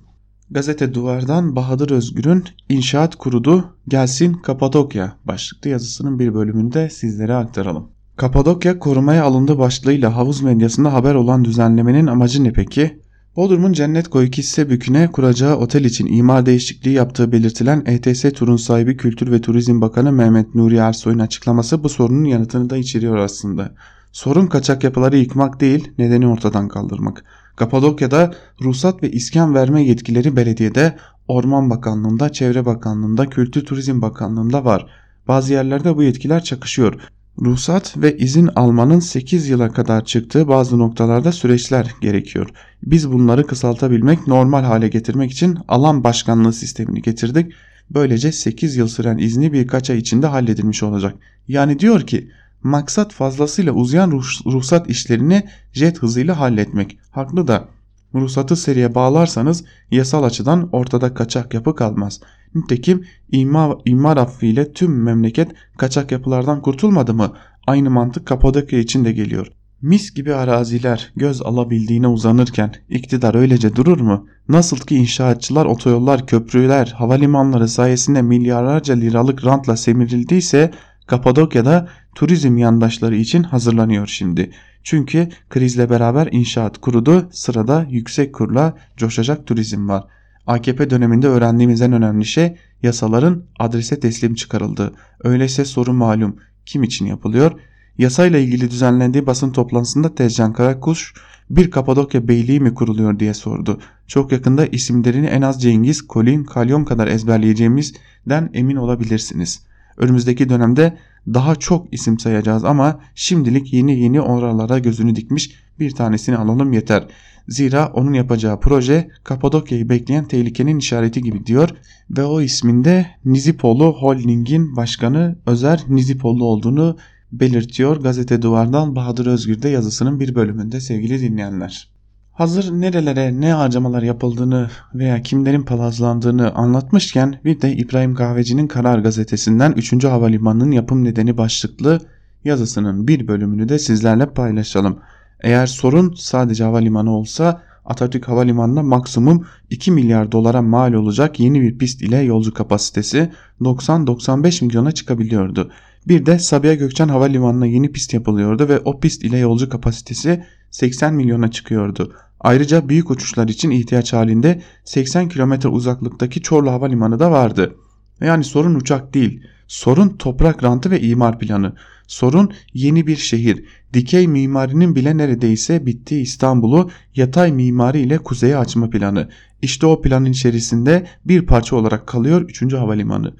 Gazete 0.51 0.93
Duvar'dan 0.93 1.55
Bahadır 1.55 1.91
Özgür'ün 1.91 2.43
İnşaat 2.69 3.15
Kurudu 3.15 3.75
Gelsin 3.87 4.33
Kapadokya 4.33 5.15
başlıklı 5.25 5.69
yazısının 5.69 6.19
bir 6.19 6.33
bölümünü 6.33 6.73
de 6.73 6.89
sizlere 6.89 7.33
aktaralım. 7.33 7.87
Kapadokya 8.15 8.79
korumaya 8.79 9.23
alındı 9.23 9.57
başlığıyla 9.57 10.15
havuz 10.15 10.41
medyasında 10.41 10.93
haber 10.93 11.15
olan 11.15 11.45
düzenlemenin 11.45 12.07
amacı 12.07 12.43
ne 12.43 12.53
peki? 12.53 12.99
Bodrum'un 13.35 13.73
Cennet 13.73 14.07
Koyu 14.07 14.29
Kisse 14.29 14.69
Bükü'ne 14.69 15.11
kuracağı 15.11 15.55
otel 15.55 15.85
için 15.85 16.05
imar 16.05 16.45
değişikliği 16.45 16.91
yaptığı 16.91 17.31
belirtilen 17.31 17.83
ETS 17.85 18.21
turun 18.33 18.57
sahibi 18.57 18.97
Kültür 18.97 19.31
ve 19.31 19.41
Turizm 19.41 19.81
Bakanı 19.81 20.11
Mehmet 20.11 20.55
Nuri 20.55 20.75
Ersoy'un 20.75 21.19
açıklaması 21.19 21.83
bu 21.83 21.89
sorunun 21.89 22.23
yanıtını 22.23 22.69
da 22.69 22.77
içeriyor 22.77 23.17
aslında. 23.17 23.71
Sorun 24.11 24.47
kaçak 24.47 24.83
yapıları 24.83 25.17
yıkmak 25.17 25.61
değil, 25.61 25.91
nedeni 25.97 26.27
ortadan 26.27 26.67
kaldırmak. 26.67 27.23
Kapadokya'da 27.55 28.33
ruhsat 28.61 29.03
ve 29.03 29.11
iskan 29.11 29.55
verme 29.55 29.83
yetkileri 29.83 30.35
belediyede, 30.35 30.97
Orman 31.27 31.69
Bakanlığı'nda, 31.69 32.31
Çevre 32.31 32.65
Bakanlığı'nda, 32.65 33.29
Kültür 33.29 33.65
Turizm 33.65 34.01
Bakanlığı'nda 34.01 34.65
var. 34.65 34.87
Bazı 35.27 35.53
yerlerde 35.53 35.97
bu 35.97 36.03
yetkiler 36.03 36.43
çakışıyor. 36.43 37.01
Ruhsat 37.41 37.97
ve 37.97 38.17
izin 38.17 38.49
almanın 38.55 38.99
8 38.99 39.49
yıla 39.49 39.71
kadar 39.71 40.05
çıktığı 40.05 40.47
bazı 40.47 40.79
noktalarda 40.79 41.31
süreçler 41.31 41.95
gerekiyor. 42.01 42.49
Biz 42.83 43.11
bunları 43.11 43.47
kısaltabilmek, 43.47 44.27
normal 44.27 44.63
hale 44.63 44.87
getirmek 44.87 45.31
için 45.31 45.57
alan 45.67 46.03
başkanlığı 46.03 46.53
sistemini 46.53 47.01
getirdik. 47.01 47.53
Böylece 47.89 48.31
8 48.31 48.75
yıl 48.75 48.87
süren 48.87 49.17
izni 49.17 49.53
birkaç 49.53 49.89
ay 49.89 49.97
içinde 49.97 50.27
halledilmiş 50.27 50.83
olacak. 50.83 51.15
Yani 51.47 51.79
diyor 51.79 52.01
ki 52.01 52.31
maksat 52.63 53.13
fazlasıyla 53.13 53.73
uzayan 53.73 54.11
ruhsat 54.45 54.89
işlerini 54.89 55.43
jet 55.73 56.01
hızıyla 56.01 56.39
halletmek. 56.39 56.97
Haklı 57.11 57.47
da 57.47 57.67
ruhsatı 58.15 58.55
seriye 58.55 58.95
bağlarsanız 58.95 59.63
yasal 59.91 60.23
açıdan 60.23 60.69
ortada 60.71 61.13
kaçak 61.13 61.53
yapı 61.53 61.75
kalmaz. 61.75 62.19
Nitekim 62.55 63.05
imar, 63.31 63.77
imar 63.85 64.17
affıyla 64.17 64.73
tüm 64.73 65.03
memleket 65.03 65.51
kaçak 65.77 66.11
yapılardan 66.11 66.61
kurtulmadı 66.61 67.13
mı? 67.13 67.33
Aynı 67.67 67.89
mantık 67.89 68.25
Kapadokya 68.25 68.79
için 68.79 69.05
de 69.05 69.11
geliyor. 69.11 69.47
Mis 69.81 70.13
gibi 70.13 70.33
araziler 70.33 71.11
göz 71.15 71.41
alabildiğine 71.41 72.07
uzanırken 72.07 72.73
iktidar 72.89 73.35
öylece 73.35 73.75
durur 73.75 73.99
mu? 73.99 74.27
Nasıl 74.49 74.77
ki 74.77 74.95
inşaatçılar 74.95 75.65
otoyollar, 75.65 76.27
köprüler, 76.27 76.93
havalimanları 76.97 77.67
sayesinde 77.67 78.21
milyarlarca 78.21 78.93
liralık 78.93 79.45
rantla 79.45 79.77
semirildiyse 79.77 80.71
Kapadokya'da 81.07 81.87
turizm 82.15 82.57
yandaşları 82.57 83.15
için 83.15 83.43
hazırlanıyor 83.43 84.07
şimdi. 84.07 84.51
Çünkü 84.83 85.29
krizle 85.49 85.89
beraber 85.89 86.29
inşaat 86.31 86.77
kurudu, 86.77 87.29
sırada 87.31 87.85
yüksek 87.89 88.33
kurla 88.33 88.77
coşacak 88.97 89.47
turizm 89.47 89.89
var. 89.89 90.03
AKP 90.47 90.89
döneminde 90.89 91.27
öğrendiğimiz 91.27 91.81
en 91.81 91.93
önemli 91.93 92.25
şey 92.25 92.55
yasaların 92.83 93.43
adrese 93.59 93.99
teslim 93.99 94.35
çıkarıldığı. 94.35 94.93
Öyleyse 95.23 95.65
soru 95.65 95.93
malum 95.93 96.35
kim 96.65 96.83
için 96.83 97.05
yapılıyor? 97.05 97.51
Yasayla 97.97 98.39
ilgili 98.39 98.71
düzenlendiği 98.71 99.25
basın 99.25 99.51
toplantısında 99.51 100.15
Tezcan 100.15 100.53
Karakuş 100.53 101.13
bir 101.49 101.71
Kapadokya 101.71 102.27
Beyliği 102.27 102.59
mi 102.59 102.73
kuruluyor 102.73 103.19
diye 103.19 103.33
sordu. 103.33 103.79
Çok 104.07 104.31
yakında 104.31 104.65
isimlerini 104.65 105.25
en 105.25 105.41
az 105.41 105.61
Cengiz, 105.61 106.01
Kolin, 106.07 106.43
Kalyon 106.43 106.85
kadar 106.85 107.07
ezberleyeceğimizden 107.07 108.49
emin 108.53 108.75
olabilirsiniz. 108.75 109.61
Önümüzdeki 109.97 110.49
dönemde 110.49 110.97
daha 111.27 111.55
çok 111.55 111.93
isim 111.93 112.19
sayacağız 112.19 112.63
ama 112.63 112.99
şimdilik 113.15 113.73
yeni 113.73 113.99
yeni 113.99 114.21
oralara 114.21 114.79
gözünü 114.79 115.15
dikmiş 115.15 115.51
bir 115.79 115.91
tanesini 115.91 116.37
alalım 116.37 116.73
yeter. 116.73 117.07
Zira 117.47 117.91
onun 117.93 118.13
yapacağı 118.13 118.59
proje 118.59 119.09
Kapadokya'yı 119.23 119.89
bekleyen 119.89 120.25
tehlikenin 120.25 120.77
işareti 120.77 121.21
gibi 121.21 121.45
diyor 121.45 121.69
ve 122.09 122.23
o 122.23 122.41
isminde 122.41 123.07
Nizipoğlu 123.25 123.95
Holding'in 123.99 124.75
başkanı 124.75 125.35
Özer 125.45 125.83
Nizipoğlu 125.89 126.45
olduğunu 126.45 126.97
belirtiyor. 127.31 127.97
Gazete 127.97 128.41
Duvar'dan 128.41 128.95
Bahadır 128.95 129.25
Özgür'de 129.25 129.69
yazısının 129.69 130.19
bir 130.19 130.35
bölümünde 130.35 130.81
sevgili 130.81 131.21
dinleyenler. 131.21 131.92
Hazır 132.33 132.71
nerelere 132.71 133.41
ne 133.41 133.53
harcamalar 133.53 134.01
yapıldığını 134.01 134.69
veya 134.95 135.21
kimlerin 135.21 135.63
palazlandığını 135.63 136.51
anlatmışken 136.53 137.39
bir 137.45 137.61
de 137.61 137.75
İbrahim 137.75 138.15
Kahveci'nin 138.15 138.67
Karar 138.67 138.99
Gazetesi'nden 138.99 139.71
3. 139.71 140.03
Havalimanı'nın 140.03 140.71
yapım 140.71 141.03
nedeni 141.03 141.37
başlıklı 141.37 141.99
yazısının 142.43 143.07
bir 143.07 143.27
bölümünü 143.27 143.69
de 143.69 143.79
sizlerle 143.79 144.25
paylaşalım. 144.25 144.99
Eğer 145.43 145.67
sorun 145.67 146.13
sadece 146.17 146.63
havalimanı 146.63 147.11
olsa 147.11 147.61
Atatürk 147.85 148.27
Havalimanı'na 148.27 148.83
maksimum 148.83 149.45
2 149.69 149.91
milyar 149.91 150.31
dolara 150.31 150.61
mal 150.61 150.93
olacak 150.93 151.39
yeni 151.39 151.61
bir 151.61 151.77
pist 151.77 152.01
ile 152.01 152.17
yolcu 152.17 152.53
kapasitesi 152.53 153.31
90-95 153.61 154.65
milyona 154.65 154.91
çıkabiliyordu. 154.91 155.71
Bir 156.07 156.25
de 156.25 156.39
Sabiha 156.39 156.73
Gökçen 156.73 157.07
Havalimanı'na 157.07 157.65
yeni 157.65 157.91
pist 157.91 158.13
yapılıyordu 158.13 158.69
ve 158.69 158.79
o 158.79 158.99
pist 158.99 159.23
ile 159.23 159.37
yolcu 159.37 159.69
kapasitesi 159.69 160.43
80 160.71 161.13
milyona 161.13 161.51
çıkıyordu. 161.51 162.13
Ayrıca 162.39 162.89
büyük 162.89 163.11
uçuşlar 163.11 163.47
için 163.47 163.71
ihtiyaç 163.71 164.13
halinde 164.13 164.61
80 164.83 165.29
kilometre 165.29 165.69
uzaklıktaki 165.69 166.41
Çorlu 166.41 166.71
Havalimanı 166.71 167.19
da 167.19 167.31
vardı. 167.31 167.75
Yani 168.21 168.43
sorun 168.43 168.75
uçak 168.75 169.13
değil, 169.13 169.43
sorun 169.67 170.09
toprak 170.09 170.63
rantı 170.63 170.91
ve 170.91 171.01
imar 171.01 171.39
planı. 171.39 171.75
Sorun 172.07 172.51
yeni 172.73 173.07
bir 173.07 173.15
şehir. 173.15 173.65
Dikey 173.93 174.27
mimarinin 174.27 174.95
bile 174.95 175.17
neredeyse 175.17 175.85
bittiği 175.85 176.21
İstanbul'u 176.21 176.89
yatay 177.15 177.51
mimari 177.51 177.99
ile 177.99 178.17
kuzeye 178.17 178.57
açma 178.57 178.89
planı. 178.89 179.29
İşte 179.61 179.85
o 179.85 180.01
planın 180.01 180.31
içerisinde 180.31 181.07
bir 181.25 181.45
parça 181.45 181.75
olarak 181.75 182.07
kalıyor 182.07 182.41
3. 182.41 182.73
Havalimanı. 182.73 183.33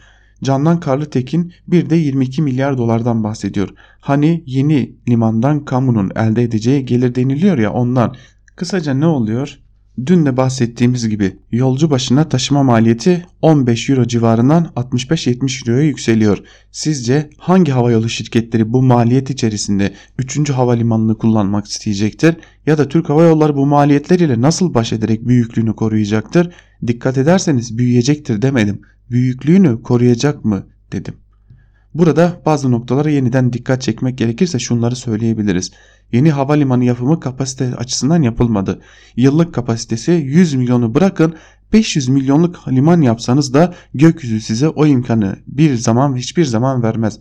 Candan 0.43 0.79
Karlıtekin 0.79 1.53
bir 1.67 1.89
de 1.89 1.95
22 1.95 2.41
milyar 2.41 2.77
dolardan 2.77 3.23
bahsediyor. 3.23 3.69
Hani 3.99 4.43
yeni 4.45 4.95
limandan 5.09 5.65
kamunun 5.65 6.11
elde 6.15 6.43
edeceği 6.43 6.85
gelir 6.85 7.15
deniliyor 7.15 7.57
ya 7.57 7.73
ondan. 7.73 8.15
Kısaca 8.55 8.93
ne 8.93 9.05
oluyor? 9.05 9.59
Dün 10.05 10.25
de 10.25 10.37
bahsettiğimiz 10.37 11.09
gibi 11.09 11.37
yolcu 11.51 11.91
başına 11.91 12.29
taşıma 12.29 12.63
maliyeti 12.63 13.25
15 13.41 13.89
euro 13.89 14.07
civarından 14.07 14.71
65-70 14.75 15.69
euroya 15.69 15.83
yükseliyor. 15.85 16.43
Sizce 16.71 17.29
hangi 17.37 17.71
havayolu 17.71 18.09
şirketleri 18.09 18.73
bu 18.73 18.81
maliyet 18.81 19.29
içerisinde 19.29 19.93
3. 20.17 20.49
havalimanını 20.49 21.17
kullanmak 21.17 21.67
isteyecektir? 21.67 22.35
Ya 22.65 22.77
da 22.77 22.87
Türk 22.87 23.09
Hava 23.09 23.23
Yolları 23.23 23.55
bu 23.55 23.65
maliyetleriyle 23.65 24.41
nasıl 24.41 24.73
baş 24.73 24.93
ederek 24.93 25.27
büyüklüğünü 25.27 25.75
koruyacaktır? 25.75 26.53
Dikkat 26.87 27.17
ederseniz 27.17 27.77
büyüyecektir 27.77 28.41
demedim. 28.41 28.81
Büyüklüğünü 29.11 29.81
koruyacak 29.81 30.45
mı 30.45 30.67
dedim. 30.91 31.13
Burada 31.93 32.41
bazı 32.45 32.71
noktalara 32.71 33.09
yeniden 33.09 33.53
dikkat 33.53 33.81
çekmek 33.81 34.17
gerekirse 34.17 34.59
şunları 34.59 34.95
söyleyebiliriz. 34.95 35.71
Yeni 36.11 36.31
havalimanı 36.31 36.85
yapımı 36.85 37.19
kapasite 37.19 37.75
açısından 37.75 38.21
yapılmadı. 38.21 38.81
Yıllık 39.15 39.53
kapasitesi 39.53 40.11
100 40.11 40.53
milyonu 40.53 40.95
bırakın 40.95 41.35
500 41.73 42.09
milyonluk 42.09 42.67
liman 42.67 43.01
yapsanız 43.01 43.53
da 43.53 43.73
gökyüzü 43.93 44.41
size 44.41 44.69
o 44.69 44.85
imkanı 44.85 45.35
bir 45.47 45.75
zaman 45.75 46.15
hiçbir 46.15 46.45
zaman 46.45 46.83
vermez. 46.83 47.19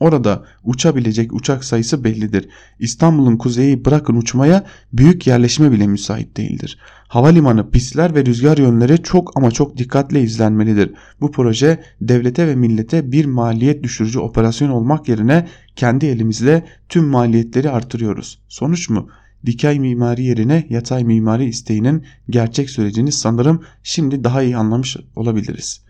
Orada 0.00 0.44
uçabilecek 0.64 1.32
uçak 1.32 1.64
sayısı 1.64 2.04
bellidir. 2.04 2.48
İstanbul'un 2.78 3.36
kuzeyi 3.36 3.84
bırakın 3.84 4.16
uçmaya 4.16 4.64
büyük 4.92 5.26
yerleşme 5.26 5.72
bile 5.72 5.86
müsait 5.86 6.36
değildir. 6.36 6.78
Havalimanı 7.12 7.70
pistler 7.70 8.14
ve 8.14 8.26
rüzgar 8.26 8.58
yönleri 8.58 9.02
çok 9.02 9.36
ama 9.36 9.50
çok 9.50 9.76
dikkatle 9.76 10.22
izlenmelidir. 10.22 10.94
Bu 11.20 11.30
proje 11.30 11.82
devlete 12.00 12.46
ve 12.46 12.54
millete 12.54 13.12
bir 13.12 13.24
maliyet 13.24 13.82
düşürücü 13.82 14.18
operasyon 14.18 14.70
olmak 14.70 15.08
yerine 15.08 15.48
kendi 15.76 16.06
elimizle 16.06 16.66
tüm 16.88 17.04
maliyetleri 17.04 17.70
artırıyoruz. 17.70 18.38
Sonuç 18.48 18.88
mu? 18.88 19.08
Dikey 19.46 19.80
mimari 19.80 20.22
yerine 20.24 20.66
yatay 20.68 21.04
mimari 21.04 21.44
isteğinin 21.44 22.04
gerçek 22.30 22.70
sürecini 22.70 23.12
sanırım 23.12 23.62
şimdi 23.82 24.24
daha 24.24 24.42
iyi 24.42 24.56
anlamış 24.56 24.96
olabiliriz. 25.16 25.84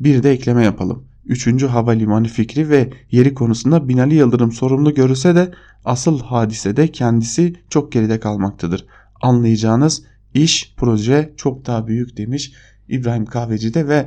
Bir 0.00 0.22
de 0.22 0.30
ekleme 0.30 0.64
yapalım. 0.64 1.04
3. 1.26 1.62
Havalimanı 1.62 2.28
fikri 2.28 2.68
ve 2.68 2.90
yeri 3.10 3.34
konusunda 3.34 3.88
Binali 3.88 4.14
Yıldırım 4.14 4.52
sorumlu 4.52 4.94
görülse 4.94 5.34
de 5.34 5.50
asıl 5.84 6.20
hadisede 6.20 6.88
kendisi 6.88 7.54
çok 7.68 7.92
geride 7.92 8.20
kalmaktadır. 8.20 8.86
Anlayacağınız 9.20 10.09
iş 10.34 10.74
proje 10.76 11.32
çok 11.36 11.66
daha 11.66 11.86
büyük 11.86 12.16
demiş 12.16 12.52
İbrahim 12.88 13.26
Kahveci'de 13.26 13.88
ve 13.88 14.06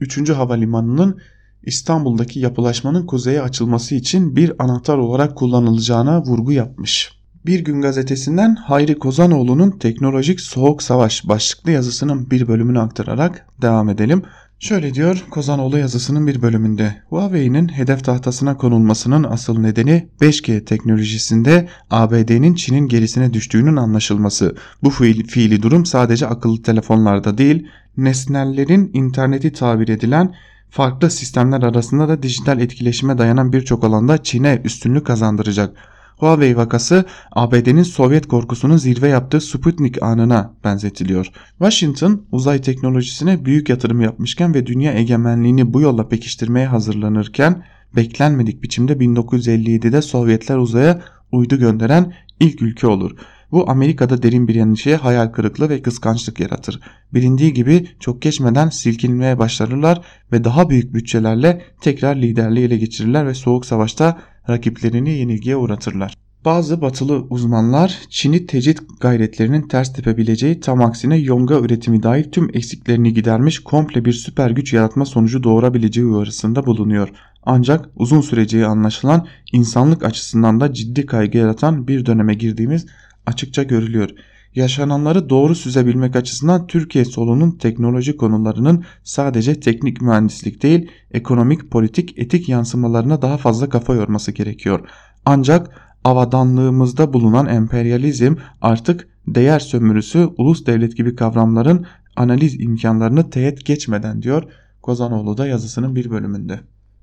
3. 0.00 0.30
Havalimanı'nın 0.30 1.20
İstanbul'daki 1.62 2.40
yapılaşmanın 2.40 3.06
kuzeye 3.06 3.42
açılması 3.42 3.94
için 3.94 4.36
bir 4.36 4.52
anahtar 4.58 4.98
olarak 4.98 5.36
kullanılacağına 5.36 6.22
vurgu 6.22 6.52
yapmış. 6.52 7.16
Bir 7.46 7.60
Gün 7.64 7.80
gazetesinden 7.80 8.54
Hayri 8.54 8.98
Kozanoğlu'nun 8.98 9.70
Teknolojik 9.70 10.40
Soğuk 10.40 10.82
Savaş 10.82 11.28
başlıklı 11.28 11.70
yazısının 11.70 12.30
bir 12.30 12.48
bölümünü 12.48 12.80
aktararak 12.80 13.46
devam 13.62 13.88
edelim. 13.88 14.22
Şöyle 14.58 14.94
diyor 14.94 15.24
Kozanoğlu 15.30 15.78
yazısının 15.78 16.26
bir 16.26 16.42
bölümünde 16.42 17.02
Huawei'nin 17.08 17.68
hedef 17.68 18.04
tahtasına 18.04 18.56
konulmasının 18.56 19.24
asıl 19.24 19.58
nedeni 19.58 20.08
5G 20.20 20.64
teknolojisinde 20.64 21.68
ABD'nin 21.90 22.54
Çin'in 22.54 22.88
gerisine 22.88 23.32
düştüğünün 23.32 23.76
anlaşılması. 23.76 24.56
Bu 24.82 24.90
fiili, 24.90 25.26
fiili 25.26 25.62
durum 25.62 25.86
sadece 25.86 26.26
akıllı 26.26 26.62
telefonlarda 26.62 27.38
değil 27.38 27.66
nesnellerin 27.96 28.90
interneti 28.94 29.52
tabir 29.52 29.88
edilen 29.88 30.34
farklı 30.70 31.10
sistemler 31.10 31.62
arasında 31.62 32.08
da 32.08 32.22
dijital 32.22 32.60
etkileşime 32.60 33.18
dayanan 33.18 33.52
birçok 33.52 33.84
alanda 33.84 34.22
Çin'e 34.22 34.60
üstünlük 34.64 35.06
kazandıracak. 35.06 35.76
Huawei 36.16 36.56
vakası 36.56 37.04
ABD'nin 37.32 37.82
Sovyet 37.82 38.26
korkusunun 38.28 38.76
zirve 38.76 39.08
yaptığı 39.08 39.40
Sputnik 39.40 40.02
anına 40.02 40.54
benzetiliyor. 40.64 41.26
Washington 41.58 42.26
uzay 42.32 42.60
teknolojisine 42.60 43.44
büyük 43.44 43.68
yatırım 43.68 44.00
yapmışken 44.00 44.54
ve 44.54 44.66
dünya 44.66 44.92
egemenliğini 44.92 45.72
bu 45.72 45.80
yolla 45.80 46.08
pekiştirmeye 46.08 46.66
hazırlanırken 46.66 47.64
beklenmedik 47.96 48.62
biçimde 48.62 48.92
1957'de 48.92 50.02
Sovyetler 50.02 50.56
uzaya 50.56 51.02
uydu 51.32 51.58
gönderen 51.58 52.12
ilk 52.40 52.62
ülke 52.62 52.86
olur. 52.86 53.16
Bu 53.50 53.70
Amerika'da 53.70 54.22
derin 54.22 54.48
bir 54.48 54.56
endişeye 54.56 54.96
hayal 54.96 55.26
kırıklığı 55.26 55.68
ve 55.68 55.82
kıskançlık 55.82 56.40
yaratır. 56.40 56.80
Bilindiği 57.14 57.52
gibi 57.52 57.88
çok 58.00 58.22
geçmeden 58.22 58.68
silkinmeye 58.68 59.38
başlarlar 59.38 60.00
ve 60.32 60.44
daha 60.44 60.70
büyük 60.70 60.94
bütçelerle 60.94 61.62
tekrar 61.80 62.16
liderliği 62.16 62.66
ele 62.66 62.76
geçirirler 62.76 63.26
ve 63.26 63.34
soğuk 63.34 63.66
savaşta 63.66 64.18
rakiplerini 64.48 65.10
yenilgiye 65.18 65.56
uğratırlar. 65.56 66.16
Bazı 66.44 66.80
batılı 66.80 67.26
uzmanlar 67.30 67.98
Çin'i 68.10 68.46
tecrit 68.46 68.80
gayretlerinin 69.00 69.68
ters 69.68 69.92
tepebileceği 69.92 70.60
tam 70.60 70.82
aksine 70.82 71.16
yonga 71.16 71.58
üretimi 71.58 72.02
dahil 72.02 72.30
tüm 72.30 72.50
eksiklerini 72.56 73.14
gidermiş 73.14 73.58
komple 73.58 74.04
bir 74.04 74.12
süper 74.12 74.50
güç 74.50 74.72
yaratma 74.72 75.04
sonucu 75.04 75.42
doğurabileceği 75.42 76.06
uyarısında 76.06 76.66
bulunuyor. 76.66 77.08
Ancak 77.42 77.88
uzun 77.96 78.20
süreceği 78.20 78.66
anlaşılan 78.66 79.26
insanlık 79.52 80.04
açısından 80.04 80.60
da 80.60 80.72
ciddi 80.72 81.06
kaygı 81.06 81.38
yaratan 81.38 81.88
bir 81.88 82.06
döneme 82.06 82.34
girdiğimiz 82.34 82.86
açıkça 83.26 83.62
görülüyor. 83.62 84.10
Yaşananları 84.56 85.30
doğru 85.30 85.54
süzebilmek 85.54 86.16
açısından 86.16 86.66
Türkiye 86.66 87.04
solunun 87.04 87.50
teknoloji 87.50 88.16
konularının 88.16 88.84
sadece 89.04 89.60
teknik 89.60 90.00
mühendislik 90.00 90.62
değil, 90.62 90.90
ekonomik, 91.10 91.70
politik, 91.70 92.18
etik 92.18 92.48
yansımalarına 92.48 93.22
daha 93.22 93.36
fazla 93.36 93.68
kafa 93.68 93.94
yorması 93.94 94.32
gerekiyor. 94.32 94.88
Ancak 95.24 95.80
avadanlığımızda 96.04 97.12
bulunan 97.12 97.46
emperyalizm 97.46 98.34
artık 98.60 99.08
değer 99.26 99.58
sömürüsü, 99.58 100.28
ulus 100.36 100.66
devlet 100.66 100.96
gibi 100.96 101.16
kavramların 101.16 101.86
analiz 102.16 102.60
imkanlarını 102.60 103.30
teğet 103.30 103.66
geçmeden 103.66 104.22
diyor 104.22 104.42
Kozanoğlu 104.82 105.38
da 105.38 105.46
yazısının 105.46 105.96
bir 105.96 106.10
bölümünde. 106.10 106.60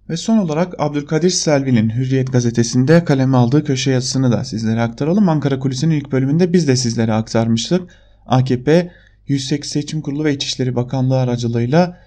Ve 0.09 0.17
son 0.17 0.37
olarak 0.37 0.73
Abdülkadir 0.79 1.29
Selvi'nin 1.29 1.89
Hürriyet 1.89 2.31
gazetesinde 2.31 3.03
kaleme 3.03 3.37
aldığı 3.37 3.63
köşe 3.63 3.91
yazısını 3.91 4.31
da 4.31 4.43
sizlere 4.43 4.81
aktaralım. 4.81 5.29
Ankara 5.29 5.59
Kulisi'nin 5.59 5.95
ilk 5.95 6.11
bölümünde 6.11 6.53
biz 6.53 6.67
de 6.67 6.75
sizlere 6.75 7.13
aktarmıştık. 7.13 7.81
AKP 8.25 8.91
Yüksek 9.27 9.65
Seçim 9.65 10.01
Kurulu 10.01 10.23
ve 10.23 10.33
İçişleri 10.33 10.75
Bakanlığı 10.75 11.19
aracılığıyla 11.19 11.97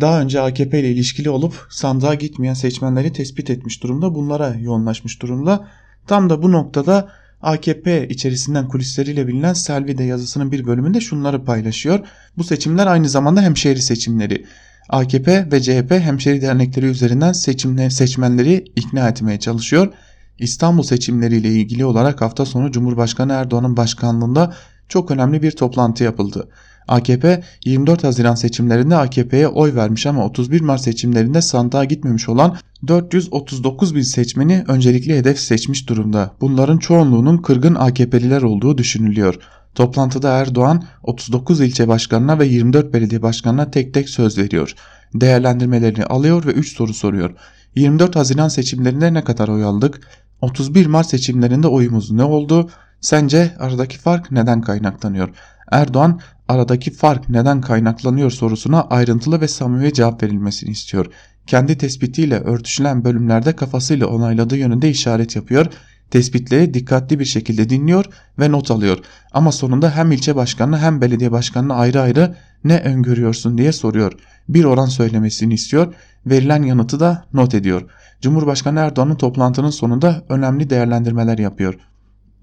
daha 0.00 0.20
önce 0.20 0.40
AKP 0.40 0.80
ile 0.80 0.90
ilişkili 0.90 1.30
olup 1.30 1.66
sandığa 1.70 2.14
gitmeyen 2.14 2.54
seçmenleri 2.54 3.12
tespit 3.12 3.50
etmiş 3.50 3.82
durumda. 3.82 4.14
Bunlara 4.14 4.54
yoğunlaşmış 4.54 5.22
durumda. 5.22 5.68
Tam 6.06 6.30
da 6.30 6.42
bu 6.42 6.52
noktada 6.52 7.08
AKP 7.42 8.08
içerisinden 8.08 8.68
kulisleriyle 8.68 9.26
bilinen 9.26 9.52
Selvi 9.52 9.98
de 9.98 10.04
yazısının 10.04 10.52
bir 10.52 10.66
bölümünde 10.66 11.00
şunları 11.00 11.44
paylaşıyor. 11.44 12.00
Bu 12.38 12.44
seçimler 12.44 12.86
aynı 12.86 13.08
zamanda 13.08 13.42
hemşehri 13.42 13.82
seçimleri. 13.82 14.46
AKP 14.90 15.48
ve 15.52 15.62
CHP 15.62 15.90
hemşeri 15.90 16.42
dernekleri 16.42 16.86
üzerinden 16.86 17.32
seçimle, 17.32 17.90
seçmenleri 17.90 18.64
ikna 18.76 19.08
etmeye 19.08 19.38
çalışıyor. 19.38 19.92
İstanbul 20.38 20.82
seçimleriyle 20.82 21.48
ilgili 21.48 21.84
olarak 21.84 22.20
hafta 22.20 22.46
sonu 22.46 22.72
Cumhurbaşkanı 22.72 23.32
Erdoğan'ın 23.32 23.76
başkanlığında 23.76 24.54
çok 24.88 25.10
önemli 25.10 25.42
bir 25.42 25.50
toplantı 25.50 26.04
yapıldı. 26.04 26.48
AKP 26.88 27.42
24 27.64 28.04
Haziran 28.04 28.34
seçimlerinde 28.34 28.96
AKP'ye 28.96 29.48
oy 29.48 29.74
vermiş 29.74 30.06
ama 30.06 30.24
31 30.24 30.60
Mart 30.60 30.80
seçimlerinde 30.80 31.42
sandığa 31.42 31.84
gitmemiş 31.84 32.28
olan 32.28 32.56
439 32.86 33.94
bin 33.94 34.02
seçmeni 34.02 34.64
öncelikli 34.68 35.16
hedef 35.16 35.38
seçmiş 35.38 35.88
durumda. 35.88 36.34
Bunların 36.40 36.78
çoğunluğunun 36.78 37.38
kırgın 37.38 37.74
AKP'liler 37.74 38.42
olduğu 38.42 38.78
düşünülüyor. 38.78 39.38
Toplantıda 39.74 40.30
Erdoğan 40.30 40.84
39 41.02 41.60
ilçe 41.60 41.88
başkanına 41.88 42.38
ve 42.38 42.46
24 42.46 42.94
belediye 42.94 43.22
başkanına 43.22 43.70
tek 43.70 43.94
tek 43.94 44.08
söz 44.08 44.38
veriyor. 44.38 44.74
Değerlendirmelerini 45.14 46.04
alıyor 46.04 46.46
ve 46.46 46.50
3 46.50 46.76
soru 46.76 46.94
soruyor. 46.94 47.34
24 47.74 48.16
Haziran 48.16 48.48
seçimlerinde 48.48 49.14
ne 49.14 49.24
kadar 49.24 49.48
oy 49.48 49.64
aldık? 49.64 50.00
31 50.40 50.86
Mart 50.86 51.06
seçimlerinde 51.06 51.68
oyumuz 51.68 52.10
ne 52.10 52.24
oldu? 52.24 52.70
Sence 53.00 53.56
aradaki 53.58 53.98
fark 53.98 54.30
neden 54.30 54.60
kaynaklanıyor? 54.60 55.28
Erdoğan 55.70 56.20
aradaki 56.48 56.90
fark 56.90 57.28
neden 57.28 57.60
kaynaklanıyor 57.60 58.30
sorusuna 58.30 58.82
ayrıntılı 58.82 59.40
ve 59.40 59.48
samimi 59.48 59.92
cevap 59.92 60.22
verilmesini 60.22 60.70
istiyor. 60.70 61.06
Kendi 61.46 61.78
tespitiyle 61.78 62.40
örtüşülen 62.40 63.04
bölümlerde 63.04 63.56
kafasıyla 63.56 64.06
onayladığı 64.06 64.56
yönünde 64.56 64.90
işaret 64.90 65.36
yapıyor. 65.36 65.66
Tespitleri 66.10 66.74
dikkatli 66.74 67.18
bir 67.20 67.24
şekilde 67.24 67.70
dinliyor 67.70 68.04
ve 68.38 68.52
not 68.52 68.70
alıyor. 68.70 68.98
Ama 69.32 69.52
sonunda 69.52 69.96
hem 69.96 70.12
ilçe 70.12 70.36
başkanına 70.36 70.78
hem 70.78 71.00
belediye 71.00 71.32
başkanına 71.32 71.74
ayrı 71.74 72.00
ayrı 72.00 72.36
ne 72.64 72.80
öngörüyorsun 72.80 73.58
diye 73.58 73.72
soruyor. 73.72 74.12
Bir 74.48 74.64
oran 74.64 74.86
söylemesini 74.86 75.54
istiyor. 75.54 75.94
Verilen 76.26 76.62
yanıtı 76.62 77.00
da 77.00 77.24
not 77.32 77.54
ediyor. 77.54 77.82
Cumhurbaşkanı 78.20 78.80
Erdoğan'ın 78.80 79.14
toplantının 79.14 79.70
sonunda 79.70 80.24
önemli 80.28 80.70
değerlendirmeler 80.70 81.38
yapıyor. 81.38 81.74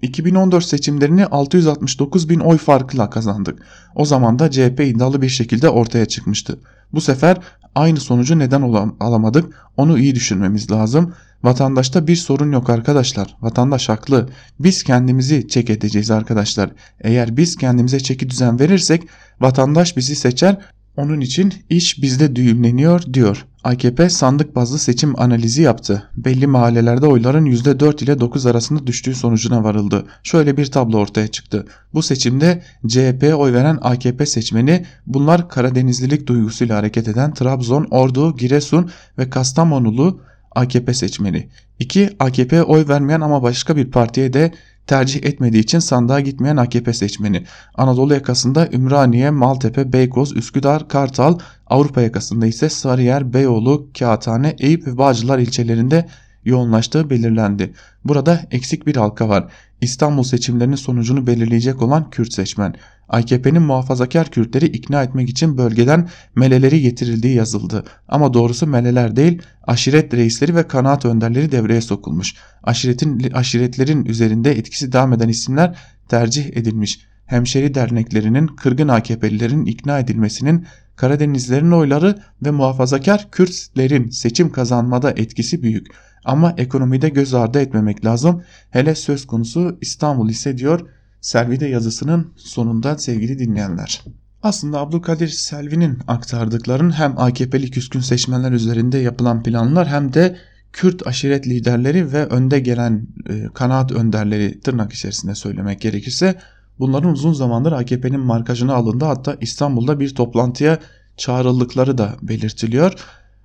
2014 0.02 0.64
seçimlerini 0.64 1.26
669 1.26 2.28
bin 2.28 2.40
oy 2.40 2.58
farkla 2.58 3.10
kazandık. 3.10 3.62
O 3.94 4.04
zaman 4.04 4.38
da 4.38 4.50
CHP 4.50 4.80
iddialı 4.80 5.22
bir 5.22 5.28
şekilde 5.28 5.68
ortaya 5.68 6.06
çıkmıştı. 6.06 6.58
Bu 6.92 7.00
sefer 7.00 7.36
aynı 7.78 8.00
sonucu 8.00 8.38
neden 8.38 8.62
alamadık 9.00 9.54
onu 9.76 9.98
iyi 9.98 10.14
düşünmemiz 10.14 10.70
lazım. 10.70 11.14
Vatandaşta 11.42 12.06
bir 12.06 12.16
sorun 12.16 12.52
yok 12.52 12.70
arkadaşlar. 12.70 13.36
Vatandaş 13.40 13.88
haklı. 13.88 14.28
Biz 14.60 14.82
kendimizi 14.82 15.48
çek 15.48 15.70
edeceğiz 15.70 16.10
arkadaşlar. 16.10 16.70
Eğer 17.00 17.36
biz 17.36 17.56
kendimize 17.56 18.00
çeki 18.00 18.30
düzen 18.30 18.60
verirsek 18.60 19.02
vatandaş 19.40 19.96
bizi 19.96 20.16
seçer 20.16 20.58
onun 20.98 21.20
için 21.20 21.54
iş 21.70 22.02
bizde 22.02 22.36
düğümleniyor 22.36 23.02
diyor. 23.12 23.46
AKP 23.64 24.10
sandık 24.10 24.56
bazlı 24.56 24.78
seçim 24.78 25.20
analizi 25.20 25.62
yaptı. 25.62 26.02
Belli 26.16 26.46
mahallelerde 26.46 27.06
oyların 27.06 27.46
%4 27.46 28.04
ile 28.04 28.20
9 28.20 28.46
arasında 28.46 28.86
düştüğü 28.86 29.14
sonucuna 29.14 29.64
varıldı. 29.64 30.06
Şöyle 30.22 30.56
bir 30.56 30.66
tablo 30.66 30.98
ortaya 30.98 31.28
çıktı. 31.28 31.66
Bu 31.94 32.02
seçimde 32.02 32.62
CHP'ye 32.86 33.34
oy 33.34 33.52
veren 33.52 33.78
AKP 33.82 34.26
seçmeni 34.26 34.86
bunlar 35.06 35.48
Karadenizlilik 35.48 36.26
duygusuyla 36.26 36.76
hareket 36.76 37.08
eden 37.08 37.34
Trabzon, 37.34 37.86
Ordu, 37.90 38.36
Giresun 38.36 38.90
ve 39.18 39.30
Kastamonulu 39.30 40.20
AKP 40.50 40.94
seçmeni. 40.94 41.48
2. 41.78 42.10
AKP'ye 42.18 42.62
oy 42.62 42.88
vermeyen 42.88 43.20
ama 43.20 43.42
başka 43.42 43.76
bir 43.76 43.90
partiye 43.90 44.32
de 44.32 44.52
tercih 44.88 45.24
etmediği 45.24 45.62
için 45.62 45.78
sandığa 45.78 46.20
gitmeyen 46.20 46.56
AKP 46.56 46.92
seçmeni. 46.92 47.44
Anadolu 47.74 48.14
yakasında 48.14 48.68
Ümraniye, 48.72 49.30
Maltepe, 49.30 49.92
Beykoz, 49.92 50.36
Üsküdar, 50.36 50.88
Kartal, 50.88 51.38
Avrupa 51.66 52.00
yakasında 52.00 52.46
ise 52.46 52.68
Sarıyer, 52.68 53.32
Beyoğlu, 53.32 53.88
Kağıthane, 53.98 54.56
Eyüp 54.58 54.86
ve 54.86 54.98
Bağcılar 54.98 55.38
ilçelerinde 55.38 56.08
yoğunlaştığı 56.44 57.10
belirlendi. 57.10 57.72
Burada 58.04 58.40
eksik 58.50 58.86
bir 58.86 58.96
halka 58.96 59.28
var. 59.28 59.52
İstanbul 59.80 60.22
seçimlerinin 60.22 60.76
sonucunu 60.76 61.26
belirleyecek 61.26 61.82
olan 61.82 62.10
Kürt 62.10 62.32
seçmen. 62.32 62.74
AKP'nin 63.08 63.62
muhafazakar 63.62 64.30
Kürtleri 64.30 64.66
ikna 64.66 65.02
etmek 65.02 65.28
için 65.28 65.58
bölgeden 65.58 66.08
meleleri 66.36 66.80
getirildiği 66.80 67.34
yazıldı. 67.34 67.84
Ama 68.08 68.34
doğrusu 68.34 68.66
meleler 68.66 69.16
değil, 69.16 69.42
aşiret 69.66 70.14
reisleri 70.14 70.56
ve 70.56 70.68
kanaat 70.68 71.04
önderleri 71.04 71.52
devreye 71.52 71.80
sokulmuş. 71.80 72.34
Aşiretin, 72.62 73.30
aşiretlerin 73.32 74.04
üzerinde 74.04 74.58
etkisi 74.58 74.92
devam 74.92 75.12
eden 75.12 75.28
isimler 75.28 75.78
tercih 76.08 76.56
edilmiş. 76.56 77.00
Hemşeri 77.26 77.74
derneklerinin, 77.74 78.46
kırgın 78.46 78.88
AKP'lilerin 78.88 79.64
ikna 79.64 79.98
edilmesinin 79.98 80.66
Karadenizlerin 80.98 81.70
oyları 81.70 82.18
ve 82.44 82.50
muhafazakar 82.50 83.30
Kürtlerin 83.30 84.10
seçim 84.10 84.52
kazanmada 84.52 85.10
etkisi 85.10 85.62
büyük. 85.62 85.86
Ama 86.24 86.54
ekonomide 86.56 87.08
göz 87.08 87.34
ardı 87.34 87.60
etmemek 87.60 88.04
lazım. 88.04 88.42
Hele 88.70 88.94
söz 88.94 89.26
konusu 89.26 89.78
İstanbul 89.80 90.28
ise 90.28 90.58
diyor 90.58 90.88
Selvi'de 91.20 91.66
yazısının 91.66 92.32
sonunda 92.36 92.98
sevgili 92.98 93.38
dinleyenler. 93.38 94.04
Aslında 94.42 94.78
Abdülkadir 94.78 95.28
Selvi'nin 95.28 95.98
aktardıkların 96.06 96.90
hem 96.90 97.18
AKP'li 97.18 97.70
küskün 97.70 98.00
seçmenler 98.00 98.52
üzerinde 98.52 98.98
yapılan 98.98 99.42
planlar 99.42 99.88
hem 99.88 100.14
de 100.14 100.36
Kürt 100.72 101.06
aşiret 101.06 101.46
liderleri 101.46 102.12
ve 102.12 102.26
önde 102.26 102.60
gelen 102.60 103.06
e, 103.28 103.48
kanaat 103.54 103.92
önderleri 103.92 104.60
tırnak 104.60 104.92
içerisinde 104.92 105.34
söylemek 105.34 105.80
gerekirse 105.80 106.38
bunların 106.78 107.12
uzun 107.12 107.32
zamandır 107.32 107.72
AKP'nin 107.72 108.20
markajına 108.20 108.74
alındı 108.74 109.04
hatta 109.04 109.36
İstanbul'da 109.40 110.00
bir 110.00 110.14
toplantıya 110.14 110.78
çağrıldıkları 111.16 111.98
da 111.98 112.16
belirtiliyor. 112.22 112.92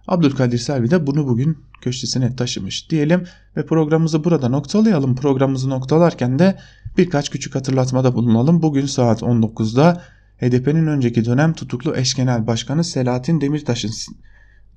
Abdülkadir 0.07 0.57
Selvi 0.57 0.91
de 0.91 1.07
bunu 1.07 1.28
bugün 1.28 1.57
köşesine 1.82 2.36
taşımış 2.36 2.89
diyelim 2.89 3.24
ve 3.57 3.65
programımızı 3.65 4.24
burada 4.24 4.49
noktalayalım. 4.49 5.15
Programımızı 5.15 5.69
noktalarken 5.69 6.39
de 6.39 6.57
birkaç 6.98 7.30
küçük 7.30 7.56
hatırlatmada 7.56 8.16
bulunalım. 8.16 8.62
Bugün 8.62 8.86
saat 8.86 9.22
19'da 9.22 10.02
HDP'nin 10.38 10.88
önceki 10.88 11.26
dönem 11.26 11.54
tutuklu 11.54 11.96
eş 11.96 12.14
genel 12.14 12.48
başkanı 12.48 12.84
Selahattin 12.84 13.41
Demirtaş'ın 13.41 13.91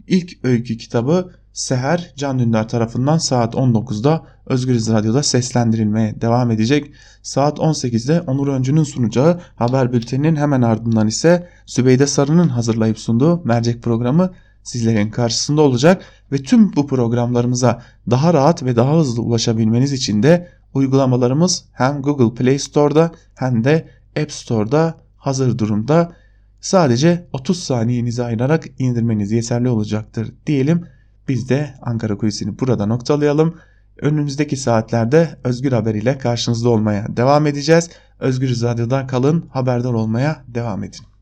ilk 0.06 0.44
öykü 0.44 0.76
kitabı 0.76 1.32
Seher 1.52 2.12
Can 2.16 2.38
Dündar 2.38 2.68
tarafından 2.68 3.18
saat 3.18 3.54
19'da 3.54 4.26
Özgürüz 4.46 4.88
Radyo'da 4.88 5.22
seslendirilmeye 5.22 6.20
devam 6.20 6.50
edecek. 6.50 6.92
Saat 7.22 7.58
18'de 7.58 8.20
Onur 8.20 8.48
Öncü'nün 8.48 8.82
sunacağı 8.82 9.40
haber 9.56 9.92
bülteninin 9.92 10.36
hemen 10.36 10.62
ardından 10.62 11.06
ise 11.06 11.48
Sübeyde 11.66 12.06
Sarı'nın 12.06 12.48
hazırlayıp 12.48 12.98
sunduğu 12.98 13.44
mercek 13.44 13.82
programı 13.82 14.30
sizlerin 14.62 15.10
karşısında 15.10 15.62
olacak 15.62 16.04
ve 16.32 16.36
tüm 16.38 16.76
bu 16.76 16.86
programlarımıza 16.86 17.82
daha 18.10 18.34
rahat 18.34 18.62
ve 18.62 18.76
daha 18.76 18.98
hızlı 18.98 19.22
ulaşabilmeniz 19.22 19.92
için 19.92 20.22
de 20.22 20.48
uygulamalarımız 20.76 21.64
hem 21.72 22.02
Google 22.02 22.34
Play 22.34 22.58
Store'da 22.58 23.10
hem 23.34 23.64
de 23.64 23.88
App 24.22 24.32
Store'da 24.32 24.94
hazır 25.16 25.58
durumda. 25.58 26.12
Sadece 26.60 27.26
30 27.32 27.62
saniyenizi 27.62 28.24
ayırarak 28.24 28.64
indirmeniz 28.78 29.32
yeterli 29.32 29.68
olacaktır 29.68 30.32
diyelim. 30.46 30.86
Biz 31.28 31.48
de 31.48 31.74
Ankara 31.82 32.16
Kulisi'ni 32.16 32.58
burada 32.58 32.86
noktalayalım. 32.86 33.54
Önümüzdeki 34.00 34.56
saatlerde 34.56 35.38
Özgür 35.44 35.72
Haber 35.72 35.94
ile 35.94 36.18
karşınızda 36.18 36.68
olmaya 36.68 37.06
devam 37.16 37.46
edeceğiz. 37.46 37.90
Özgür 38.20 38.62
Radyo'da 38.62 39.06
kalın, 39.06 39.48
haberdar 39.52 39.92
olmaya 39.92 40.44
devam 40.48 40.84
edin. 40.84 41.15